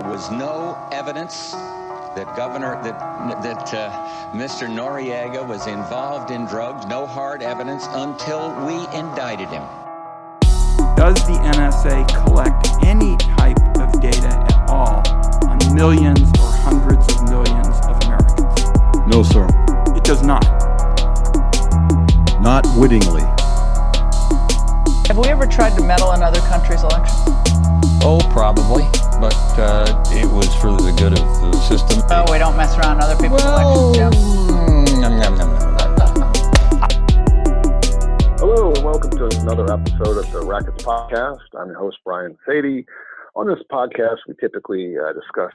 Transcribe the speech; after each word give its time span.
There 0.00 0.08
was 0.08 0.30
no 0.30 0.88
evidence 0.92 1.50
that 1.52 2.34
Governor 2.34 2.82
that 2.82 3.42
that 3.42 3.74
uh, 3.74 4.32
Mr. 4.32 4.66
Noriega 4.66 5.46
was 5.46 5.66
involved 5.66 6.30
in 6.30 6.46
drugs. 6.46 6.86
No 6.86 7.06
hard 7.06 7.42
evidence 7.42 7.84
until 7.90 8.48
we 8.64 8.76
indicted 8.98 9.48
him. 9.48 9.62
Does 10.96 11.16
the 11.26 11.36
NSA 11.52 12.08
collect 12.24 12.66
any 12.82 13.18
type 13.18 13.60
of 13.78 14.00
data 14.00 14.28
at 14.28 14.70
all 14.70 15.06
on 15.46 15.58
millions 15.74 16.30
or 16.40 16.50
hundreds 16.50 17.06
of 17.14 17.28
millions 17.28 17.76
of 17.84 18.02
Americans? 18.04 19.06
No, 19.06 19.22
sir. 19.22 19.46
It 19.94 20.04
does 20.04 20.22
not. 20.22 20.46
Not 22.40 22.64
wittingly. 22.74 23.24
Have 25.08 25.18
we 25.18 25.28
ever 25.28 25.46
tried 25.46 25.76
to 25.76 25.84
meddle 25.84 26.12
in 26.12 26.22
other 26.22 26.40
countries' 26.40 26.84
elections? 26.84 27.49
Oh, 28.02 28.18
probably, 28.32 28.84
but 29.20 29.36
uh, 29.60 29.84
it 30.08 30.24
was 30.24 30.48
for 30.56 30.72
the 30.72 30.90
good 30.96 31.12
of 31.12 31.20
the 31.20 31.52
system. 31.68 32.02
Oh, 32.08 32.24
we 32.32 32.38
don't 32.38 32.56
mess 32.56 32.74
around 32.78 32.98
other 33.02 33.14
people's 33.20 33.44
well, 33.44 33.92
elections, 33.92 33.96
Jim. 33.96 34.12
mm, 34.16 35.00
nom, 35.02 35.20
nom, 35.20 35.36
nom, 35.36 35.52
nom. 35.60 36.32
Hello, 38.38 38.72
and 38.72 38.82
welcome 38.82 39.10
to 39.10 39.28
another 39.42 39.70
episode 39.70 40.16
of 40.16 40.32
the 40.32 40.40
Rackets 40.40 40.82
Podcast. 40.82 41.44
I'm 41.52 41.68
your 41.68 41.78
host, 41.78 41.98
Brian 42.02 42.38
Sadie. 42.48 42.86
On 43.36 43.46
this 43.46 43.60
podcast, 43.70 44.24
we 44.26 44.34
typically 44.40 44.96
uh, 44.96 45.12
discuss 45.12 45.52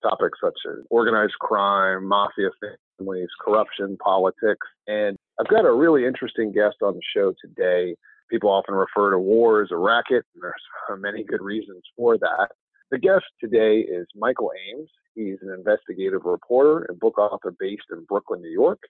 topics 0.00 0.38
such 0.40 0.58
as 0.70 0.84
organized 0.90 1.34
crime, 1.40 2.06
mafia 2.06 2.50
families, 2.98 3.30
corruption, 3.44 3.96
politics, 3.96 4.66
and 4.86 5.16
I've 5.40 5.48
got 5.48 5.64
a 5.64 5.72
really 5.72 6.06
interesting 6.06 6.52
guest 6.52 6.76
on 6.82 6.94
the 6.94 7.02
show 7.12 7.34
today. 7.44 7.96
People 8.30 8.50
often 8.50 8.74
refer 8.74 9.10
to 9.10 9.18
war 9.18 9.62
as 9.62 9.70
a 9.72 9.76
racket, 9.76 10.24
and 10.34 10.42
there's 10.42 11.00
many 11.00 11.24
good 11.24 11.42
reasons 11.42 11.82
for 11.96 12.16
that. 12.18 12.48
The 12.90 12.98
guest 12.98 13.24
today 13.42 13.80
is 13.80 14.06
Michael 14.16 14.52
Ames. 14.68 14.88
He's 15.14 15.38
an 15.42 15.52
investigative 15.56 16.24
reporter 16.24 16.86
and 16.88 16.98
book 16.98 17.18
author 17.18 17.54
based 17.58 17.84
in 17.90 18.04
Brooklyn, 18.08 18.40
New 18.40 18.50
York. 18.50 18.80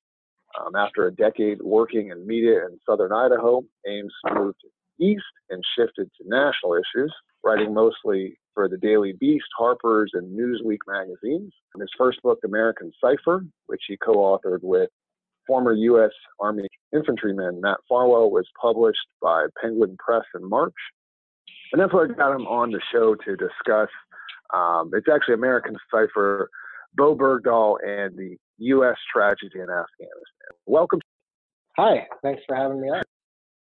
Um, 0.59 0.75
after 0.75 1.07
a 1.07 1.15
decade 1.15 1.61
working 1.63 2.11
in 2.11 2.27
media 2.27 2.67
in 2.67 2.79
southern 2.89 3.13
Idaho, 3.13 3.63
Ames 3.87 4.13
moved 4.35 4.59
east 5.01 5.23
and 5.49 5.63
shifted 5.77 6.11
to 6.17 6.29
national 6.29 6.75
issues, 6.75 7.15
writing 7.45 7.73
mostly 7.73 8.39
for 8.55 8.69
the 8.69 8.77
Daily 8.77 9.13
Beast, 9.19 9.47
Harper's, 9.57 10.11
and 10.15 10.37
Newsweek 10.37 10.79
magazines. 10.87 11.53
His 11.79 11.89
first 11.97 12.21
book, 12.23 12.41
American 12.45 12.93
Cipher, 13.01 13.45
which 13.67 13.83
he 13.87 13.97
co 13.97 14.15
authored 14.15 14.63
with 14.63 14.91
former 15.51 15.73
U.S. 15.73 16.13
Army 16.39 16.69
infantryman 16.95 17.61
Matt 17.61 17.79
Farwell, 17.89 18.31
was 18.31 18.47
published 18.63 19.05
by 19.21 19.47
Penguin 19.61 19.97
Press 19.99 20.23
in 20.37 20.49
March. 20.49 20.77
And 21.73 21.83
that's 21.83 21.93
what 21.93 22.17
got 22.17 22.37
him 22.37 22.47
on 22.47 22.71
the 22.71 22.81
show 22.93 23.17
to 23.17 23.37
discuss. 23.37 23.89
Um, 24.55 24.93
it's 24.95 25.09
actually 25.13 25.35
American 25.35 25.77
Cipher, 25.93 26.49
Bowe 26.95 27.17
Bergdahl, 27.17 27.79
and 27.85 28.17
the 28.17 28.37
U.S. 28.59 28.95
tragedy 29.13 29.57
in 29.59 29.63
Afghanistan. 29.63 30.55
Welcome. 30.67 31.01
Hi, 31.77 32.07
thanks 32.23 32.43
for 32.47 32.55
having 32.55 32.81
me 32.81 32.89
on. 32.89 33.03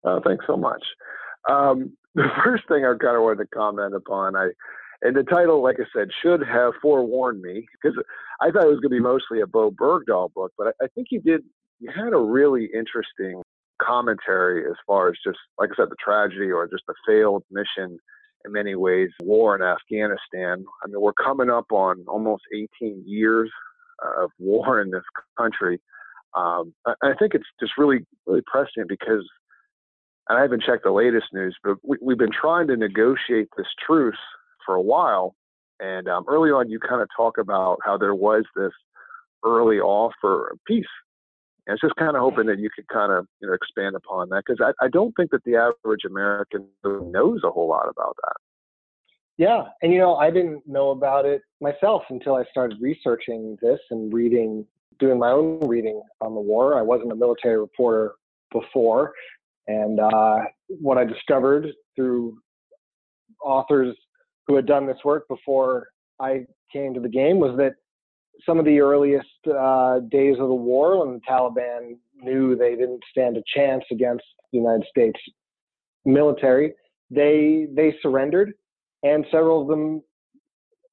Uh, 0.02 0.20
thanks 0.26 0.46
so 0.46 0.56
much. 0.56 0.82
Um, 1.46 1.94
the 2.14 2.28
first 2.42 2.66
thing 2.68 2.86
I 2.86 2.94
kind 2.98 3.16
of 3.16 3.22
wanted 3.22 3.44
to 3.44 3.48
comment 3.54 3.94
upon, 3.94 4.34
I 4.34 4.48
and 5.02 5.14
the 5.14 5.24
title, 5.24 5.62
like 5.62 5.76
I 5.78 5.84
said, 5.94 6.08
should 6.22 6.42
have 6.46 6.72
forewarned 6.80 7.42
me 7.42 7.66
because 7.72 7.96
I 8.40 8.50
thought 8.50 8.64
it 8.64 8.70
was 8.70 8.80
going 8.80 8.90
to 8.90 8.96
be 8.96 9.00
mostly 9.00 9.40
a 9.40 9.46
Bowe 9.46 9.70
Bergdahl 9.70 10.32
book, 10.32 10.52
but 10.56 10.68
I, 10.68 10.84
I 10.84 10.88
think 10.94 11.08
you 11.10 11.20
did. 11.20 11.42
You 11.80 11.90
had 11.94 12.12
a 12.12 12.18
really 12.18 12.68
interesting 12.74 13.42
commentary 13.80 14.64
as 14.66 14.76
far 14.86 15.08
as 15.08 15.14
just, 15.24 15.38
like 15.58 15.70
I 15.72 15.76
said, 15.76 15.90
the 15.90 15.96
tragedy 16.02 16.50
or 16.50 16.66
just 16.66 16.84
the 16.86 16.94
failed 17.06 17.44
mission 17.50 17.98
in 18.44 18.52
many 18.52 18.74
ways, 18.74 19.10
war 19.20 19.56
in 19.56 19.62
Afghanistan. 19.62 20.64
I 20.82 20.86
mean, 20.86 21.00
we're 21.00 21.12
coming 21.12 21.50
up 21.50 21.66
on 21.70 22.04
almost 22.08 22.42
18 22.54 23.02
years 23.06 23.50
of 24.18 24.30
war 24.38 24.80
in 24.80 24.90
this 24.90 25.02
country. 25.36 25.80
Um, 26.34 26.74
I, 26.86 27.14
think 27.18 27.34
it's 27.34 27.46
just 27.60 27.72
really, 27.78 28.06
really 28.26 28.42
prescient 28.46 28.88
because, 28.88 29.26
and 30.28 30.38
I 30.38 30.42
haven't 30.42 30.62
checked 30.62 30.84
the 30.84 30.92
latest 30.92 31.26
news, 31.32 31.56
but 31.64 31.76
we, 31.82 31.96
we've 32.00 32.18
been 32.18 32.32
trying 32.32 32.68
to 32.68 32.76
negotiate 32.76 33.48
this 33.56 33.66
truce 33.84 34.18
for 34.64 34.74
a 34.74 34.82
while. 34.82 35.34
And 35.80 36.08
um, 36.08 36.24
early 36.28 36.50
on, 36.50 36.70
you 36.70 36.78
kind 36.78 37.00
of 37.00 37.08
talk 37.16 37.38
about 37.38 37.78
how 37.84 37.96
there 37.96 38.14
was 38.14 38.44
this 38.54 38.72
early 39.44 39.78
offer 39.78 40.48
of 40.48 40.58
peace. 40.66 40.84
And 41.66 41.74
it's 41.74 41.82
just 41.82 41.96
kind 41.96 42.16
of 42.16 42.22
hoping 42.22 42.46
that 42.46 42.58
you 42.58 42.70
could 42.74 42.86
kind 42.88 43.12
of 43.12 43.26
you 43.40 43.48
know 43.48 43.54
expand 43.54 43.96
upon 43.96 44.28
that 44.30 44.44
because 44.46 44.60
I, 44.60 44.84
I 44.84 44.88
don't 44.88 45.12
think 45.16 45.30
that 45.32 45.44
the 45.44 45.56
average 45.56 46.04
American 46.04 46.66
knows 46.84 47.40
a 47.44 47.50
whole 47.50 47.68
lot 47.68 47.88
about 47.88 48.16
that. 48.22 48.34
Yeah, 49.38 49.64
and 49.82 49.92
you 49.92 49.98
know, 49.98 50.16
I 50.16 50.30
didn't 50.30 50.66
know 50.66 50.90
about 50.90 51.26
it 51.26 51.42
myself 51.60 52.02
until 52.08 52.36
I 52.36 52.44
started 52.50 52.78
researching 52.80 53.58
this 53.60 53.80
and 53.90 54.12
reading, 54.12 54.64
doing 54.98 55.18
my 55.18 55.30
own 55.30 55.66
reading 55.66 56.00
on 56.20 56.34
the 56.34 56.40
war. 56.40 56.78
I 56.78 56.82
wasn't 56.82 57.12
a 57.12 57.16
military 57.16 57.58
reporter 57.58 58.12
before, 58.50 59.12
and 59.66 60.00
uh, 60.00 60.38
what 60.68 60.96
I 60.96 61.04
discovered 61.04 61.68
through 61.94 62.38
authors 63.44 63.94
who 64.46 64.54
had 64.54 64.66
done 64.66 64.86
this 64.86 64.98
work 65.04 65.28
before 65.28 65.88
I 66.20 66.46
came 66.72 66.94
to 66.94 67.00
the 67.00 67.08
game 67.08 67.38
was 67.38 67.56
that 67.58 67.74
some 68.44 68.58
of 68.58 68.64
the 68.64 68.80
earliest 68.80 69.28
uh, 69.46 70.00
days 70.10 70.36
of 70.38 70.48
the 70.48 70.54
war, 70.54 71.04
when 71.04 71.14
the 71.14 71.20
Taliban 71.28 71.96
knew 72.16 72.56
they 72.56 72.76
didn't 72.76 73.02
stand 73.10 73.36
a 73.36 73.42
chance 73.54 73.84
against 73.90 74.24
the 74.52 74.58
United 74.58 74.86
States 74.88 75.18
military, 76.04 76.74
they 77.10 77.66
they 77.74 77.94
surrendered, 78.02 78.54
and 79.02 79.24
several 79.30 79.62
of 79.62 79.68
them, 79.68 80.02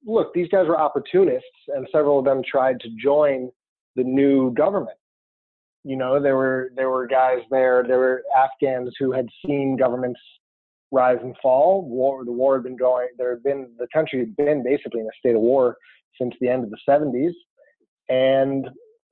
look, 0.05 0.33
these 0.33 0.49
guys 0.49 0.67
were 0.67 0.79
opportunists, 0.79 1.47
and 1.69 1.87
several 1.91 2.19
of 2.19 2.25
them 2.25 2.41
tried 2.49 2.79
to 2.81 2.89
join 3.01 3.51
the 3.95 4.03
new 4.03 4.53
government. 4.53 4.97
You 5.83 5.97
know, 5.97 6.21
there 6.21 6.35
were 6.35 6.71
there 6.75 6.89
were 6.89 7.07
guys 7.07 7.39
there, 7.49 7.83
there 7.85 7.97
were 7.97 8.23
Afghans 8.35 8.93
who 8.99 9.11
had 9.11 9.27
seen 9.45 9.75
governments 9.77 10.19
rise 10.93 11.17
and 11.21 11.35
fall. 11.41 11.83
War, 11.83 12.23
the 12.23 12.31
war 12.31 12.55
had 12.55 12.63
been 12.63 12.77
going. 12.77 13.07
There 13.17 13.31
had 13.31 13.43
been 13.43 13.67
the 13.77 13.87
country 13.93 14.19
had 14.19 14.35
been 14.37 14.63
basically 14.63 15.01
in 15.01 15.07
a 15.07 15.17
state 15.19 15.35
of 15.35 15.41
war 15.41 15.75
since 16.21 16.33
the 16.39 16.47
end 16.47 16.63
of 16.63 16.69
the 16.69 16.77
70s, 16.87 17.33
and 18.07 18.67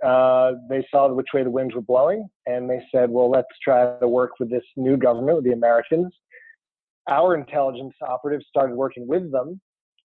uh, 0.05 0.53
they 0.69 0.85
saw 0.91 1.11
which 1.11 1.27
way 1.33 1.43
the 1.43 1.49
winds 1.49 1.73
were 1.73 1.81
blowing, 1.81 2.27
and 2.45 2.69
they 2.69 2.81
said, 2.93 3.09
"Well, 3.09 3.29
let's 3.29 3.47
try 3.63 3.97
to 3.99 4.07
work 4.07 4.31
with 4.39 4.49
this 4.49 4.63
new 4.77 4.95
government, 4.95 5.37
with 5.37 5.45
the 5.45 5.53
Americans." 5.53 6.13
Our 7.09 7.35
intelligence 7.35 7.93
operatives 8.07 8.45
started 8.47 8.75
working 8.75 9.07
with 9.07 9.31
them, 9.31 9.59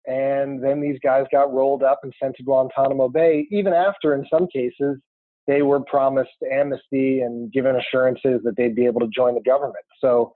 and 0.08 0.64
then 0.64 0.82
these 0.82 0.98
guys 1.04 1.26
got 1.32 1.54
rolled 1.54 1.84
up 1.84 2.00
and 2.04 2.14
sent 2.22 2.36
to 2.38 2.44
Guantanamo 2.44 3.10
Bay. 3.10 3.48
Even 3.52 3.74
after, 3.74 4.16
in 4.16 4.26
some 4.32 4.48
cases, 4.48 4.98
they 5.46 5.62
were 5.62 5.82
promised 5.82 6.32
amnesty 6.52 7.22
and 7.22 7.52
given 7.52 7.76
assurances 7.76 8.42
that 8.44 8.56
they'd 8.58 8.76
be 8.76 8.86
able 8.86 9.02
to 9.02 9.08
join 9.08 9.36
the 9.36 9.42
government. 9.42 9.86
So 10.00 10.34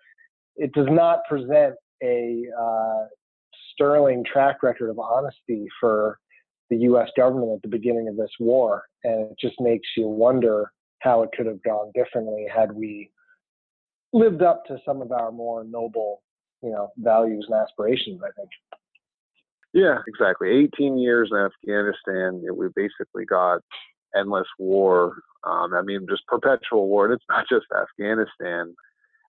it 0.56 0.72
does 0.74 0.88
not 0.90 1.20
present 1.28 1.76
a 2.04 2.46
uh, 2.60 3.06
sterling 3.74 4.24
track 4.32 4.64
record 4.64 4.90
of 4.90 5.00
honesty 5.00 5.66
for 5.80 6.20
the 6.70 6.78
U.S. 6.78 7.10
government 7.16 7.52
at 7.54 7.62
the 7.62 7.68
beginning 7.68 8.08
of 8.08 8.18
this 8.18 8.32
war, 8.40 8.84
and 9.04 9.32
it 9.32 9.38
just 9.40 9.56
makes 9.60 9.88
you 9.96 10.08
wonder 10.08 10.72
how 11.00 11.22
it 11.24 11.30
could 11.36 11.46
have 11.46 11.62
gone 11.64 11.92
differently 11.94 12.46
had 12.54 12.72
we 12.72 13.12
lived 14.14 14.42
up 14.42 14.66
to 14.66 14.78
some 14.86 15.02
of 15.02 15.12
our 15.12 15.32
more 15.32 15.64
noble, 15.64 16.22
you 16.62 16.72
know, 16.72 16.92
values 16.98 17.46
and 17.50 17.60
aspirations. 17.60 18.22
I 18.24 18.32
think. 18.38 18.50
Yeah, 19.74 19.98
exactly. 20.08 20.50
18 20.76 21.00
years 21.00 21.30
in 21.32 21.38
Afghanistan, 21.38 22.44
we 22.56 22.68
basically 22.76 23.26
got 23.26 23.62
endless 24.16 24.48
war. 24.60 25.16
Um, 25.44 25.74
I 25.74 25.82
mean, 25.82 26.06
just 26.10 26.26
perpetual 26.28 26.88
war, 26.88 27.06
and 27.06 27.14
it's 27.14 27.26
not 27.28 27.46
just 27.50 27.66
Afghanistan. 27.76 28.76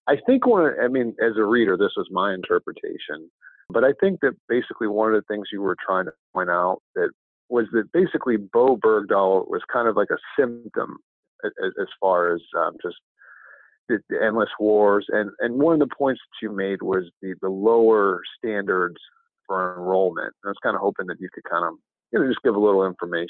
I 0.07 0.17
think 0.25 0.45
one, 0.45 0.73
I 0.81 0.87
mean, 0.87 1.15
as 1.21 1.37
a 1.37 1.43
reader, 1.43 1.77
this 1.77 1.93
was 1.97 2.07
my 2.11 2.33
interpretation, 2.33 3.29
but 3.69 3.83
I 3.83 3.93
think 3.99 4.19
that 4.21 4.33
basically 4.47 4.87
one 4.87 5.13
of 5.13 5.15
the 5.15 5.33
things 5.33 5.47
you 5.51 5.61
were 5.61 5.75
trying 5.85 6.05
to 6.05 6.11
point 6.33 6.49
out 6.49 6.81
that 6.95 7.09
was 7.49 7.65
that 7.73 7.91
basically 7.91 8.37
Bowe 8.37 8.77
Bergdahl 8.77 9.49
was 9.49 9.61
kind 9.71 9.87
of 9.87 9.95
like 9.95 10.09
a 10.11 10.17
symptom 10.39 10.97
as, 11.43 11.51
as 11.79 11.87
far 11.99 12.33
as 12.33 12.41
um, 12.57 12.73
just 12.81 12.95
the, 13.87 13.99
the, 14.09 14.23
endless 14.23 14.49
wars. 14.59 15.05
And, 15.09 15.31
and 15.39 15.59
one 15.59 15.73
of 15.73 15.79
the 15.79 15.95
points 15.95 16.21
that 16.21 16.45
you 16.45 16.55
made 16.55 16.81
was 16.81 17.09
the, 17.21 17.35
the 17.41 17.49
lower 17.49 18.21
standards 18.37 18.97
for 19.45 19.75
enrollment. 19.75 20.33
I 20.43 20.49
was 20.49 20.57
kind 20.63 20.75
of 20.75 20.81
hoping 20.81 21.07
that 21.07 21.19
you 21.19 21.29
could 21.33 21.43
kind 21.43 21.65
of, 21.65 21.73
you 22.11 22.19
know, 22.19 22.27
just 22.27 22.41
give 22.43 22.55
a 22.55 22.59
little 22.59 22.85
information 22.85 23.27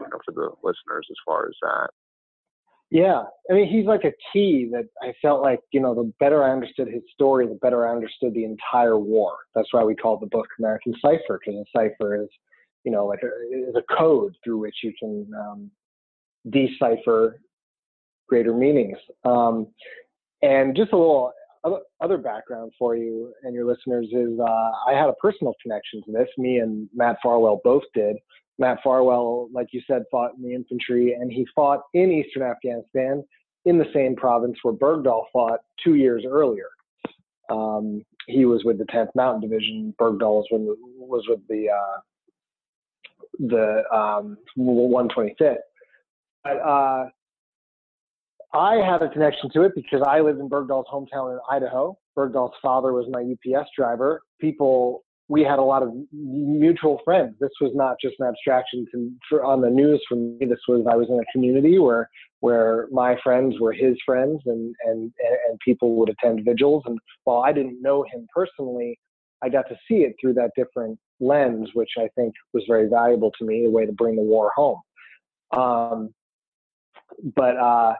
you 0.00 0.06
know, 0.06 0.18
for 0.24 0.32
the 0.32 0.50
listeners 0.62 1.06
as 1.10 1.16
far 1.24 1.46
as 1.46 1.54
that. 1.62 1.88
Yeah, 2.90 3.24
I 3.50 3.54
mean, 3.54 3.68
he's 3.68 3.86
like 3.86 4.04
a 4.04 4.12
key 4.32 4.68
that 4.72 4.86
I 5.02 5.12
felt 5.20 5.42
like, 5.42 5.58
you 5.72 5.80
know, 5.80 5.94
the 5.94 6.12
better 6.20 6.44
I 6.44 6.52
understood 6.52 6.86
his 6.86 7.02
story, 7.12 7.46
the 7.48 7.58
better 7.60 7.86
I 7.86 7.92
understood 7.92 8.32
the 8.32 8.44
entire 8.44 8.96
war. 8.98 9.32
That's 9.56 9.72
why 9.72 9.82
we 9.82 9.96
call 9.96 10.18
the 10.18 10.26
book 10.26 10.46
American 10.60 10.94
Cipher, 11.02 11.40
because 11.44 11.60
a 11.60 11.64
cipher 11.76 12.22
is, 12.22 12.28
you 12.84 12.92
know, 12.92 13.06
like 13.06 13.20
a, 13.24 13.68
is 13.68 13.74
a 13.74 13.82
code 13.96 14.36
through 14.44 14.58
which 14.58 14.76
you 14.84 14.92
can 14.98 15.28
um, 15.36 15.70
decipher 16.48 17.40
greater 18.28 18.54
meanings. 18.54 18.98
Um, 19.24 19.66
and 20.42 20.76
just 20.76 20.92
a 20.92 20.96
little 20.96 21.32
other, 21.64 22.18
background 22.18 22.72
for 22.78 22.96
you 22.96 23.32
and 23.42 23.54
your 23.54 23.64
listeners 23.64 24.06
is 24.12 24.38
uh, 24.40 24.70
I 24.88 24.92
had 24.92 25.08
a 25.08 25.14
personal 25.14 25.54
connection 25.62 26.02
to 26.04 26.12
this. 26.12 26.28
Me 26.38 26.58
and 26.58 26.88
Matt 26.94 27.16
Farwell 27.22 27.60
both 27.64 27.82
did. 27.94 28.16
Matt 28.58 28.78
Farwell, 28.82 29.48
like 29.52 29.68
you 29.72 29.82
said, 29.86 30.04
fought 30.10 30.32
in 30.36 30.42
the 30.42 30.54
infantry, 30.54 31.12
and 31.12 31.30
he 31.30 31.46
fought 31.54 31.82
in 31.94 32.10
eastern 32.10 32.42
Afghanistan 32.42 33.22
in 33.66 33.78
the 33.78 33.86
same 33.92 34.16
province 34.16 34.56
where 34.62 34.74
Bergdahl 34.74 35.24
fought 35.32 35.60
two 35.82 35.94
years 35.94 36.24
earlier. 36.26 36.68
Um, 37.50 38.02
he 38.26 38.44
was 38.44 38.64
with 38.64 38.78
the 38.78 38.84
10th 38.84 39.10
Mountain 39.14 39.48
Division. 39.48 39.94
Bergdahl 40.00 40.42
was 40.42 40.46
with, 40.50 40.78
was 40.96 41.24
with 41.28 41.40
the 41.48 41.68
uh, 41.70 42.00
the 43.38 43.82
um, 43.94 44.38
125th. 44.58 45.56
But 46.42 46.56
uh, 46.60 47.08
I 48.56 48.76
have 48.76 49.02
a 49.02 49.08
connection 49.08 49.50
to 49.52 49.62
it 49.62 49.72
because 49.74 50.02
I 50.06 50.20
lived 50.20 50.40
in 50.40 50.48
Bergdahl's 50.48 50.86
hometown 50.90 51.32
in 51.32 51.38
Idaho. 51.50 51.96
Bergdahl's 52.16 52.54
father 52.62 52.92
was 52.92 53.06
my 53.10 53.20
UPS 53.20 53.68
driver. 53.76 54.22
People, 54.40 55.04
we 55.28 55.42
had 55.42 55.58
a 55.58 55.62
lot 55.62 55.82
of 55.82 55.92
mutual 56.12 57.00
friends. 57.04 57.34
This 57.38 57.50
was 57.60 57.72
not 57.74 57.96
just 58.00 58.14
an 58.18 58.26
abstraction 58.26 58.86
to, 58.92 59.42
on 59.42 59.60
the 59.60 59.68
news 59.68 60.02
for 60.08 60.14
me. 60.14 60.46
This 60.46 60.60
was 60.68 60.86
I 60.90 60.96
was 60.96 61.08
in 61.10 61.20
a 61.20 61.32
community 61.32 61.78
where 61.78 62.08
where 62.40 62.88
my 62.90 63.16
friends 63.22 63.60
were 63.60 63.72
his 63.72 63.96
friends, 64.06 64.40
and 64.46 64.74
and 64.86 65.12
and 65.48 65.58
people 65.62 65.96
would 65.96 66.08
attend 66.08 66.44
vigils. 66.44 66.82
And 66.86 66.98
while 67.24 67.42
I 67.42 67.52
didn't 67.52 67.82
know 67.82 68.04
him 68.04 68.26
personally, 68.34 68.98
I 69.42 69.50
got 69.50 69.68
to 69.68 69.76
see 69.86 69.96
it 69.96 70.14
through 70.18 70.34
that 70.34 70.52
different 70.56 70.98
lens, 71.20 71.70
which 71.74 71.90
I 71.98 72.08
think 72.16 72.32
was 72.54 72.64
very 72.66 72.88
valuable 72.88 73.32
to 73.38 73.44
me, 73.44 73.66
a 73.66 73.70
way 73.70 73.84
to 73.84 73.92
bring 73.92 74.16
the 74.16 74.22
war 74.22 74.50
home. 74.56 74.80
Um, 75.52 76.14
but 77.34 77.56
uh, 77.56 77.94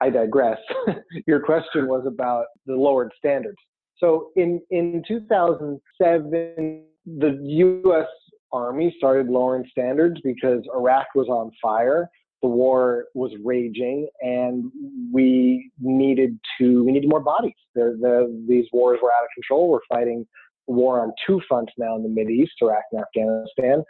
I 0.00 0.10
digress. 0.10 0.58
Your 1.26 1.40
question 1.40 1.88
was 1.88 2.04
about 2.06 2.46
the 2.66 2.74
lowered 2.74 3.12
standards. 3.16 3.58
So 3.98 4.30
in, 4.36 4.60
in 4.70 5.02
2007, 5.08 6.82
the 7.06 7.38
U.S. 7.42 8.06
Army 8.52 8.94
started 8.98 9.28
lowering 9.28 9.64
standards 9.70 10.20
because 10.22 10.62
Iraq 10.74 11.06
was 11.14 11.28
on 11.28 11.50
fire, 11.62 12.10
the 12.42 12.48
war 12.48 13.06
was 13.14 13.32
raging, 13.42 14.08
and 14.20 14.70
we 15.12 15.70
needed 15.80 16.38
to 16.58 16.84
we 16.84 16.92
needed 16.92 17.08
more 17.08 17.20
bodies. 17.20 17.54
The, 17.74 17.96
the, 18.00 18.44
these 18.46 18.66
wars 18.72 18.98
were 19.02 19.10
out 19.10 19.24
of 19.24 19.30
control. 19.34 19.70
We're 19.70 19.80
fighting 19.88 20.26
war 20.66 21.00
on 21.00 21.12
two 21.26 21.40
fronts 21.48 21.72
now 21.78 21.96
in 21.96 22.02
the 22.02 22.08
Mid 22.08 22.28
East, 22.28 22.52
Iraq 22.60 22.82
and 22.92 23.00
Afghanistan, 23.00 23.82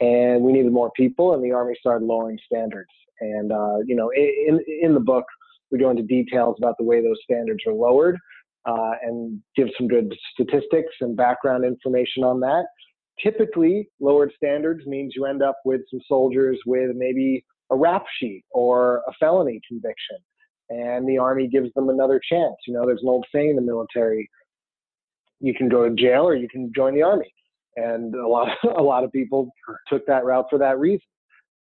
and 0.00 0.42
we 0.42 0.52
needed 0.52 0.72
more 0.72 0.90
people, 0.96 1.34
and 1.34 1.42
the 1.42 1.52
Army 1.52 1.74
started 1.80 2.04
lowering 2.04 2.38
standards. 2.44 2.90
And 3.20 3.52
uh, 3.52 3.78
you 3.86 3.96
know, 3.96 4.10
in 4.14 4.60
in 4.82 4.92
the 4.92 5.00
book, 5.00 5.24
we 5.74 5.80
go 5.80 5.90
into 5.90 6.04
details 6.04 6.54
about 6.58 6.76
the 6.78 6.84
way 6.84 7.02
those 7.02 7.18
standards 7.24 7.60
are 7.66 7.72
lowered 7.72 8.16
uh, 8.64 8.92
and 9.02 9.40
give 9.56 9.68
some 9.76 9.88
good 9.88 10.14
statistics 10.32 10.94
and 11.00 11.16
background 11.16 11.64
information 11.64 12.22
on 12.22 12.38
that. 12.40 12.64
Typically, 13.20 13.88
lowered 14.00 14.32
standards 14.36 14.86
means 14.86 15.14
you 15.16 15.26
end 15.26 15.42
up 15.42 15.56
with 15.64 15.80
some 15.90 16.00
soldiers 16.06 16.58
with 16.64 16.90
maybe 16.94 17.44
a 17.72 17.76
rap 17.76 18.04
sheet 18.18 18.44
or 18.52 19.02
a 19.08 19.12
felony 19.18 19.60
conviction, 19.66 20.16
and 20.70 21.08
the 21.08 21.18
Army 21.18 21.48
gives 21.48 21.72
them 21.74 21.88
another 21.88 22.20
chance. 22.30 22.54
You 22.66 22.74
know, 22.74 22.86
there's 22.86 23.02
an 23.02 23.08
old 23.08 23.26
saying 23.34 23.50
in 23.50 23.56
the 23.56 23.62
military 23.62 24.28
you 25.40 25.54
can 25.54 25.68
go 25.68 25.88
to 25.88 25.94
jail 25.94 26.22
or 26.22 26.36
you 26.36 26.48
can 26.48 26.72
join 26.74 26.94
the 26.94 27.02
Army. 27.02 27.32
And 27.76 28.14
a 28.14 28.26
lot, 28.26 28.48
a 28.78 28.82
lot 28.82 29.02
of 29.02 29.10
people 29.10 29.50
took 29.88 30.06
that 30.06 30.24
route 30.24 30.46
for 30.48 30.58
that 30.58 30.78
reason. 30.78 31.06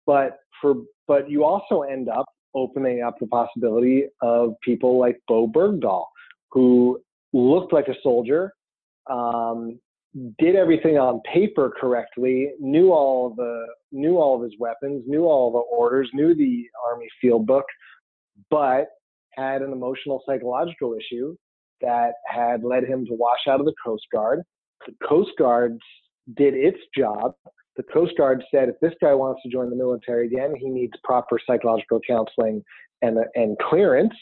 But 0.06 0.38
for, 0.60 0.74
but 1.08 1.30
you 1.30 1.44
also 1.44 1.82
end 1.82 2.08
up 2.08 2.26
opening 2.54 3.02
up 3.02 3.18
the 3.18 3.26
possibility 3.26 4.06
of 4.22 4.54
people 4.62 4.98
like 4.98 5.20
Bowe 5.28 5.48
Bergdahl, 5.48 6.04
who 6.50 7.00
looked 7.32 7.72
like 7.72 7.88
a 7.88 7.94
soldier, 8.02 8.52
um, 9.10 9.78
did 10.38 10.54
everything 10.54 10.96
on 10.96 11.20
paper 11.32 11.72
correctly, 11.78 12.52
knew 12.60 12.92
all 12.92 13.34
the 13.34 13.66
knew 13.90 14.18
all 14.18 14.36
of 14.36 14.42
his 14.42 14.52
weapons, 14.58 15.02
knew 15.06 15.24
all 15.24 15.50
the 15.50 15.58
orders, 15.58 16.08
knew 16.14 16.34
the 16.34 16.64
army 16.88 17.08
field 17.20 17.46
book, 17.46 17.64
but 18.50 18.86
had 19.32 19.62
an 19.62 19.72
emotional 19.72 20.22
psychological 20.26 20.94
issue 20.94 21.36
that 21.80 22.12
had 22.26 22.62
led 22.62 22.84
him 22.84 23.04
to 23.06 23.14
wash 23.14 23.40
out 23.48 23.58
of 23.58 23.66
the 23.66 23.74
Coast 23.84 24.04
Guard. 24.12 24.42
The 24.86 24.94
Coast 25.06 25.32
Guard 25.38 25.78
did 26.36 26.54
its 26.54 26.78
job 26.96 27.34
the 27.76 27.82
Coast 27.82 28.12
Guard 28.16 28.44
said 28.50 28.68
if 28.68 28.78
this 28.80 28.94
guy 29.00 29.14
wants 29.14 29.42
to 29.42 29.48
join 29.48 29.70
the 29.70 29.76
military 29.76 30.26
again, 30.26 30.54
he 30.56 30.68
needs 30.68 30.92
proper 31.02 31.38
psychological 31.44 32.00
counseling 32.06 32.62
and, 33.02 33.18
and 33.34 33.58
clearance. 33.58 34.14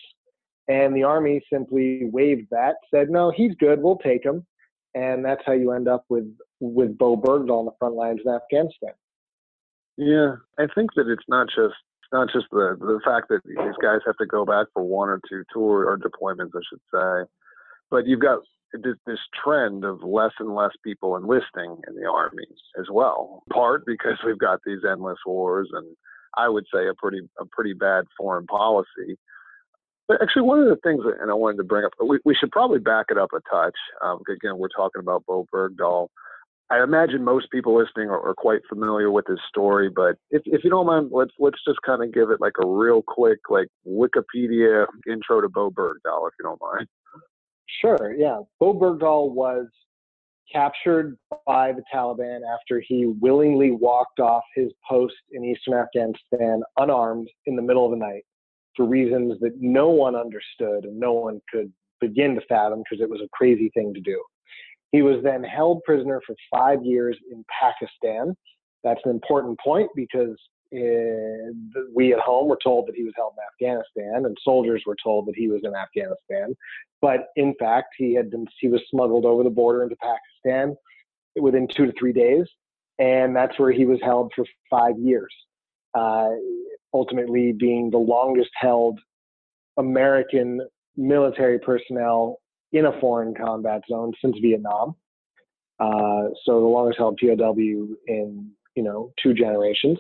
And 0.69 0.95
the 0.95 1.03
Army 1.03 1.43
simply 1.53 2.09
waived 2.13 2.49
that, 2.51 2.77
said, 2.93 3.11
no, 3.11 3.31
he's 3.31 3.55
good, 3.59 3.83
we'll 3.83 3.99
take 3.99 4.25
him. 4.25 4.47
And 4.95 5.25
that's 5.25 5.43
how 5.45 5.53
you 5.53 5.73
end 5.73 5.89
up 5.89 6.05
with, 6.09 6.25
with 6.61 6.97
Bowe 6.97 7.17
Bergdahl 7.17 7.61
on 7.61 7.65
the 7.65 7.73
front 7.79 7.95
lines 7.95 8.21
in 8.25 8.33
Afghanistan. 8.33 8.93
Yeah, 9.97 10.37
I 10.59 10.67
think 10.75 10.91
that 10.97 11.09
it's 11.09 11.25
not 11.29 11.49
just 11.49 11.75
not 12.13 12.29
just 12.33 12.47
the 12.51 12.77
the 12.79 13.01
fact 13.05 13.29
that 13.29 13.41
these 13.45 13.77
guys 13.81 14.01
have 14.07 14.17
to 14.19 14.27
go 14.27 14.45
back 14.45 14.67
for 14.73 14.83
one 14.83 15.09
or 15.09 15.21
two 15.29 15.45
tour 15.53 15.85
or 15.87 15.99
deployments, 15.99 16.51
I 16.55 16.61
should 16.69 16.81
say, 16.93 17.31
but 17.91 18.07
you've 18.07 18.21
got 18.21 18.41
this, 18.73 18.97
this 19.07 19.19
trend 19.43 19.85
of 19.85 20.03
less 20.03 20.33
and 20.39 20.55
less 20.55 20.73
people 20.85 21.17
enlisting 21.17 21.77
in 21.89 21.95
the 21.95 22.09
army 22.09 22.47
as 22.79 22.87
well. 22.91 23.43
Part 23.53 23.85
because 23.87 24.19
we've 24.25 24.39
got 24.39 24.61
these 24.65 24.81
endless 24.89 25.19
wars, 25.27 25.69
and 25.73 25.97
I 26.37 26.49
would 26.49 26.65
say 26.73 26.89
a 26.89 26.95
pretty 26.95 27.21
a 27.39 27.45
pretty 27.47 27.75
bad 27.75 28.05
foreign 28.17 28.47
policy. 28.47 29.19
But 30.09 30.21
actually, 30.21 30.43
one 30.43 30.61
of 30.61 30.67
the 30.67 30.77
things, 30.83 31.05
that, 31.05 31.21
and 31.21 31.31
I 31.31 31.35
wanted 31.35 31.59
to 31.59 31.65
bring 31.65 31.85
up, 31.85 31.93
we, 32.05 32.19
we 32.25 32.35
should 32.35 32.51
probably 32.51 32.81
back 32.81 33.07
it 33.11 33.19
up 33.19 33.31
a 33.33 33.41
touch. 33.49 33.77
Um, 34.05 34.21
again, 34.29 34.59
we're 34.59 34.69
talking 34.69 35.01
about 35.01 35.25
Bowe 35.27 35.47
Bergdahl. 35.55 36.09
I 36.71 36.83
imagine 36.83 37.23
most 37.23 37.51
people 37.51 37.77
listening 37.77 38.09
are, 38.09 38.21
are, 38.21 38.35
quite 38.35 38.61
familiar 38.67 39.11
with 39.11 39.27
his 39.27 39.39
story, 39.49 39.91
but 39.95 40.17
if, 40.31 40.43
if 40.47 40.65
you 40.65 40.71
don't 40.71 40.87
mind, 40.87 41.11
let's 41.13 41.33
let's 41.39 41.63
just 41.67 41.81
kind 41.85 42.03
of 42.03 42.15
give 42.15 42.31
it 42.31 42.41
like 42.41 42.55
a 42.63 42.67
real 42.67 43.03
quick 43.07 43.39
like 43.51 43.69
Wikipedia 43.87 44.87
intro 45.07 45.43
to 45.43 45.49
Bowe 45.51 45.71
Bergdahl, 45.71 46.29
if 46.29 46.35
you 46.39 46.45
don't 46.45 46.61
mind. 46.61 46.89
Sure, 47.81 48.15
yeah. 48.17 48.41
Bowe 48.61 48.75
Bergdahl 48.75 49.31
was 49.31 49.67
captured 50.53 51.17
by 51.47 51.73
the 51.73 51.83
Taliban 51.93 52.41
after 52.55 52.81
he 52.87 53.07
willingly 53.07 53.71
walked 53.71 54.21
off 54.21 54.43
his 54.55 54.71
post 54.89 55.15
in 55.33 55.45
eastern 55.45 55.75
Afghanistan 55.75 56.63
unarmed 56.77 57.29
in 57.47 57.57
the 57.57 57.63
middle 57.63 57.85
of 57.85 57.91
the 57.91 57.97
night 57.97 58.25
for 58.77 58.87
reasons 58.87 59.39
that 59.41 59.53
no 59.61 59.89
one 59.89 60.15
understood 60.15 60.85
and 60.85 60.99
no 60.99 61.13
one 61.13 61.41
could 61.51 61.73
begin 62.01 62.35
to 62.35 62.41
fathom 62.49 62.83
because 62.83 63.03
it 63.03 63.09
was 63.09 63.21
a 63.21 63.29
crazy 63.33 63.71
thing 63.75 63.95
to 63.95 64.01
do. 64.01 64.23
He 64.91 65.03
was 65.03 65.23
then 65.23 65.43
held 65.43 65.83
prisoner 65.85 66.21
for 66.27 66.35
five 66.51 66.85
years 66.85 67.17
in 67.31 67.45
Pakistan. 67.61 68.37
That's 68.85 69.01
an 69.05 69.11
important 69.11 69.59
point 69.61 69.89
because 69.95 70.37
we 70.73 72.13
at 72.15 72.21
home 72.21 72.49
were 72.49 72.59
told 72.63 72.89
that 72.89 72.95
he 72.95 73.05
was 73.05 73.13
held 73.17 73.35
in 73.37 73.69
Afghanistan, 73.69 74.25
and 74.25 74.37
soldiers 74.43 74.83
were 74.87 74.97
told 75.03 75.27
that 75.27 75.37
he 75.37 75.49
was 75.49 75.61
in 75.65 75.75
Afghanistan. 75.75 76.57
But 77.01 77.29
in 77.37 77.55
fact, 77.59 77.89
he 77.99 78.15
had 78.15 78.31
been 78.31 78.47
he 78.59 78.69
was 78.69 78.81
smuggled 78.91 79.25
over 79.25 79.43
the 79.43 79.51
border 79.51 79.83
into 79.83 79.97
Pakistan 79.97 80.75
within 81.37 81.69
two 81.69 81.87
to 81.87 81.93
three 81.99 82.13
days, 82.13 82.47
and 82.99 83.37
that's 83.37 83.59
where 83.59 83.73
he 83.73 83.85
was 83.85 83.99
held 84.03 84.33
for 84.35 84.45
five 84.71 84.99
years. 84.99 85.35
Uh, 85.95 86.31
ultimately, 86.95 87.53
being 87.53 87.91
the 87.91 87.99
longest 87.99 88.51
held 88.55 88.99
American 89.77 90.67
military 90.97 91.59
personnel 91.59 92.39
in 92.73 92.87
a 92.87 93.01
foreign 93.01 93.35
combat 93.35 93.83
zone 93.91 94.13
since 94.23 94.37
Vietnam. 94.41 94.95
Uh, 95.79 96.29
so 96.45 96.61
the 96.61 96.67
longest 96.67 96.99
held 96.99 97.19
POW 97.19 97.57
in 98.07 98.51
you 98.75 98.83
know 98.83 99.13
two 99.23 99.35
generations 99.35 99.99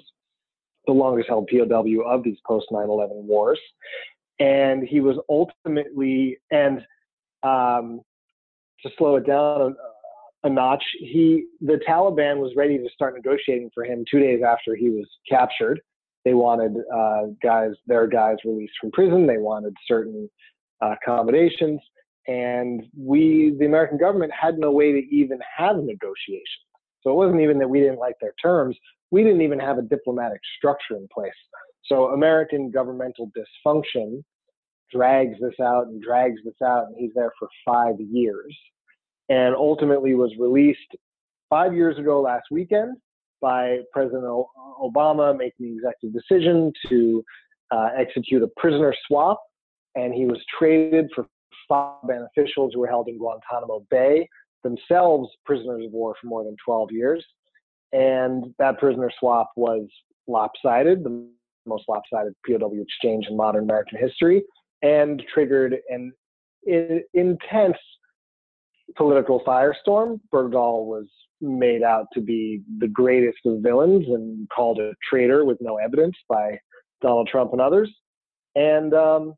the 0.86 0.92
longest 0.92 1.28
held 1.28 1.48
POW 1.48 2.02
of 2.06 2.22
these 2.22 2.38
post 2.46 2.66
9 2.70 2.88
11 2.88 3.26
wars. 3.26 3.60
And 4.38 4.82
he 4.82 5.00
was 5.00 5.16
ultimately, 5.28 6.38
and 6.50 6.80
um, 7.42 8.00
to 8.82 8.90
slow 8.98 9.16
it 9.16 9.26
down 9.26 9.76
a, 10.42 10.48
a, 10.48 10.50
notch, 10.50 10.82
he 10.98 11.44
the 11.60 11.80
Taliban 11.88 12.38
was 12.38 12.52
ready 12.56 12.78
to 12.78 12.88
start 12.92 13.14
negotiating 13.14 13.70
for 13.74 13.84
him 13.84 14.04
two 14.10 14.18
days 14.18 14.40
after 14.46 14.74
he 14.74 14.90
was 14.90 15.06
captured. 15.28 15.80
They 16.24 16.34
wanted 16.34 16.76
uh, 16.92 17.34
guys, 17.42 17.72
their 17.86 18.06
guys 18.06 18.36
released 18.44 18.74
from 18.80 18.90
prison. 18.92 19.26
They 19.26 19.38
wanted 19.38 19.74
certain 19.86 20.28
uh, 20.80 20.94
accommodations, 21.00 21.80
and 22.26 22.82
we, 22.96 23.54
the 23.58 23.66
American 23.66 23.98
government, 23.98 24.32
had 24.32 24.58
no 24.58 24.72
way 24.72 24.92
to 24.92 25.14
even 25.14 25.38
have 25.56 25.76
negotiations. 25.76 26.46
So 27.02 27.10
it 27.10 27.14
wasn't 27.14 27.40
even 27.40 27.58
that 27.58 27.68
we 27.68 27.80
didn't 27.80 27.98
like 27.98 28.14
their 28.20 28.34
terms 28.40 28.76
we 29.12 29.22
didn't 29.22 29.42
even 29.42 29.60
have 29.60 29.78
a 29.78 29.82
diplomatic 29.82 30.40
structure 30.56 30.96
in 30.96 31.06
place. 31.14 31.30
So 31.84 32.06
American 32.08 32.70
governmental 32.70 33.30
dysfunction 33.36 34.24
drags 34.90 35.36
this 35.40 35.54
out 35.60 35.86
and 35.86 36.02
drags 36.02 36.40
this 36.44 36.54
out, 36.64 36.86
and 36.86 36.96
he's 36.98 37.12
there 37.14 37.30
for 37.38 37.48
five 37.64 37.94
years, 38.00 38.56
and 39.28 39.54
ultimately 39.54 40.14
was 40.14 40.32
released 40.38 40.80
five 41.50 41.74
years 41.74 41.98
ago 41.98 42.20
last 42.20 42.44
weekend 42.50 42.96
by 43.40 43.78
President 43.92 44.24
Obama 44.80 45.36
making 45.36 45.66
the 45.66 45.74
executive 45.74 46.14
decision 46.14 46.72
to 46.88 47.22
uh, 47.70 47.90
execute 47.98 48.42
a 48.42 48.48
prisoner 48.56 48.94
swap, 49.06 49.40
and 49.94 50.14
he 50.14 50.24
was 50.24 50.38
traded 50.58 51.10
for 51.14 51.26
five 51.68 51.96
officials 52.36 52.72
who 52.72 52.80
were 52.80 52.86
held 52.86 53.08
in 53.08 53.18
Guantanamo 53.18 53.84
Bay, 53.90 54.26
themselves 54.62 55.28
prisoners 55.44 55.84
of 55.84 55.92
war 55.92 56.14
for 56.20 56.28
more 56.28 56.44
than 56.44 56.56
12 56.64 56.92
years. 56.92 57.24
And 57.92 58.54
that 58.58 58.78
prisoner 58.78 59.10
swap 59.18 59.50
was 59.56 59.86
lopsided, 60.26 61.04
the 61.04 61.28
most 61.66 61.84
lopsided 61.88 62.34
POW 62.46 62.72
exchange 62.80 63.26
in 63.28 63.36
modern 63.36 63.64
American 63.64 63.98
history, 63.98 64.42
and 64.82 65.22
triggered 65.32 65.76
an 65.90 66.12
intense 67.14 67.76
political 68.96 69.42
firestorm. 69.46 70.20
Bergdahl 70.32 70.86
was 70.86 71.06
made 71.40 71.82
out 71.82 72.06
to 72.14 72.20
be 72.20 72.62
the 72.78 72.88
greatest 72.88 73.38
of 73.44 73.60
villains 73.60 74.06
and 74.08 74.48
called 74.54 74.78
a 74.78 74.92
traitor 75.08 75.44
with 75.44 75.58
no 75.60 75.76
evidence 75.76 76.16
by 76.28 76.58
Donald 77.00 77.28
Trump 77.28 77.52
and 77.52 77.60
others, 77.60 77.92
and 78.54 78.94
um, 78.94 79.34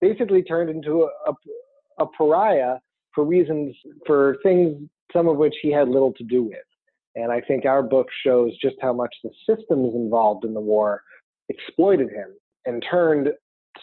basically 0.00 0.42
turned 0.42 0.70
into 0.70 1.08
a, 1.26 1.30
a, 1.30 2.04
a 2.04 2.06
pariah 2.16 2.76
for 3.14 3.24
reasons, 3.24 3.74
for 4.06 4.36
things, 4.42 4.76
some 5.12 5.28
of 5.28 5.36
which 5.36 5.54
he 5.62 5.70
had 5.70 5.88
little 5.88 6.12
to 6.12 6.24
do 6.24 6.42
with. 6.42 6.58
And 7.16 7.30
I 7.30 7.40
think 7.40 7.64
our 7.64 7.82
book 7.82 8.08
shows 8.24 8.52
just 8.60 8.76
how 8.80 8.92
much 8.92 9.14
the 9.22 9.30
systems 9.48 9.94
involved 9.94 10.44
in 10.44 10.54
the 10.54 10.60
war 10.60 11.02
exploited 11.48 12.08
him 12.08 12.34
and 12.66 12.84
turned 12.90 13.28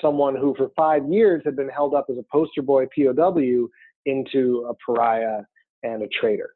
someone 0.02 0.36
who 0.36 0.56
for 0.58 0.70
five 0.76 1.04
years 1.10 1.42
had 1.46 1.56
been 1.56 1.70
held 1.70 1.94
up 1.94 2.08
as 2.10 2.18
a 2.18 2.26
poster 2.32 2.62
boy 2.62 2.86
POW 2.96 3.68
into 4.06 4.68
a 4.70 4.74
pariah 4.86 5.42
and 5.84 6.02
a 6.02 6.08
traitor. 6.08 6.54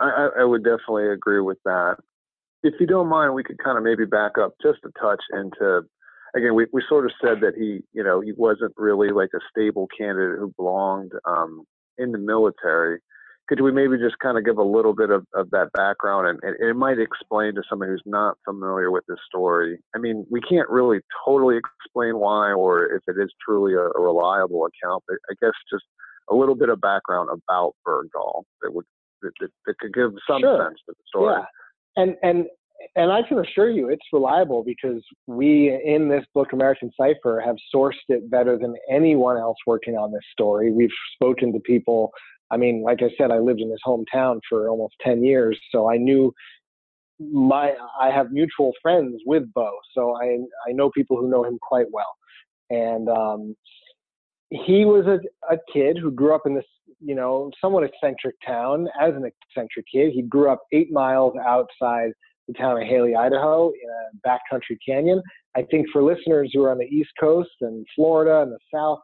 I, 0.00 0.28
I 0.40 0.44
would 0.44 0.64
definitely 0.64 1.08
agree 1.10 1.40
with 1.40 1.58
that. 1.64 1.96
If 2.62 2.74
you 2.80 2.86
don't 2.86 3.08
mind, 3.08 3.34
we 3.34 3.44
could 3.44 3.58
kind 3.62 3.78
of 3.78 3.84
maybe 3.84 4.04
back 4.04 4.32
up 4.38 4.54
just 4.62 4.78
a 4.84 4.90
touch 5.00 5.20
into 5.32 5.82
again, 6.36 6.54
we, 6.54 6.66
we 6.72 6.82
sort 6.88 7.06
of 7.06 7.12
said 7.20 7.40
that 7.40 7.54
he, 7.56 7.80
you 7.92 8.04
know, 8.04 8.20
he 8.20 8.32
wasn't 8.36 8.72
really 8.76 9.10
like 9.10 9.30
a 9.34 9.40
stable 9.50 9.88
candidate 9.96 10.38
who 10.38 10.52
belonged 10.56 11.12
um, 11.24 11.64
in 11.98 12.12
the 12.12 12.18
military. 12.18 12.98
Could 13.48 13.60
we 13.60 13.70
maybe 13.70 13.96
just 13.96 14.18
kind 14.18 14.36
of 14.36 14.44
give 14.44 14.58
a 14.58 14.62
little 14.62 14.94
bit 14.94 15.10
of, 15.10 15.24
of 15.34 15.50
that 15.50 15.70
background 15.72 16.26
and, 16.26 16.40
and 16.42 16.68
it 16.68 16.74
might 16.74 16.98
explain 16.98 17.54
to 17.54 17.62
somebody 17.68 17.92
who's 17.92 18.02
not 18.04 18.36
familiar 18.44 18.90
with 18.90 19.04
this 19.08 19.18
story? 19.28 19.78
I 19.94 19.98
mean, 19.98 20.26
we 20.30 20.40
can't 20.40 20.68
really 20.68 20.98
totally 21.24 21.56
explain 21.56 22.18
why 22.18 22.52
or 22.52 22.86
if 22.86 23.02
it 23.06 23.16
is 23.22 23.32
truly 23.46 23.74
a, 23.74 23.86
a 23.96 24.00
reliable 24.00 24.66
account, 24.66 25.04
but 25.06 25.16
I 25.30 25.34
guess 25.40 25.54
just 25.70 25.84
a 26.30 26.34
little 26.34 26.56
bit 26.56 26.68
of 26.68 26.80
background 26.80 27.28
about 27.30 27.74
Bergdahl 27.86 28.42
that 28.62 28.74
would 28.74 28.84
that, 29.22 29.32
that, 29.40 29.50
that 29.66 29.78
could 29.78 29.94
give 29.94 30.10
some 30.28 30.40
sure. 30.40 30.66
sense 30.66 30.80
to 30.88 30.94
the 30.96 31.04
story. 31.06 31.34
Yeah. 31.38 32.02
And 32.02 32.16
and 32.22 32.46
and 32.94 33.10
I 33.10 33.22
can 33.22 33.38
assure 33.38 33.70
you 33.70 33.88
it's 33.88 34.04
reliable 34.12 34.62
because 34.64 35.02
we 35.26 35.80
in 35.84 36.08
this 36.08 36.24
book 36.34 36.52
American 36.52 36.90
Cipher 36.98 37.40
have 37.44 37.56
sourced 37.74 37.94
it 38.08 38.30
better 38.30 38.58
than 38.58 38.74
anyone 38.90 39.36
else 39.36 39.56
working 39.66 39.94
on 39.94 40.12
this 40.12 40.24
story. 40.32 40.72
We've 40.72 40.90
spoken 41.14 41.52
to 41.52 41.60
people. 41.60 42.12
I 42.50 42.56
mean, 42.56 42.82
like 42.82 42.98
I 43.02 43.10
said, 43.18 43.30
I 43.30 43.38
lived 43.38 43.60
in 43.60 43.70
his 43.70 43.80
hometown 43.84 44.40
for 44.48 44.68
almost 44.68 44.94
10 45.02 45.24
years, 45.24 45.58
so 45.72 45.90
I 45.90 45.96
knew 45.96 46.32
my 47.18 47.72
I 48.00 48.10
have 48.10 48.30
mutual 48.30 48.72
friends 48.82 49.22
with 49.24 49.52
Bowe, 49.54 49.78
so 49.94 50.14
I 50.16 50.38
I 50.68 50.72
know 50.72 50.90
people 50.90 51.16
who 51.16 51.30
know 51.30 51.44
him 51.44 51.58
quite 51.60 51.86
well. 51.90 52.14
And 52.68 53.08
um, 53.08 53.56
he 54.50 54.84
was 54.84 55.06
a, 55.06 55.18
a 55.52 55.58
kid 55.72 55.98
who 56.00 56.10
grew 56.10 56.34
up 56.34 56.42
in 56.46 56.54
this, 56.54 56.64
you 57.00 57.14
know, 57.14 57.50
somewhat 57.60 57.84
eccentric 57.84 58.34
town. 58.46 58.88
As 59.00 59.14
an 59.14 59.24
eccentric 59.24 59.86
kid, 59.92 60.12
he 60.12 60.22
grew 60.22 60.50
up 60.50 60.62
eight 60.72 60.92
miles 60.92 61.34
outside 61.44 62.10
the 62.48 62.54
town 62.54 62.80
of 62.80 62.86
Hailey, 62.86 63.14
Idaho, 63.14 63.70
in 63.70 63.90
a 63.90 64.28
backcountry 64.28 64.76
canyon. 64.86 65.22
I 65.56 65.62
think 65.62 65.86
for 65.92 66.02
listeners 66.02 66.50
who 66.52 66.62
are 66.64 66.70
on 66.70 66.78
the 66.78 66.84
East 66.84 67.10
Coast 67.18 67.50
and 67.60 67.84
Florida 67.94 68.42
and 68.42 68.52
the 68.52 68.58
South, 68.72 69.00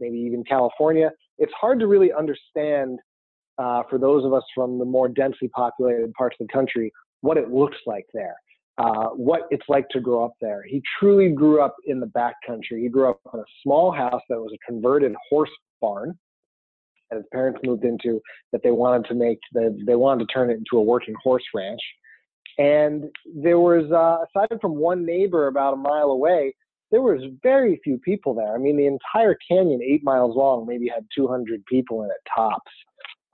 maybe 0.00 0.18
even 0.18 0.44
California, 0.44 1.10
it's 1.38 1.52
hard 1.60 1.80
to 1.80 1.86
really 1.86 2.12
understand 2.12 2.98
uh, 3.58 3.82
for 3.88 3.98
those 3.98 4.24
of 4.24 4.32
us 4.32 4.42
from 4.54 4.78
the 4.78 4.84
more 4.84 5.08
densely 5.08 5.48
populated 5.48 6.12
parts 6.14 6.36
of 6.40 6.46
the 6.46 6.52
country 6.52 6.92
what 7.22 7.36
it 7.36 7.50
looks 7.50 7.78
like 7.86 8.06
there, 8.12 8.36
uh, 8.78 9.06
what 9.08 9.42
it's 9.50 9.64
like 9.68 9.88
to 9.88 10.00
grow 10.00 10.24
up 10.24 10.34
there. 10.40 10.62
He 10.68 10.82
truly 10.98 11.30
grew 11.30 11.62
up 11.62 11.74
in 11.86 11.98
the 11.98 12.06
backcountry. 12.06 12.82
He 12.82 12.88
grew 12.88 13.10
up 13.10 13.20
in 13.32 13.40
a 13.40 13.44
small 13.62 13.90
house 13.90 14.20
that 14.28 14.38
was 14.38 14.52
a 14.54 14.70
converted 14.70 15.14
horse 15.30 15.50
barn 15.80 16.18
that 17.10 17.16
his 17.16 17.24
parents 17.32 17.60
moved 17.64 17.84
into 17.84 18.20
that 18.52 18.62
they 18.62 18.70
wanted 18.70 19.06
to 19.08 19.14
make, 19.14 19.38
the, 19.52 19.76
they 19.86 19.94
wanted 19.94 20.26
to 20.26 20.32
turn 20.32 20.50
it 20.50 20.54
into 20.54 20.76
a 20.76 20.82
working 20.82 21.14
horse 21.22 21.44
ranch. 21.54 21.80
And 22.58 23.04
there 23.34 23.60
was, 23.60 23.90
uh, 23.92 24.24
aside 24.24 24.60
from 24.60 24.76
one 24.76 25.04
neighbor 25.04 25.46
about 25.46 25.74
a 25.74 25.76
mile 25.76 26.10
away, 26.10 26.54
there 26.90 27.02
was 27.02 27.20
very 27.42 27.80
few 27.82 27.98
people 27.98 28.34
there. 28.34 28.54
I 28.54 28.58
mean, 28.58 28.76
the 28.76 28.86
entire 28.86 29.36
canyon, 29.48 29.80
eight 29.82 30.04
miles 30.04 30.36
long, 30.36 30.66
maybe 30.66 30.88
had 30.88 31.04
200 31.14 31.64
people 31.66 32.02
in 32.02 32.10
it 32.10 32.16
tops. 32.34 32.72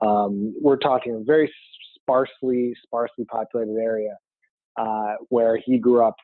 Um, 0.01 0.53
we're 0.61 0.77
talking 0.77 1.15
a 1.15 1.23
very 1.23 1.53
sparsely, 1.99 2.73
sparsely 2.83 3.25
populated 3.25 3.77
area 3.79 4.17
uh, 4.77 5.15
where 5.29 5.57
he 5.57 5.77
grew 5.77 6.03
up 6.03 6.15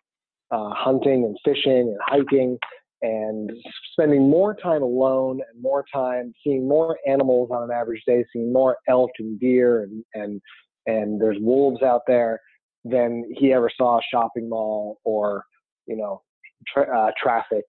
uh, 0.52 0.72
hunting 0.72 1.24
and 1.26 1.38
fishing 1.46 1.96
and 1.96 2.00
hiking 2.02 2.58
and 3.02 3.52
spending 3.94 4.30
more 4.30 4.54
time 4.54 4.82
alone 4.82 5.40
and 5.52 5.62
more 5.62 5.86
time 5.94 6.34
seeing 6.44 6.68
more 6.68 6.98
animals 7.08 7.50
on 7.52 7.64
an 7.64 7.72
average 7.72 8.02
day, 8.06 8.26
seeing 8.34 8.52
more 8.52 8.78
elk 8.90 9.12
and 9.20 9.40
deer 9.40 9.84
and 9.84 10.04
and 10.14 10.42
and 10.86 11.22
there's 11.22 11.38
wolves 11.40 11.82
out 11.82 12.02
there 12.08 12.42
than 12.84 13.24
he 13.38 13.54
ever 13.54 13.70
saw 13.76 14.00
a 14.00 14.02
shopping 14.12 14.50
mall 14.50 15.00
or 15.06 15.46
you 15.86 15.96
know 15.96 16.22
tra- 16.68 16.98
uh, 16.98 17.12
traffic 17.22 17.66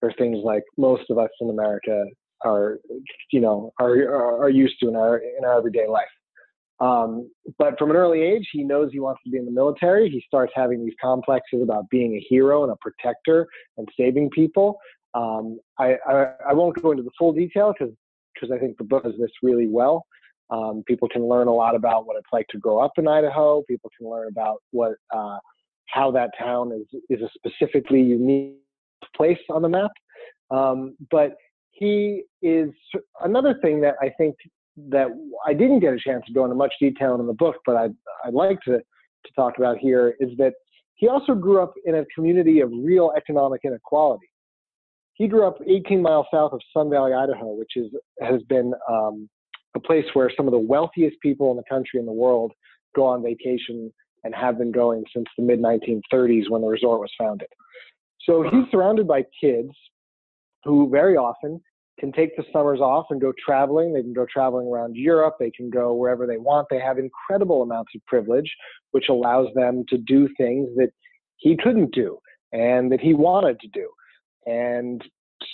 or 0.00 0.12
things 0.14 0.38
like 0.42 0.62
most 0.76 1.04
of 1.10 1.18
us 1.18 1.30
in 1.40 1.50
America 1.50 2.04
are 2.44 2.78
you 3.30 3.40
know 3.40 3.72
are 3.80 4.42
are 4.42 4.50
used 4.50 4.74
to 4.80 4.88
in 4.88 4.96
our 4.96 5.18
in 5.18 5.44
our 5.44 5.56
everyday 5.56 5.86
life. 5.88 6.08
Um, 6.80 7.30
but 7.58 7.78
from 7.78 7.90
an 7.90 7.96
early 7.96 8.22
age, 8.22 8.48
he 8.52 8.64
knows 8.64 8.90
he 8.90 8.98
wants 8.98 9.20
to 9.24 9.30
be 9.30 9.38
in 9.38 9.44
the 9.44 9.52
military. 9.52 10.10
He 10.10 10.24
starts 10.26 10.52
having 10.56 10.84
these 10.84 10.94
complexes 11.00 11.62
about 11.62 11.88
being 11.90 12.14
a 12.14 12.26
hero 12.28 12.64
and 12.64 12.72
a 12.72 12.76
protector 12.80 13.46
and 13.76 13.88
saving 13.96 14.30
people. 14.30 14.78
Um, 15.14 15.60
I, 15.78 15.96
I, 16.08 16.26
I, 16.48 16.52
won't 16.54 16.80
go 16.82 16.90
into 16.90 17.02
the 17.02 17.10
full 17.18 17.34
detail 17.34 17.72
because 17.78 18.50
I 18.50 18.58
think 18.58 18.78
the 18.78 18.84
book 18.84 19.04
does 19.04 19.12
this 19.20 19.30
really 19.42 19.68
well. 19.68 20.06
Um, 20.50 20.82
people 20.86 21.06
can 21.06 21.28
learn 21.28 21.48
a 21.48 21.54
lot 21.54 21.76
about 21.76 22.06
what 22.06 22.16
it's 22.16 22.32
like 22.32 22.46
to 22.48 22.58
grow 22.58 22.80
up 22.80 22.92
in 22.96 23.06
Idaho. 23.06 23.62
People 23.68 23.90
can 23.96 24.08
learn 24.10 24.28
about 24.28 24.56
what 24.70 24.94
uh, 25.14 25.38
how 25.88 26.10
that 26.12 26.30
town 26.38 26.72
is 26.72 27.00
is 27.10 27.20
a 27.22 27.28
specifically 27.34 28.00
unique 28.00 28.56
place 29.16 29.38
on 29.50 29.62
the 29.62 29.68
map. 29.68 29.90
Um, 30.50 30.96
but 31.10 31.34
he 31.70 32.22
is 32.42 32.70
another 33.22 33.58
thing 33.62 33.80
that 33.80 33.94
I 34.00 34.10
think 34.18 34.36
that 34.90 35.08
I 35.46 35.52
didn't 35.52 35.80
get 35.80 35.92
a 35.92 35.98
chance 35.98 36.24
to 36.26 36.32
go 36.32 36.44
into 36.44 36.56
much 36.56 36.72
detail 36.80 37.14
in 37.18 37.26
the 37.26 37.32
book, 37.32 37.56
but 37.66 37.76
I'd, 37.76 37.94
I'd 38.24 38.34
like 38.34 38.60
to, 38.62 38.78
to 38.78 39.32
talk 39.36 39.58
about 39.58 39.78
here 39.78 40.14
is 40.20 40.30
that 40.38 40.54
he 40.94 41.08
also 41.08 41.34
grew 41.34 41.62
up 41.62 41.74
in 41.84 41.96
a 41.96 42.04
community 42.14 42.60
of 42.60 42.70
real 42.72 43.12
economic 43.16 43.62
inequality. 43.64 44.30
He 45.14 45.28
grew 45.28 45.46
up 45.46 45.58
18 45.66 46.00
miles 46.00 46.26
south 46.32 46.52
of 46.52 46.60
Sun 46.72 46.90
Valley, 46.90 47.12
Idaho, 47.12 47.52
which 47.52 47.72
is, 47.76 47.90
has 48.20 48.40
been 48.48 48.72
um, 48.88 49.28
a 49.74 49.80
place 49.80 50.04
where 50.14 50.30
some 50.36 50.46
of 50.46 50.52
the 50.52 50.58
wealthiest 50.58 51.16
people 51.20 51.50
in 51.50 51.56
the 51.56 51.64
country 51.68 51.98
and 51.98 52.08
the 52.08 52.12
world 52.12 52.52
go 52.94 53.04
on 53.04 53.22
vacation 53.22 53.92
and 54.24 54.34
have 54.34 54.58
been 54.58 54.72
going 54.72 55.04
since 55.14 55.26
the 55.36 55.44
mid 55.44 55.60
1930s 55.60 56.48
when 56.48 56.62
the 56.62 56.68
resort 56.68 57.00
was 57.00 57.10
founded. 57.18 57.48
So 58.20 58.42
he's 58.42 58.70
surrounded 58.70 59.08
by 59.08 59.24
kids 59.40 59.70
who 60.64 60.88
very 60.90 61.16
often 61.16 61.60
can 61.98 62.12
take 62.12 62.36
the 62.36 62.44
summers 62.52 62.80
off 62.80 63.06
and 63.10 63.20
go 63.20 63.32
traveling. 63.44 63.92
They 63.92 64.02
can 64.02 64.12
go 64.12 64.26
traveling 64.32 64.66
around 64.66 64.96
Europe. 64.96 65.36
They 65.38 65.50
can 65.50 65.70
go 65.70 65.94
wherever 65.94 66.26
they 66.26 66.38
want. 66.38 66.68
They 66.70 66.80
have 66.80 66.98
incredible 66.98 67.62
amounts 67.62 67.92
of 67.94 68.04
privilege, 68.06 68.50
which 68.92 69.06
allows 69.08 69.48
them 69.54 69.84
to 69.88 69.98
do 69.98 70.28
things 70.36 70.68
that 70.76 70.90
he 71.36 71.56
couldn't 71.56 71.92
do 71.92 72.18
and 72.52 72.90
that 72.92 73.00
he 73.00 73.14
wanted 73.14 73.60
to 73.60 73.68
do. 73.68 73.88
And 74.46 75.02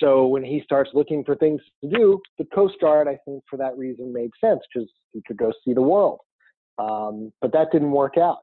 so 0.01 0.27
when 0.27 0.45
he 0.45 0.63
starts 0.65 0.91
looking 0.95 1.25
for 1.25 1.35
things 1.35 1.61
to 1.83 1.91
do, 1.91 2.21
the 2.39 2.45
Coast 2.55 2.75
Guard, 2.81 3.09
I 3.09 3.19
think, 3.25 3.43
for 3.49 3.57
that 3.57 3.77
reason, 3.77 4.13
made 4.13 4.31
sense 4.41 4.61
because 4.73 4.89
he 5.13 5.23
could 5.27 5.37
go 5.37 5.53
see 5.65 5.73
the 5.73 5.83
world. 5.83 6.21
Um, 6.79 7.33
but 7.41 7.53
that 7.53 7.69
didn't 7.73 7.91
work 7.91 8.17
out. 8.17 8.39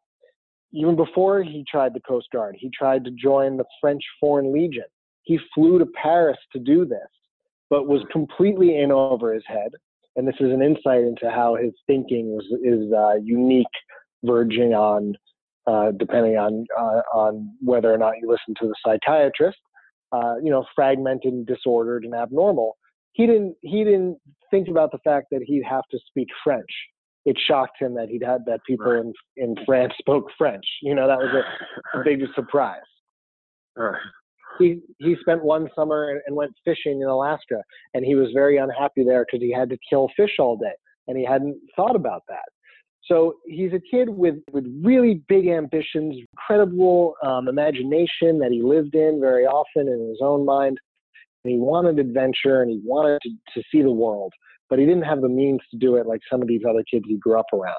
Even 0.76 0.96
before 0.96 1.42
he 1.42 1.64
tried 1.70 1.94
the 1.94 2.02
Coast 2.02 2.28
Guard, 2.34 2.56
he 2.60 2.70
tried 2.78 3.06
to 3.06 3.12
join 3.12 3.58
the 3.58 3.66
French 3.80 4.04
Foreign 4.20 4.54
Legion. 4.54 4.86
He 5.24 5.40
flew 5.54 5.80
to 5.80 5.86
Paris 5.86 6.38
to 6.54 6.60
do 6.60 6.86
this 6.86 7.08
but 7.70 7.88
was 7.88 8.04
completely 8.12 8.80
in 8.80 8.92
over 8.92 9.34
his 9.34 9.44
head. 9.48 9.72
And 10.16 10.28
this 10.28 10.36
is 10.40 10.52
an 10.52 10.62
insight 10.62 11.02
into 11.02 11.30
how 11.30 11.56
his 11.56 11.74
thinking 11.88 12.40
is, 12.40 12.60
is 12.64 12.94
uh, 12.94 13.16
unique, 13.22 13.66
verging 14.24 14.74
on, 14.74 15.14
uh, 15.68 15.92
depending 15.98 16.38
on 16.38 16.66
uh, 16.78 17.02
on 17.14 17.52
whether 17.60 17.94
or 17.94 17.98
not 17.98 18.14
you 18.22 18.30
listen 18.30 18.56
to 18.62 18.68
the 18.68 18.76
psychiatrist, 18.86 19.58
uh, 20.14 20.36
you 20.42 20.50
know, 20.50 20.66
fragmented 20.74 21.34
and 21.34 21.46
disordered 21.46 22.06
and 22.06 22.14
abnormal. 22.14 22.78
He 23.12 23.26
didn't 23.26 23.56
he 23.62 23.84
didn't 23.84 24.20
think 24.52 24.70
about 24.70 24.92
the 24.92 25.00
fact 25.00 25.28
that 25.32 25.42
he'd 25.46 25.64
have 25.70 25.84
to 25.92 26.00
speak 26.08 26.28
French. 26.44 26.70
It 27.26 27.38
shocked 27.48 27.82
him 27.82 27.96
that 27.96 28.10
he'd 28.10 28.24
had 28.24 28.46
that 28.46 28.60
people 28.68 28.92
right. 28.92 29.02
in 29.02 29.14
in 29.38 29.56
France 29.66 29.94
spoke 29.98 30.28
French. 30.38 30.66
You 30.82 30.96
know, 30.96 31.08
that 31.08 31.18
was 31.18 31.34
a, 31.34 32.00
a 32.00 32.04
big 32.04 32.22
surprise. 32.36 32.80
Right. 33.76 34.00
he 34.60 34.80
he 35.00 35.16
spent 35.20 35.44
one 35.44 35.70
summer 35.76 36.10
and, 36.10 36.22
and 36.28 36.36
went 36.36 36.54
fishing 36.64 37.02
in 37.02 37.08
Alaska, 37.08 37.62
and 37.94 38.06
he 38.06 38.16
was 38.16 38.30
very 38.34 38.58
unhappy 38.58 39.04
there 39.04 39.26
because 39.26 39.42
he 39.42 39.52
had 39.52 39.70
to 39.70 39.78
kill 39.90 40.10
fish 40.16 40.36
all 40.40 40.56
day, 40.58 40.76
and 41.08 41.18
he 41.18 41.26
hadn't 41.26 41.58
thought 41.76 41.96
about 41.96 42.24
that. 42.30 42.46
So 43.06 43.36
he's 43.46 43.72
a 43.74 43.80
kid 43.80 44.10
with 44.10 44.36
with 44.52 44.66
really 44.84 45.22
big 45.28 45.48
ambitions, 45.48 46.16
incredible 46.32 47.16
um, 47.24 47.48
imagination 47.48 48.40
that 48.40 48.50
he 48.52 48.62
lived 48.62 48.96
in 48.96 49.20
very 49.20 49.46
often 49.46 49.88
in 49.88 50.10
his 50.10 50.20
own 50.22 50.46
mind. 50.46 50.78
And 51.44 51.54
he 51.54 51.60
wanted 51.60 52.00
adventure 52.00 52.64
and 52.64 52.72
he 52.72 52.82
wanted 52.84 53.20
to, 53.22 53.30
to 53.54 53.64
see 53.72 53.84
the 53.84 53.92
world, 53.92 54.34
but 54.70 54.80
he 54.80 54.86
didn't 54.86 55.04
have 55.04 55.22
the 55.22 55.30
means 55.30 55.62
to 55.72 55.78
do 55.78 55.96
it 55.96 56.08
like 56.08 56.22
some 56.30 56.42
of 56.42 56.48
these 56.48 56.62
other 56.68 56.84
kids 56.90 57.06
he 57.08 57.18
grew 57.18 57.40
up 57.40 57.48
around. 57.54 57.76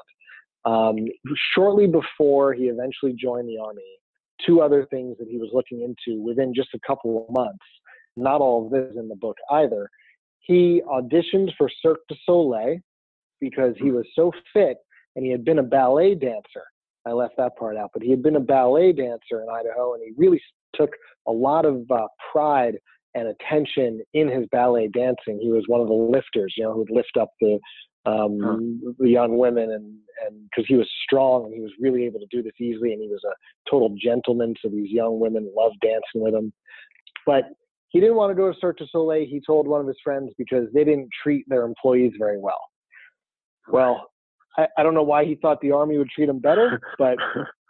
Um, 0.64 1.06
shortly 1.54 1.86
before 1.86 2.52
he 2.52 2.64
eventually 2.64 3.12
joined 3.12 3.48
the 3.48 3.58
army, 3.58 3.82
two 4.44 4.60
other 4.60 4.86
things 4.90 5.16
that 5.18 5.28
he 5.28 5.38
was 5.38 5.50
looking 5.52 5.82
into 5.82 6.20
within 6.20 6.52
just 6.54 6.70
a 6.74 6.80
couple 6.86 7.26
of 7.26 7.34
months. 7.34 7.64
Not 8.16 8.40
all 8.40 8.66
of 8.66 8.72
this 8.72 8.94
in 8.96 9.08
the 9.08 9.16
book 9.16 9.36
either. 9.50 9.88
He 10.40 10.82
auditioned 10.88 11.50
for 11.56 11.68
Cirque 11.82 12.00
du 12.08 12.16
Soleil 12.24 12.78
because 13.40 13.74
he 13.78 13.90
was 13.90 14.06
so 14.14 14.32
fit 14.52 14.78
and 15.14 15.24
he 15.24 15.30
had 15.30 15.44
been 15.44 15.58
a 15.58 15.62
ballet 15.62 16.14
dancer. 16.14 16.64
I 17.06 17.12
left 17.12 17.36
that 17.38 17.56
part 17.56 17.76
out, 17.76 17.90
but 17.92 18.02
he 18.02 18.10
had 18.10 18.22
been 18.22 18.36
a 18.36 18.40
ballet 18.40 18.92
dancer 18.92 19.42
in 19.42 19.48
Idaho 19.50 19.94
and 19.94 20.02
he 20.02 20.12
really 20.16 20.40
took 20.74 20.90
a 21.26 21.32
lot 21.32 21.64
of 21.64 21.88
uh, 21.90 22.06
pride 22.32 22.76
and 23.16 23.28
attention 23.28 24.02
in 24.12 24.28
his 24.28 24.46
ballet 24.52 24.88
dancing. 24.88 25.40
He 25.40 25.50
was 25.50 25.64
one 25.66 25.80
of 25.80 25.88
the 25.88 25.94
lifters, 25.94 26.54
you 26.56 26.64
know, 26.64 26.74
who 26.74 26.80
would 26.80 26.90
lift 26.90 27.16
up 27.18 27.30
the 27.40 27.58
um, 28.04 28.38
huh. 28.40 28.92
the 28.98 29.08
young 29.08 29.38
women, 29.38 29.72
and 29.72 29.96
and 30.26 30.48
because 30.50 30.66
he 30.68 30.76
was 30.76 30.88
strong 31.04 31.46
and 31.46 31.54
he 31.54 31.60
was 31.60 31.72
really 31.80 32.04
able 32.04 32.20
to 32.20 32.26
do 32.30 32.42
this 32.42 32.52
easily, 32.60 32.92
and 32.92 33.02
he 33.02 33.08
was 33.08 33.22
a 33.24 33.70
total 33.70 33.94
gentleman. 34.00 34.54
So 34.62 34.68
these 34.68 34.90
young 34.90 35.18
women 35.18 35.50
loved 35.56 35.76
dancing 35.82 36.22
with 36.22 36.34
him, 36.34 36.52
but 37.24 37.44
he 37.88 38.00
didn't 38.00 38.16
want 38.16 38.30
to 38.30 38.34
go 38.34 38.52
to 38.52 38.58
Cirque 38.60 38.78
du 38.78 38.86
Soleil. 38.86 39.26
He 39.26 39.40
told 39.44 39.66
one 39.66 39.80
of 39.80 39.86
his 39.86 39.96
friends 40.04 40.32
because 40.36 40.66
they 40.74 40.84
didn't 40.84 41.08
treat 41.22 41.48
their 41.48 41.62
employees 41.62 42.12
very 42.18 42.38
well. 42.38 42.60
Well, 43.68 44.10
I, 44.56 44.66
I 44.76 44.82
don't 44.82 44.94
know 44.94 45.02
why 45.02 45.24
he 45.24 45.34
thought 45.36 45.60
the 45.60 45.72
army 45.72 45.98
would 45.98 46.10
treat 46.10 46.28
him 46.28 46.38
better, 46.38 46.80
but 46.98 47.16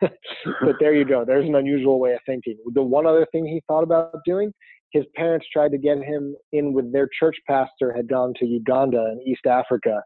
but 0.00 0.76
there 0.80 0.94
you 0.94 1.04
go. 1.04 1.24
There's 1.24 1.46
an 1.46 1.54
unusual 1.54 1.98
way 1.98 2.12
of 2.12 2.20
thinking. 2.26 2.56
The 2.72 2.82
one 2.82 3.06
other 3.06 3.26
thing 3.32 3.46
he 3.46 3.62
thought 3.66 3.82
about 3.82 4.14
doing 4.24 4.52
his 4.94 5.04
parents 5.16 5.46
tried 5.52 5.72
to 5.72 5.78
get 5.78 5.98
him 5.98 6.34
in 6.52 6.72
with 6.72 6.92
their 6.92 7.08
church 7.18 7.36
pastor 7.48 7.92
had 7.94 8.08
gone 8.08 8.32
to 8.38 8.46
Uganda 8.46 9.04
and 9.10 9.20
East 9.26 9.44
Africa 9.44 10.00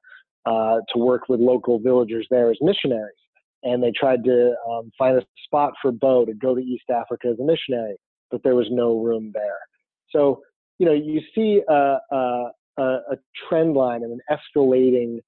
uh, 0.46 0.78
to 0.92 0.98
work 0.98 1.28
with 1.28 1.40
local 1.40 1.78
villagers 1.78 2.26
there 2.30 2.50
as 2.50 2.56
missionaries. 2.62 3.14
And 3.64 3.82
they 3.82 3.92
tried 3.92 4.24
to 4.24 4.54
um, 4.68 4.90
find 4.96 5.18
a 5.18 5.22
spot 5.44 5.74
for 5.82 5.92
Bowe 5.92 6.24
to 6.24 6.32
go 6.32 6.54
to 6.54 6.60
East 6.60 6.88
Africa 6.90 7.28
as 7.28 7.38
a 7.38 7.44
missionary, 7.44 7.96
but 8.30 8.42
there 8.42 8.54
was 8.54 8.68
no 8.70 9.00
room 9.00 9.30
there. 9.34 9.58
So, 10.10 10.40
you 10.78 10.86
know, 10.86 10.92
you 10.92 11.20
see 11.34 11.60
a, 11.68 11.98
a, 12.10 12.50
a 12.78 13.16
trend 13.48 13.74
line 13.74 14.02
and 14.04 14.12
an 14.12 14.20
escalating 14.30 15.18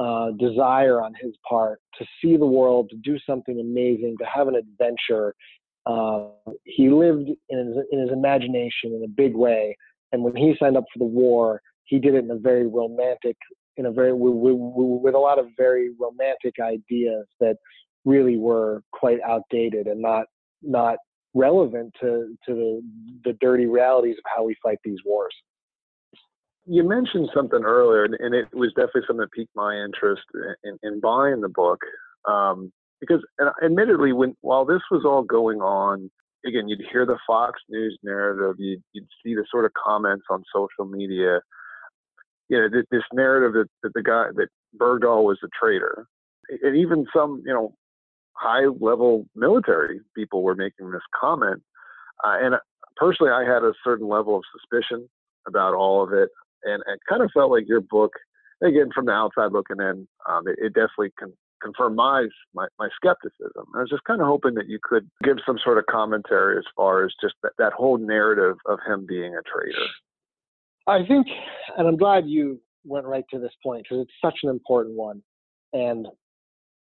uh, 0.00 0.30
desire 0.38 1.02
on 1.02 1.12
his 1.20 1.34
part 1.46 1.78
to 1.98 2.06
see 2.20 2.36
the 2.36 2.46
world, 2.46 2.88
to 2.88 2.96
do 2.96 3.18
something 3.28 3.60
amazing, 3.60 4.16
to 4.18 4.24
have 4.24 4.48
an 4.48 4.54
adventure, 4.54 5.34
uh, 5.84 6.28
he 6.64 6.88
lived 6.88 7.28
in 7.50 7.58
his, 7.58 7.76
in 7.92 8.00
his 8.00 8.10
imagination 8.10 8.94
in 8.94 9.02
a 9.04 9.08
big 9.08 9.34
way. 9.34 9.76
And 10.12 10.22
when 10.22 10.34
he 10.34 10.54
signed 10.58 10.78
up 10.78 10.84
for 10.92 10.98
the 10.98 11.04
war, 11.04 11.60
he 11.84 11.98
did 11.98 12.14
it 12.14 12.24
in 12.24 12.30
a 12.30 12.38
very 12.38 12.66
romantic, 12.66 13.36
in 13.76 13.86
a 13.86 13.92
very 13.92 14.14
with, 14.14 14.32
with, 14.34 15.14
a 15.14 15.18
lot 15.18 15.38
of 15.38 15.46
very 15.58 15.90
romantic 16.00 16.54
ideas 16.60 17.26
that 17.40 17.56
really 18.06 18.38
were 18.38 18.82
quite 18.92 19.18
outdated 19.28 19.86
and 19.86 20.00
not 20.00 20.24
not 20.62 20.96
relevant 21.34 21.92
to 22.00 22.34
to 22.46 22.54
the 22.54 22.82
the 23.24 23.32
dirty 23.40 23.66
realities 23.66 24.16
of 24.16 24.24
how 24.34 24.44
we 24.44 24.56
fight 24.62 24.78
these 24.82 24.98
wars. 25.04 25.34
You 26.66 26.84
mentioned 26.84 27.30
something 27.34 27.64
earlier, 27.64 28.04
and 28.04 28.34
it 28.34 28.46
was 28.52 28.70
definitely 28.76 29.02
something 29.06 29.20
that 29.22 29.32
piqued 29.32 29.54
my 29.56 29.74
interest 29.74 30.22
in, 30.62 30.78
in 30.82 31.00
buying 31.00 31.40
the 31.40 31.48
book. 31.48 31.80
Um, 32.28 32.72
because 33.00 33.24
admittedly, 33.64 34.12
when 34.12 34.36
while 34.42 34.64
this 34.64 34.82
was 34.90 35.04
all 35.04 35.22
going 35.22 35.60
on, 35.60 36.10
again, 36.46 36.68
you'd 36.68 36.82
hear 36.92 37.06
the 37.06 37.18
Fox 37.26 37.58
News 37.68 37.98
narrative, 38.02 38.56
you'd, 38.58 38.82
you'd 38.92 39.08
see 39.24 39.34
the 39.34 39.44
sort 39.50 39.64
of 39.64 39.72
comments 39.72 40.24
on 40.30 40.44
social 40.54 40.84
media, 40.90 41.40
you 42.48 42.58
know, 42.58 42.68
this, 42.68 42.84
this 42.90 43.02
narrative 43.12 43.54
that, 43.54 43.68
that 43.82 43.92
the 43.94 44.02
guy 44.02 44.26
that 44.34 44.48
Bergdahl 44.78 45.24
was 45.24 45.38
a 45.42 45.48
traitor, 45.58 46.06
and 46.62 46.76
even 46.76 47.06
some, 47.14 47.42
you 47.46 47.52
know, 47.52 47.74
high 48.32 48.66
level 48.80 49.26
military 49.34 50.00
people 50.14 50.42
were 50.42 50.54
making 50.54 50.90
this 50.90 51.02
comment, 51.18 51.62
uh, 52.24 52.36
and 52.40 52.54
personally, 52.96 53.32
I 53.32 53.44
had 53.44 53.62
a 53.62 53.72
certain 53.82 54.08
level 54.08 54.36
of 54.36 54.42
suspicion 54.52 55.08
about 55.46 55.74
all 55.74 56.02
of 56.02 56.12
it, 56.12 56.28
and 56.64 56.82
it 56.86 57.00
kind 57.08 57.22
of 57.22 57.30
felt 57.32 57.50
like 57.50 57.68
your 57.68 57.80
book 57.80 58.12
again 58.62 58.90
from 58.94 59.06
the 59.06 59.12
outside 59.12 59.52
looking 59.52 59.80
in, 59.80 60.06
um, 60.28 60.46
it, 60.46 60.56
it, 60.58 60.74
definitely 60.74 61.12
can 61.18 61.32
confirm 61.62 61.94
my, 61.94 62.26
my, 62.54 62.66
my 62.78 62.88
skepticism. 62.94 63.64
I 63.74 63.80
was 63.80 63.90
just 63.90 64.04
kind 64.04 64.20
of 64.20 64.26
hoping 64.26 64.54
that 64.54 64.68
you 64.68 64.78
could 64.82 65.08
give 65.24 65.38
some 65.46 65.58
sort 65.62 65.78
of 65.78 65.86
commentary 65.86 66.58
as 66.58 66.64
far 66.76 67.04
as 67.04 67.12
just 67.22 67.34
that, 67.42 67.52
that 67.58 67.72
whole 67.72 67.98
narrative 67.98 68.56
of 68.66 68.78
him 68.86 69.06
being 69.06 69.34
a 69.34 69.42
traitor. 69.42 69.86
I 70.86 71.06
think, 71.06 71.26
and 71.76 71.86
I'm 71.86 71.96
glad 71.96 72.26
you 72.26 72.60
went 72.84 73.06
right 73.06 73.24
to 73.30 73.38
this 73.38 73.52
point 73.62 73.84
because 73.84 74.02
it's 74.02 74.12
such 74.24 74.38
an 74.42 74.50
important 74.50 74.96
one. 74.96 75.22
And 75.72 76.06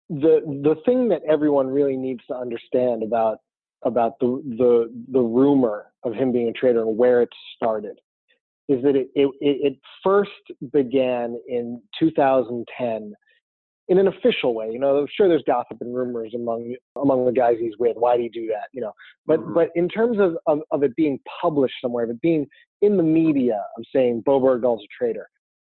the 0.10 0.42
the 0.64 0.76
thing 0.86 1.10
that 1.10 1.22
everyone 1.30 1.68
really 1.68 1.98
needs 1.98 2.22
to 2.28 2.36
understand 2.36 3.04
about 3.04 3.40
about 3.84 4.14
the 4.20 4.42
the 4.58 5.04
the 5.12 5.20
rumor 5.20 5.88
of 6.04 6.14
him 6.14 6.32
being 6.32 6.48
a 6.48 6.54
traitor 6.54 6.82
and 6.82 6.98
where 6.98 7.22
it 7.22 7.30
started 7.56 8.00
is 8.70 8.82
that 8.84 8.96
it 8.96 9.10
it, 9.16 9.32
it 9.42 9.80
first 10.04 10.32
began 10.72 11.40
in 11.48 11.82
2010 12.00 13.14
in 13.90 13.98
an 13.98 14.08
official 14.08 14.54
way. 14.54 14.70
You 14.72 14.80
know, 14.80 15.06
sure 15.18 15.28
there's 15.28 15.44
gossip 15.46 15.78
and 15.82 15.94
rumors 15.94 16.34
among 16.36 16.76
among 16.96 17.26
the 17.26 17.32
guys 17.32 17.56
he's 17.60 17.78
with. 17.80 17.98
Why 17.98 18.16
do 18.16 18.24
you 18.24 18.30
do 18.30 18.48
that? 18.48 18.70
You 18.72 18.82
know, 18.82 18.94
but 19.26 19.40
mm-hmm. 19.40 19.54
but 19.54 19.70
in 19.76 19.90
terms 19.90 20.18
of, 20.20 20.38
of, 20.48 20.60
of 20.72 20.84
it 20.84 20.96
being 20.96 21.20
published 21.42 21.76
somewhere, 21.82 22.06
of 22.06 22.12
it 22.12 22.22
being 22.22 22.48
in 22.82 22.96
the 22.96 23.04
media, 23.04 23.62
of 23.78 23.84
saying 23.94 24.24
Bowe 24.26 24.40
Bergdahl's 24.40 24.84
a 24.84 24.88
traitor, 24.98 25.28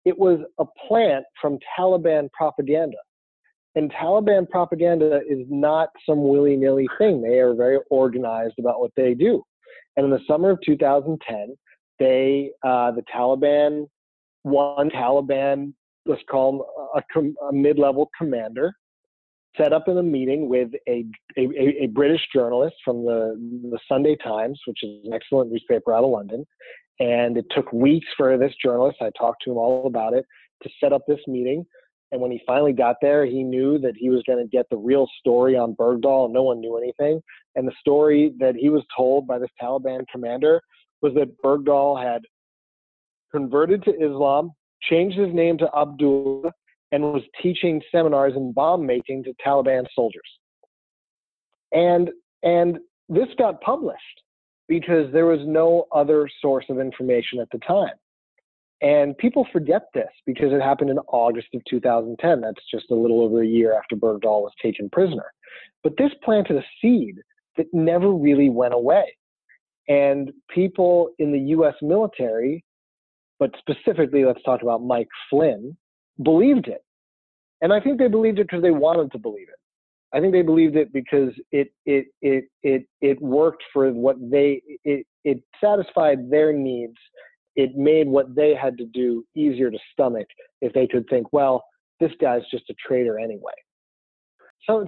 it 0.04 0.16
was 0.16 0.38
a 0.58 0.64
plant 0.88 1.24
from 1.40 1.58
Taliban 1.78 2.30
propaganda. 2.32 2.96
And 3.76 3.92
Taliban 3.92 4.48
propaganda 4.48 5.20
is 5.28 5.44
not 5.50 5.88
some 6.08 6.28
willy 6.28 6.54
nilly 6.56 6.88
thing. 6.96 7.20
They 7.20 7.40
are 7.40 7.54
very 7.54 7.78
organized 7.90 8.54
about 8.60 8.78
what 8.78 8.92
they 8.96 9.14
do. 9.14 9.42
And 9.96 10.04
in 10.04 10.10
the 10.10 10.20
summer 10.28 10.50
of 10.50 10.58
2010, 10.64 11.56
they 11.98 12.50
uh, 12.62 12.90
the 12.92 13.02
Taliban 13.14 13.88
one 14.42 14.90
Taliban 14.90 15.72
let's 16.06 16.22
call 16.30 16.66
him 16.94 17.32
a, 17.42 17.46
a 17.46 17.52
mid-level 17.52 18.10
commander, 18.16 18.74
set 19.56 19.72
up 19.72 19.88
in 19.88 19.96
a 19.98 20.02
meeting 20.02 20.48
with 20.48 20.70
a, 20.88 21.04
a, 21.38 21.84
a, 21.84 21.86
British 21.86 22.20
journalist 22.32 22.74
from 22.84 23.04
the, 23.04 23.36
the 23.70 23.78
Sunday 23.88 24.16
Times, 24.22 24.60
which 24.66 24.82
is 24.82 25.04
an 25.04 25.12
excellent 25.12 25.50
newspaper 25.50 25.94
out 25.94 26.04
of 26.04 26.10
London. 26.10 26.44
And 27.00 27.36
it 27.36 27.46
took 27.50 27.72
weeks 27.72 28.06
for 28.16 28.36
this 28.36 28.52
journalist, 28.62 28.98
I 29.00 29.10
talked 29.18 29.42
to 29.44 29.52
him 29.52 29.56
all 29.56 29.86
about 29.86 30.14
it, 30.14 30.24
to 30.62 30.70
set 30.80 30.92
up 30.92 31.02
this 31.06 31.20
meeting. 31.26 31.64
And 32.12 32.20
when 32.20 32.30
he 32.30 32.40
finally 32.46 32.72
got 32.72 32.96
there, 33.00 33.26
he 33.26 33.42
knew 33.42 33.78
that 33.78 33.94
he 33.96 34.08
was 34.08 34.22
going 34.26 34.38
to 34.38 34.48
get 34.48 34.66
the 34.70 34.76
real 34.76 35.08
story 35.18 35.56
on 35.56 35.74
Bergdahl. 35.74 36.30
No 36.30 36.44
one 36.44 36.60
knew 36.60 36.76
anything. 36.76 37.20
And 37.56 37.66
the 37.66 37.74
story 37.80 38.32
that 38.38 38.54
he 38.54 38.68
was 38.68 38.84
told 38.96 39.26
by 39.26 39.38
this 39.38 39.50
Taliban 39.60 40.04
commander 40.12 40.60
was 41.04 41.12
that 41.12 41.40
Bergdahl 41.42 42.02
had 42.02 42.22
converted 43.30 43.84
to 43.84 43.90
Islam, 43.92 44.52
changed 44.82 45.18
his 45.18 45.34
name 45.34 45.58
to 45.58 45.68
Abdullah, 45.76 46.50
and 46.92 47.02
was 47.02 47.22
teaching 47.42 47.82
seminars 47.92 48.32
in 48.36 48.52
bomb 48.52 48.86
making 48.86 49.22
to 49.24 49.34
Taliban 49.46 49.84
soldiers. 49.94 50.28
And 51.72 52.10
and 52.42 52.78
this 53.10 53.28
got 53.36 53.60
published 53.60 54.22
because 54.66 55.12
there 55.12 55.26
was 55.26 55.40
no 55.44 55.84
other 55.92 56.26
source 56.40 56.64
of 56.70 56.80
information 56.80 57.38
at 57.38 57.48
the 57.52 57.58
time. 57.58 57.96
And 58.80 59.16
people 59.18 59.46
forget 59.52 59.82
this 59.92 60.10
because 60.24 60.52
it 60.52 60.62
happened 60.62 60.88
in 60.88 60.98
August 61.08 61.48
of 61.54 61.60
2010. 61.68 62.40
That's 62.40 62.70
just 62.70 62.90
a 62.90 62.94
little 62.94 63.20
over 63.20 63.42
a 63.42 63.46
year 63.46 63.76
after 63.76 63.94
Bergdahl 63.94 64.42
was 64.42 64.52
taken 64.62 64.88
prisoner. 64.88 65.26
But 65.82 65.98
this 65.98 66.12
planted 66.22 66.56
a 66.56 66.64
seed 66.80 67.16
that 67.58 67.66
never 67.74 68.10
really 68.10 68.48
went 68.48 68.72
away. 68.72 69.04
And 69.88 70.32
people 70.50 71.10
in 71.18 71.32
the 71.32 71.38
US 71.56 71.74
military 71.82 72.64
but 73.38 73.52
specifically, 73.58 74.24
let's 74.24 74.42
talk 74.42 74.62
about 74.62 74.82
Mike 74.82 75.08
Flynn, 75.28 75.76
believed 76.22 76.68
it. 76.68 76.84
And 77.60 77.72
I 77.72 77.80
think 77.80 77.98
they 77.98 78.08
believed 78.08 78.38
it 78.38 78.44
because 78.44 78.62
they 78.62 78.70
wanted 78.70 79.10
to 79.12 79.18
believe 79.18 79.48
it. 79.48 80.16
I 80.16 80.20
think 80.20 80.32
they 80.32 80.42
believed 80.42 80.76
it 80.76 80.92
because 80.92 81.30
it 81.50 81.72
it 81.86 82.06
it 82.22 82.44
it 82.62 82.86
it 83.00 83.20
worked 83.20 83.64
for 83.72 83.90
what 83.92 84.16
they 84.30 84.62
it 84.84 85.06
it 85.24 85.42
satisfied 85.62 86.30
their 86.30 86.52
needs. 86.52 86.96
It 87.56 87.74
made 87.76 88.06
what 88.06 88.34
they 88.34 88.54
had 88.54 88.78
to 88.78 88.86
do 88.86 89.24
easier 89.34 89.70
to 89.70 89.78
stomach 89.92 90.26
if 90.60 90.72
they 90.72 90.86
could 90.86 91.08
think, 91.08 91.32
well, 91.32 91.64
this 92.00 92.12
guy's 92.20 92.42
just 92.50 92.70
a 92.70 92.74
traitor 92.86 93.18
anyway. 93.18 93.52
So 94.66 94.86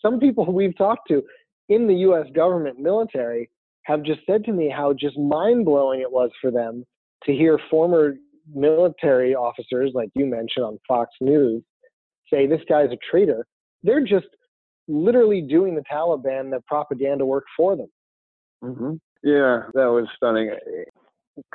some 0.00 0.18
people 0.18 0.50
we've 0.50 0.76
talked 0.76 1.08
to 1.08 1.22
in 1.68 1.86
the 1.86 1.94
U.S. 1.96 2.26
government 2.34 2.78
military 2.78 3.50
have 3.84 4.02
just 4.02 4.20
said 4.26 4.44
to 4.44 4.52
me 4.52 4.68
how 4.74 4.92
just 4.92 5.18
mind 5.18 5.64
blowing 5.64 6.00
it 6.00 6.10
was 6.10 6.30
for 6.40 6.50
them 6.50 6.84
to 7.24 7.32
hear 7.32 7.58
former 7.70 8.14
military 8.52 9.34
officers, 9.34 9.92
like 9.94 10.10
you 10.14 10.26
mentioned 10.26 10.64
on 10.64 10.78
Fox 10.86 11.10
News, 11.20 11.62
say 12.32 12.46
this 12.46 12.60
guy's 12.68 12.90
a 12.90 12.98
traitor. 13.10 13.46
They're 13.82 14.04
just 14.04 14.26
literally 14.88 15.40
doing 15.40 15.74
the 15.74 15.82
Taliban 15.90 16.50
the 16.50 16.60
propaganda 16.66 17.24
work 17.24 17.44
for 17.56 17.76
them. 17.76 17.88
Mm-hmm. 18.64 18.94
Yeah, 19.24 19.62
that 19.74 19.86
was 19.86 20.06
stunning. 20.16 20.50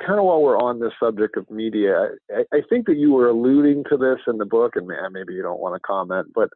Kind 0.04 0.18
of 0.18 0.24
while 0.24 0.42
we're 0.42 0.58
on 0.58 0.78
the 0.78 0.90
subject 1.00 1.36
of 1.36 1.48
media, 1.50 2.08
I, 2.34 2.56
I 2.56 2.60
think 2.68 2.86
that 2.86 2.96
you 2.96 3.12
were 3.12 3.28
alluding 3.28 3.84
to 3.90 3.96
this 3.96 4.18
in 4.26 4.38
the 4.38 4.46
book, 4.46 4.76
and 4.76 4.86
maybe 5.12 5.34
you 5.34 5.42
don't 5.42 5.60
want 5.60 5.74
to 5.74 5.80
comment, 5.80 6.28
but 6.34 6.48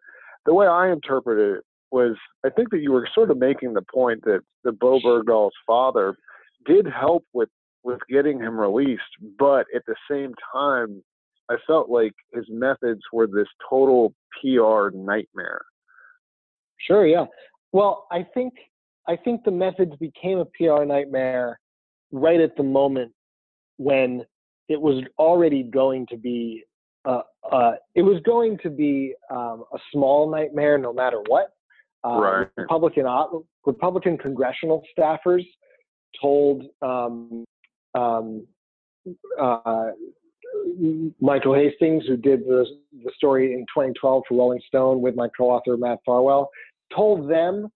the 0.46 0.54
way 0.54 0.66
I 0.66 0.90
interpreted 0.90 1.58
it 1.58 1.64
was 1.92 2.16
I 2.44 2.50
think 2.50 2.70
that 2.70 2.80
you 2.80 2.92
were 2.92 3.08
sort 3.14 3.30
of 3.30 3.38
making 3.38 3.74
the 3.74 3.82
point 3.82 4.22
that 4.24 4.40
the 4.64 4.72
Bowe 4.72 5.00
Bergdahl's 5.00 5.52
father 5.66 6.16
did 6.66 6.86
help 6.86 7.24
with 7.32 7.48
with 7.84 7.98
getting 8.08 8.38
him 8.38 8.58
released, 8.58 9.02
but 9.38 9.66
at 9.74 9.82
the 9.86 9.96
same 10.08 10.34
time, 10.52 11.02
I 11.50 11.56
felt 11.66 11.90
like 11.90 12.12
his 12.32 12.44
methods 12.48 13.00
were 13.12 13.26
this 13.26 13.48
total 13.68 14.14
PR 14.40 14.96
nightmare. 14.96 15.62
Sure, 16.86 17.06
yeah. 17.06 17.24
Well, 17.72 18.06
I 18.10 18.26
think 18.34 18.54
I 19.08 19.16
think 19.16 19.44
the 19.44 19.50
methods 19.50 19.92
became 19.96 20.38
a 20.38 20.44
PR 20.44 20.84
nightmare 20.84 21.58
right 22.12 22.40
at 22.40 22.56
the 22.56 22.62
moment 22.62 23.12
when 23.78 24.24
it 24.68 24.80
was 24.80 25.02
already 25.18 25.64
going 25.64 26.06
to 26.06 26.16
be 26.16 26.64
uh, 27.04 27.22
uh, 27.50 27.72
it 27.94 28.02
was 28.02 28.22
going 28.24 28.58
to 28.62 28.70
be 28.70 29.14
um, 29.30 29.64
a 29.72 29.78
small 29.92 30.30
nightmare 30.30 30.78
no 30.78 30.92
matter 30.92 31.20
what. 31.26 31.50
Uh, 32.04 32.20
right. 32.20 32.48
Republican 32.56 33.06
Republican 33.64 34.18
congressional 34.18 34.82
staffers 34.98 35.44
told 36.20 36.64
um, 36.82 37.44
um, 37.94 38.46
uh, 39.40 39.90
Michael 41.20 41.54
Hastings, 41.54 42.04
who 42.06 42.16
did 42.16 42.40
the, 42.40 42.66
the 43.04 43.10
story 43.16 43.52
in 43.52 43.60
2012 43.60 44.22
for 44.28 44.36
Rolling 44.36 44.60
Stone 44.66 45.00
with 45.00 45.14
my 45.14 45.28
co-author 45.36 45.76
Matt 45.76 45.98
Farwell, 46.04 46.50
told 46.94 47.30
them 47.30 47.68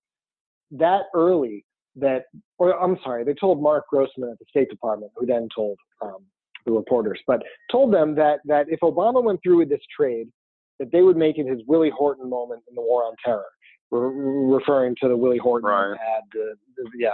that 0.72 1.02
early 1.14 1.64
that, 1.96 2.24
or 2.58 2.78
I'm 2.80 2.98
sorry, 3.02 3.24
they 3.24 3.34
told 3.34 3.62
Marc 3.62 3.88
Grossman 3.88 4.30
at 4.30 4.38
the 4.38 4.44
State 4.48 4.68
Department, 4.68 5.12
who 5.16 5.26
then 5.26 5.48
told 5.54 5.78
um, 6.02 6.18
the 6.66 6.72
reporters, 6.72 7.20
but 7.26 7.42
told 7.70 7.92
them 7.92 8.14
that 8.16 8.40
that 8.44 8.66
if 8.68 8.80
Obama 8.80 9.22
went 9.22 9.40
through 9.42 9.58
with 9.58 9.68
this 9.68 9.80
trade, 9.96 10.28
that 10.78 10.92
they 10.92 11.02
would 11.02 11.16
make 11.16 11.38
it 11.38 11.46
his 11.46 11.60
Willie 11.66 11.92
Horton 11.96 12.28
moment 12.28 12.62
in 12.68 12.74
the 12.74 12.82
War 12.82 13.04
on 13.04 13.14
Terror, 13.24 13.46
re- 13.90 14.55
referring 14.55 14.94
to 15.03 15.09
the 15.09 15.16
Willie 15.16 15.38
Horton 15.38 15.68
right. 15.68 15.92
ad. 15.92 16.22
Yeah. 16.99 17.11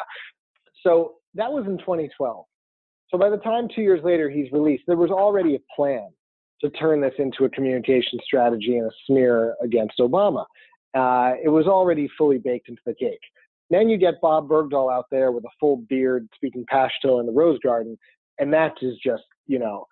So 0.82 1.14
that 1.34 1.50
was 1.50 1.64
in 1.66 1.78
2012. 1.78 2.44
So 3.10 3.18
by 3.18 3.28
the 3.28 3.36
time 3.38 3.68
two 3.74 3.82
years 3.82 4.00
later 4.02 4.30
he's 4.30 4.50
released, 4.52 4.84
there 4.86 4.96
was 4.96 5.10
already 5.10 5.54
a 5.54 5.60
plan 5.74 6.08
to 6.62 6.70
turn 6.70 7.00
this 7.00 7.14
into 7.18 7.44
a 7.44 7.50
communication 7.50 8.18
strategy 8.24 8.78
and 8.78 8.86
a 8.86 8.90
smear 9.06 9.54
against 9.62 9.98
Obama. 9.98 10.44
Uh, 10.94 11.34
it 11.42 11.48
was 11.48 11.66
already 11.66 12.08
fully 12.16 12.38
baked 12.38 12.68
into 12.68 12.80
the 12.86 12.94
cake. 12.94 13.20
Then 13.70 13.88
you 13.88 13.96
get 13.96 14.20
Bob 14.20 14.48
Bergdahl 14.48 14.92
out 14.92 15.06
there 15.10 15.32
with 15.32 15.44
a 15.44 15.50
full 15.58 15.78
beard 15.88 16.28
speaking 16.34 16.64
Pashto 16.72 17.20
in 17.20 17.26
the 17.26 17.32
Rose 17.32 17.58
Garden, 17.62 17.98
and 18.38 18.52
that 18.52 18.74
is 18.82 18.94
just, 19.04 19.24
you 19.46 19.58
know, 19.58 19.86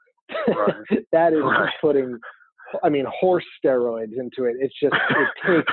right. 0.48 0.74
that 1.12 1.32
is 1.32 1.40
right. 1.42 1.72
putting, 1.80 2.18
I 2.84 2.88
mean, 2.88 3.06
horse 3.08 3.44
steroids 3.64 4.12
into 4.18 4.44
it. 4.44 4.56
It's 4.60 4.74
just, 4.80 4.94
it 4.94 5.28
takes, 5.46 5.72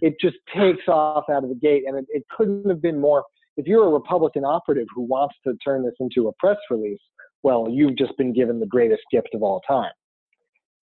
it 0.00 0.14
just 0.20 0.36
takes 0.54 0.88
off 0.88 1.24
out 1.30 1.42
of 1.42 1.48
the 1.48 1.56
gate, 1.56 1.84
and 1.86 1.98
it, 1.98 2.06
it 2.08 2.24
couldn't 2.36 2.68
have 2.68 2.82
been 2.82 3.00
more 3.00 3.24
if 3.56 3.66
you're 3.66 3.86
a 3.86 3.90
Republican 3.90 4.44
operative 4.44 4.86
who 4.94 5.02
wants 5.02 5.34
to 5.44 5.54
turn 5.64 5.84
this 5.84 5.94
into 6.00 6.28
a 6.28 6.32
press 6.38 6.58
release, 6.70 7.00
well, 7.42 7.68
you've 7.70 7.96
just 7.96 8.16
been 8.18 8.32
given 8.32 8.60
the 8.60 8.66
greatest 8.66 9.02
gift 9.10 9.28
of 9.34 9.42
all 9.42 9.60
time. 9.66 9.92